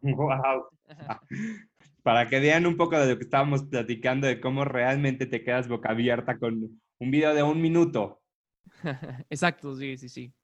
¡Wow! 0.00 0.66
para 2.02 2.28
que 2.28 2.40
vean 2.40 2.66
un 2.66 2.76
poco 2.76 2.98
de 2.98 3.08
lo 3.08 3.16
que 3.16 3.22
estábamos 3.22 3.62
platicando, 3.62 4.26
de 4.26 4.40
cómo 4.40 4.64
realmente 4.64 5.26
te 5.26 5.44
quedas 5.44 5.68
boca 5.68 5.90
abierta 5.90 6.36
con 6.40 6.80
un 6.98 7.10
video 7.12 7.34
de 7.34 7.44
un 7.44 7.62
minuto. 7.62 8.20
Exacto, 9.30 9.76
sí, 9.76 9.96
sí, 9.96 10.08
sí. 10.08 10.34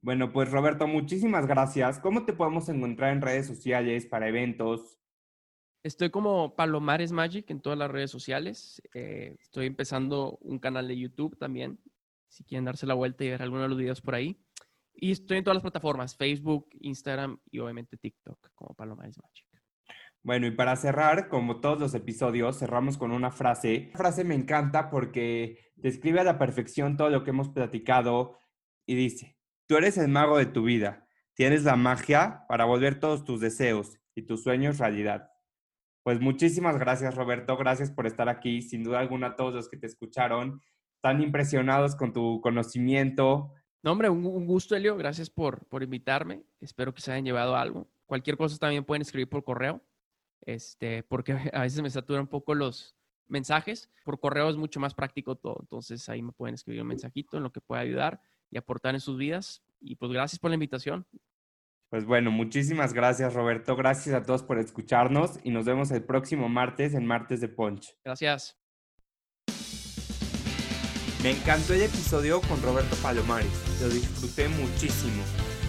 Bueno, 0.00 0.32
pues 0.32 0.50
Roberto, 0.50 0.86
muchísimas 0.86 1.46
gracias. 1.46 2.00
¿Cómo 2.00 2.24
te 2.24 2.32
podemos 2.32 2.70
encontrar 2.70 3.12
en 3.12 3.20
redes 3.20 3.48
sociales 3.48 4.06
para 4.06 4.28
eventos? 4.28 4.98
Estoy 5.82 6.10
como 6.10 6.54
Palomares 6.54 7.10
Magic 7.10 7.50
en 7.50 7.60
todas 7.60 7.78
las 7.78 7.90
redes 7.90 8.10
sociales. 8.10 8.80
Eh, 8.94 9.36
estoy 9.40 9.66
empezando 9.66 10.38
un 10.40 10.58
canal 10.58 10.86
de 10.86 10.96
YouTube 10.96 11.36
también, 11.38 11.80
si 12.28 12.44
quieren 12.44 12.64
darse 12.64 12.86
la 12.86 12.94
vuelta 12.94 13.24
y 13.24 13.30
ver 13.30 13.42
algunos 13.42 13.64
de 13.64 13.68
los 13.68 13.78
videos 13.78 14.00
por 14.00 14.14
ahí. 14.14 14.40
Y 14.94 15.10
estoy 15.10 15.38
en 15.38 15.44
todas 15.44 15.56
las 15.56 15.62
plataformas, 15.62 16.16
Facebook, 16.16 16.68
Instagram 16.80 17.40
y 17.50 17.58
obviamente 17.58 17.96
TikTok, 17.96 18.50
como 18.54 18.74
Palomares 18.74 19.18
Magic. 19.18 19.46
Bueno, 20.22 20.46
y 20.46 20.52
para 20.52 20.76
cerrar, 20.76 21.28
como 21.28 21.60
todos 21.60 21.80
los 21.80 21.94
episodios, 21.94 22.60
cerramos 22.60 22.96
con 22.96 23.10
una 23.10 23.32
frase. 23.32 23.88
La 23.92 23.98
frase 23.98 24.22
me 24.22 24.36
encanta 24.36 24.88
porque 24.88 25.72
describe 25.74 26.20
a 26.20 26.24
la 26.24 26.38
perfección 26.38 26.96
todo 26.96 27.10
lo 27.10 27.24
que 27.24 27.30
hemos 27.30 27.48
platicado 27.48 28.38
y 28.86 28.94
dice, 28.94 29.36
Tú 29.72 29.78
eres 29.78 29.96
el 29.96 30.08
mago 30.08 30.36
de 30.36 30.44
tu 30.44 30.64
vida. 30.64 31.08
Tienes 31.34 31.64
la 31.64 31.76
magia 31.76 32.44
para 32.46 32.66
volver 32.66 33.00
todos 33.00 33.24
tus 33.24 33.40
deseos 33.40 33.98
y 34.14 34.22
tus 34.22 34.42
sueños 34.42 34.78
realidad. 34.78 35.31
Pues 36.02 36.20
muchísimas 36.20 36.78
gracias, 36.78 37.14
Roberto. 37.14 37.56
Gracias 37.56 37.90
por 37.90 38.06
estar 38.06 38.28
aquí. 38.28 38.60
Sin 38.62 38.82
duda 38.82 38.98
alguna, 38.98 39.36
todos 39.36 39.54
los 39.54 39.68
que 39.68 39.76
te 39.76 39.86
escucharon, 39.86 40.60
están 40.96 41.22
impresionados 41.22 41.94
con 41.94 42.12
tu 42.12 42.40
conocimiento. 42.40 43.52
No, 43.82 43.92
hombre, 43.92 44.08
un, 44.08 44.46
gusto, 44.46 44.74
Elio. 44.74 44.96
Gracias 44.96 45.30
por, 45.30 45.66
por 45.66 45.82
invitarme. 45.82 46.44
Espero 46.60 46.92
que 46.92 47.00
se 47.00 47.12
hayan 47.12 47.24
llevado 47.24 47.56
algo. 47.56 47.88
Cualquier 48.06 48.36
cosa 48.36 48.58
también 48.58 48.84
pueden 48.84 49.02
escribir 49.02 49.28
por 49.28 49.44
correo, 49.44 49.82
este, 50.42 51.02
porque 51.04 51.32
a 51.52 51.62
veces 51.62 51.82
me 51.82 51.90
saturan 51.90 52.22
un 52.22 52.28
poco 52.28 52.54
los 52.54 52.96
mensajes. 53.28 53.90
Por 54.04 54.18
correo 54.20 54.48
es 54.48 54.56
mucho 54.56 54.80
más 54.80 54.94
práctico 54.94 55.36
todo. 55.36 55.58
Entonces 55.60 56.08
ahí 56.08 56.22
me 56.22 56.32
pueden 56.32 56.54
escribir 56.54 56.82
un 56.82 56.88
mensajito 56.88 57.36
en 57.36 57.44
lo 57.44 57.52
que 57.52 57.60
pueda 57.60 57.80
ayudar 57.80 58.20
y 58.50 58.58
aportar 58.58 58.94
en 58.94 59.00
sus 59.00 59.16
vidas. 59.16 59.62
Y 59.80 59.96
pues 59.96 60.12
gracias 60.12 60.38
por 60.38 60.50
la 60.50 60.54
invitación. 60.54 61.06
Pues 61.92 62.06
bueno, 62.06 62.30
muchísimas 62.30 62.94
gracias 62.94 63.34
Roberto, 63.34 63.76
gracias 63.76 64.14
a 64.14 64.22
todos 64.22 64.42
por 64.42 64.58
escucharnos 64.58 65.38
y 65.44 65.50
nos 65.50 65.66
vemos 65.66 65.90
el 65.90 66.02
próximo 66.02 66.48
martes 66.48 66.94
en 66.94 67.04
Martes 67.04 67.42
de 67.42 67.48
Punch. 67.48 67.94
Gracias. 68.02 68.58
Me 71.22 71.32
encantó 71.32 71.74
el 71.74 71.82
episodio 71.82 72.40
con 72.40 72.62
Roberto 72.62 72.96
Palomares, 73.02 73.52
lo 73.82 73.90
disfruté 73.90 74.48
muchísimo. 74.48 75.22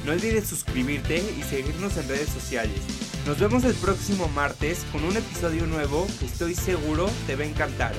No 0.06 0.14
olvides 0.14 0.48
suscribirte 0.48 1.18
y 1.18 1.44
seguirnos 1.44 1.98
en 1.98 2.08
redes 2.08 2.30
sociales. 2.30 2.80
Nos 3.28 3.38
vemos 3.38 3.66
el 3.66 3.76
próximo 3.76 4.30
martes 4.30 4.86
con 4.94 5.04
un 5.04 5.18
episodio 5.18 5.68
nuevo 5.68 6.08
que 6.22 6.28
estoy 6.28 6.56
seguro 6.56 7.10
te 7.28 7.36
va 7.36 7.44
a 7.44 7.48
encantar. 7.48 7.92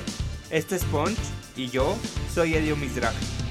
Este 0.49 0.77
es 0.77 0.83
Punch 0.85 1.19
y 1.55 1.67
yo 1.67 1.95
soy 2.33 2.55
Edio 2.55 2.75
Mizrahi. 2.75 3.44